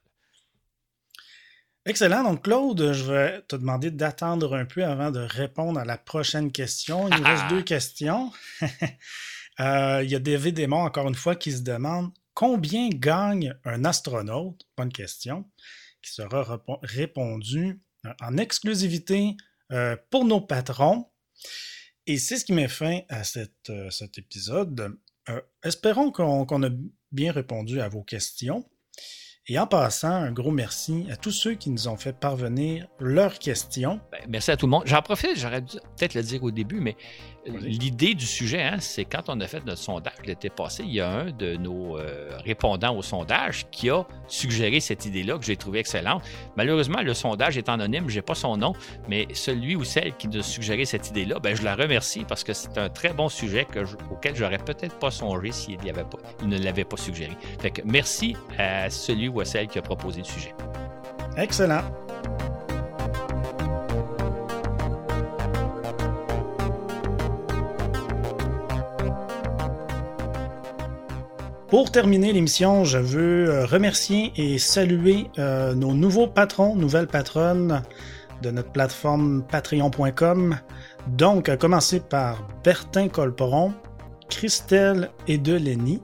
Excellent. 1.88 2.22
Donc, 2.22 2.44
Claude, 2.44 2.92
je 2.92 3.04
vais 3.10 3.40
te 3.48 3.56
demander 3.56 3.90
d'attendre 3.90 4.54
un 4.54 4.66
peu 4.66 4.84
avant 4.84 5.10
de 5.10 5.20
répondre 5.20 5.80
à 5.80 5.86
la 5.86 5.96
prochaine 5.96 6.52
question. 6.52 7.08
Il 7.08 7.16
nous 7.16 7.24
reste 7.24 7.48
deux 7.48 7.62
questions. 7.62 8.30
Euh, 9.60 10.04
il 10.04 10.10
y 10.10 10.14
a 10.14 10.20
David 10.20 10.54
Desmond, 10.54 10.84
encore 10.84 11.08
une 11.08 11.16
fois, 11.16 11.34
qui 11.34 11.50
se 11.50 11.62
demande 11.62 12.12
combien 12.32 12.90
gagne 12.90 13.56
un 13.64 13.84
astronaute? 13.84 14.64
Bonne 14.76 14.92
question. 14.92 15.50
Qui 16.00 16.12
sera 16.12 16.62
répondu 16.84 17.80
euh, 18.06 18.12
en 18.20 18.36
exclusivité 18.36 19.36
euh, 19.72 19.96
pour 20.12 20.24
nos 20.24 20.40
patrons. 20.40 21.08
Et 22.06 22.18
c'est 22.18 22.36
ce 22.36 22.44
qui 22.44 22.52
met 22.52 22.68
fin 22.68 23.00
à 23.08 23.24
cet 23.24 24.16
épisode. 24.16 24.96
espérons 25.64 26.12
qu'on 26.12 26.62
a 26.62 26.70
bien 27.10 27.32
répondu 27.32 27.80
à 27.80 27.88
vos 27.88 28.04
questions. 28.04 28.64
Et 29.50 29.58
en 29.58 29.66
passant, 29.66 30.12
un 30.12 30.30
gros 30.30 30.50
merci 30.50 31.06
à 31.10 31.16
tous 31.16 31.30
ceux 31.30 31.54
qui 31.54 31.70
nous 31.70 31.88
ont 31.88 31.96
fait 31.96 32.12
parvenir 32.12 32.86
leurs 33.00 33.38
questions. 33.38 33.98
Ben, 34.12 34.20
merci 34.28 34.50
à 34.50 34.58
tout 34.58 34.66
le 34.66 34.70
monde. 34.70 34.82
J'en 34.84 35.00
profite, 35.00 35.38
j'aurais 35.38 35.62
dû 35.62 35.78
peut-être 35.96 36.12
le 36.12 36.22
dire 36.22 36.42
au 36.42 36.50
début, 36.50 36.80
mais 36.80 36.96
L'idée 37.60 38.14
du 38.14 38.26
sujet, 38.26 38.62
hein, 38.62 38.76
c'est 38.80 39.04
quand 39.04 39.24
on 39.28 39.40
a 39.40 39.46
fait 39.46 39.64
notre 39.64 39.80
sondage 39.80 40.14
l'été 40.24 40.50
passé, 40.50 40.82
il 40.84 40.94
y 40.94 41.00
a 41.00 41.10
un 41.10 41.30
de 41.30 41.56
nos 41.56 41.98
euh, 41.98 42.30
répondants 42.44 42.96
au 42.96 43.02
sondage 43.02 43.66
qui 43.70 43.90
a 43.90 44.04
suggéré 44.26 44.80
cette 44.80 45.06
idée-là 45.06 45.38
que 45.38 45.44
j'ai 45.44 45.56
trouvé 45.56 45.80
excellente. 45.80 46.22
Malheureusement, 46.56 47.02
le 47.02 47.14
sondage 47.14 47.56
est 47.56 47.68
anonyme, 47.68 48.08
je 48.08 48.16
n'ai 48.16 48.22
pas 48.22 48.34
son 48.34 48.56
nom, 48.56 48.72
mais 49.08 49.26
celui 49.32 49.76
ou 49.76 49.84
celle 49.84 50.14
qui 50.16 50.28
nous 50.28 50.40
a 50.40 50.42
suggéré 50.42 50.84
cette 50.84 51.08
idée-là, 51.10 51.38
ben, 51.38 51.56
je 51.56 51.62
la 51.62 51.74
remercie 51.74 52.24
parce 52.26 52.44
que 52.44 52.52
c'est 52.52 52.78
un 52.78 52.88
très 52.88 53.12
bon 53.12 53.28
sujet 53.28 53.64
que 53.64 53.84
je, 53.84 53.96
auquel 54.10 54.36
j'aurais 54.36 54.58
peut-être 54.58 54.98
pas 54.98 55.10
songé 55.10 55.52
s'il 55.52 55.78
ne 55.78 56.58
l'avait 56.58 56.84
pas 56.84 56.96
suggéré. 56.96 57.36
Fait 57.60 57.70
que 57.70 57.82
merci 57.84 58.36
à 58.58 58.90
celui 58.90 59.28
ou 59.28 59.40
à 59.40 59.44
celle 59.44 59.68
qui 59.68 59.78
a 59.78 59.82
proposé 59.82 60.20
le 60.20 60.26
sujet. 60.26 60.54
Excellent. 61.36 61.82
Pour 71.68 71.92
terminer 71.92 72.32
l'émission, 72.32 72.84
je 72.84 72.96
veux 72.96 73.50
euh, 73.50 73.66
remercier 73.66 74.32
et 74.36 74.58
saluer 74.58 75.26
euh, 75.38 75.74
nos 75.74 75.92
nouveaux 75.92 76.26
patrons, 76.26 76.74
nouvelles 76.74 77.06
patronnes 77.06 77.82
de 78.40 78.50
notre 78.50 78.72
plateforme 78.72 79.44
patreon.com. 79.46 80.56
Donc, 81.08 81.50
à 81.50 81.58
commencer 81.58 82.00
par 82.00 82.48
Bertin 82.64 83.08
Colperon, 83.08 83.74
Christelle 84.30 85.10
Edelény, 85.26 86.00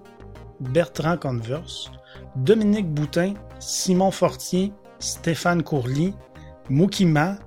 Bertrand 0.61 1.17
Converse, 1.17 1.91
Dominique 2.37 2.91
Boutin, 2.91 3.33
Simon 3.59 4.11
Fortier, 4.11 4.71
Stéphane 4.99 5.63
Courly, 5.63 6.13
Moukima 6.69 7.39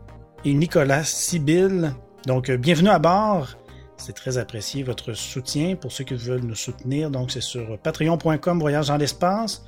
et 0.44 0.56
Nicolas 0.56 1.04
Sibyl. 1.04 1.94
Donc, 2.26 2.50
euh, 2.50 2.58
bienvenue 2.58 2.90
à 2.90 2.98
bord. 2.98 3.50
C'est 3.98 4.14
très 4.14 4.38
apprécié 4.38 4.84
votre 4.84 5.14
soutien 5.14 5.76
pour 5.76 5.92
ceux 5.92 6.04
qui 6.04 6.14
veulent 6.14 6.46
nous 6.46 6.56
soutenir. 6.56 7.10
Donc, 7.10 7.32
c'est 7.32 7.42
sur 7.42 7.78
patreon.com 7.80 8.60
Voyage 8.60 8.88
dans 8.88 8.98
l'espace. 8.98 9.64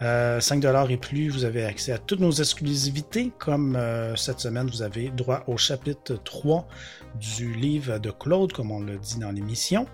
5 0.00 0.06
euh, 0.06 0.60
dollars 0.60 0.90
et 0.90 0.96
plus, 0.96 1.28
vous 1.28 1.44
avez 1.44 1.64
accès 1.64 1.92
à 1.92 1.98
toutes 1.98 2.20
nos 2.20 2.30
exclusivités, 2.30 3.32
comme 3.38 3.76
euh, 3.76 4.16
cette 4.16 4.40
semaine, 4.40 4.66
vous 4.68 4.80
avez 4.80 5.10
droit 5.10 5.44
au 5.46 5.58
chapitre 5.58 6.14
3 6.24 6.66
du 7.16 7.52
livre 7.52 7.98
de 7.98 8.10
Claude, 8.10 8.52
comme 8.52 8.70
on 8.70 8.80
l'a 8.80 8.96
dit 8.96 9.18
dans 9.18 9.30
l'émission. 9.30 9.86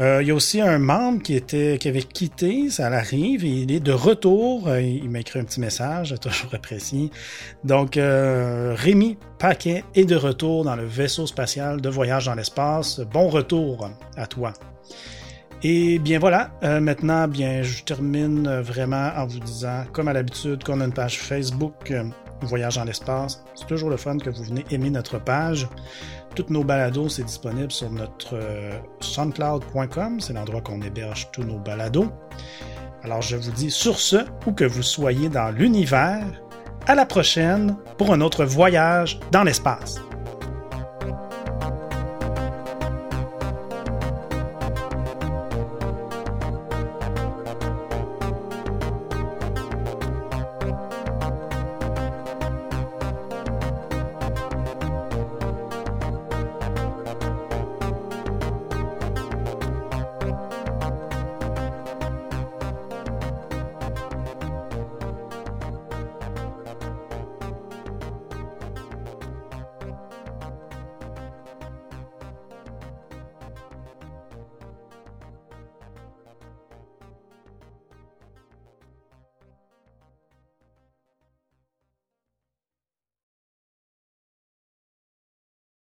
Euh, 0.00 0.22
il 0.22 0.28
y 0.28 0.30
a 0.30 0.34
aussi 0.34 0.62
un 0.62 0.78
membre 0.78 1.22
qui, 1.22 1.34
était, 1.34 1.76
qui 1.78 1.88
avait 1.88 2.02
quitté, 2.02 2.70
ça 2.70 2.86
arrive, 2.86 3.44
il 3.44 3.70
est 3.70 3.80
de 3.80 3.92
retour. 3.92 4.68
Euh, 4.68 4.80
il 4.80 5.10
m'a 5.10 5.20
écrit 5.20 5.40
un 5.40 5.44
petit 5.44 5.60
message, 5.60 6.14
toujours 6.20 6.54
apprécié. 6.54 7.10
Donc, 7.64 7.96
euh, 7.96 8.74
Rémi 8.76 9.18
Paquet 9.38 9.84
est 9.94 10.06
de 10.06 10.16
retour 10.16 10.64
dans 10.64 10.76
le 10.76 10.86
vaisseau 10.86 11.26
spatial 11.26 11.80
de 11.82 11.88
voyage 11.90 12.26
dans 12.26 12.34
l'espace. 12.34 13.00
Bon 13.12 13.28
retour 13.28 13.90
à 14.16 14.26
toi. 14.26 14.54
Et 15.62 15.98
bien 15.98 16.18
voilà, 16.18 16.52
maintenant, 16.62 17.28
bien, 17.28 17.62
je 17.62 17.82
termine 17.82 18.48
vraiment 18.60 19.10
en 19.14 19.26
vous 19.26 19.40
disant, 19.40 19.84
comme 19.92 20.08
à 20.08 20.14
l'habitude, 20.14 20.64
qu'on 20.64 20.80
a 20.80 20.86
une 20.86 20.92
page 20.94 21.18
Facebook 21.18 21.92
Voyage 22.46 22.76
dans 22.76 22.84
l'espace. 22.84 23.42
C'est 23.54 23.66
toujours 23.66 23.90
le 23.90 23.96
fun 23.96 24.18
que 24.18 24.30
vous 24.30 24.44
venez 24.44 24.64
aimer 24.70 24.90
notre 24.90 25.18
page. 25.18 25.68
Toutes 26.34 26.50
nos 26.50 26.64
balados, 26.64 27.08
c'est 27.08 27.24
disponible 27.24 27.72
sur 27.72 27.90
notre 27.90 28.34
euh, 28.34 28.78
soundcloud.com. 29.00 30.20
C'est 30.20 30.32
l'endroit 30.32 30.60
qu'on 30.60 30.80
héberge 30.80 31.28
tous 31.32 31.42
nos 31.42 31.58
balados. 31.58 32.10
Alors 33.02 33.22
je 33.22 33.36
vous 33.36 33.50
dis 33.50 33.70
sur 33.70 33.98
ce, 33.98 34.18
où 34.46 34.52
que 34.52 34.64
vous 34.64 34.82
soyez 34.82 35.28
dans 35.28 35.50
l'univers, 35.50 36.24
à 36.86 36.94
la 36.94 37.06
prochaine 37.06 37.76
pour 37.98 38.12
un 38.12 38.20
autre 38.20 38.44
voyage 38.44 39.18
dans 39.32 39.42
l'espace. 39.42 40.00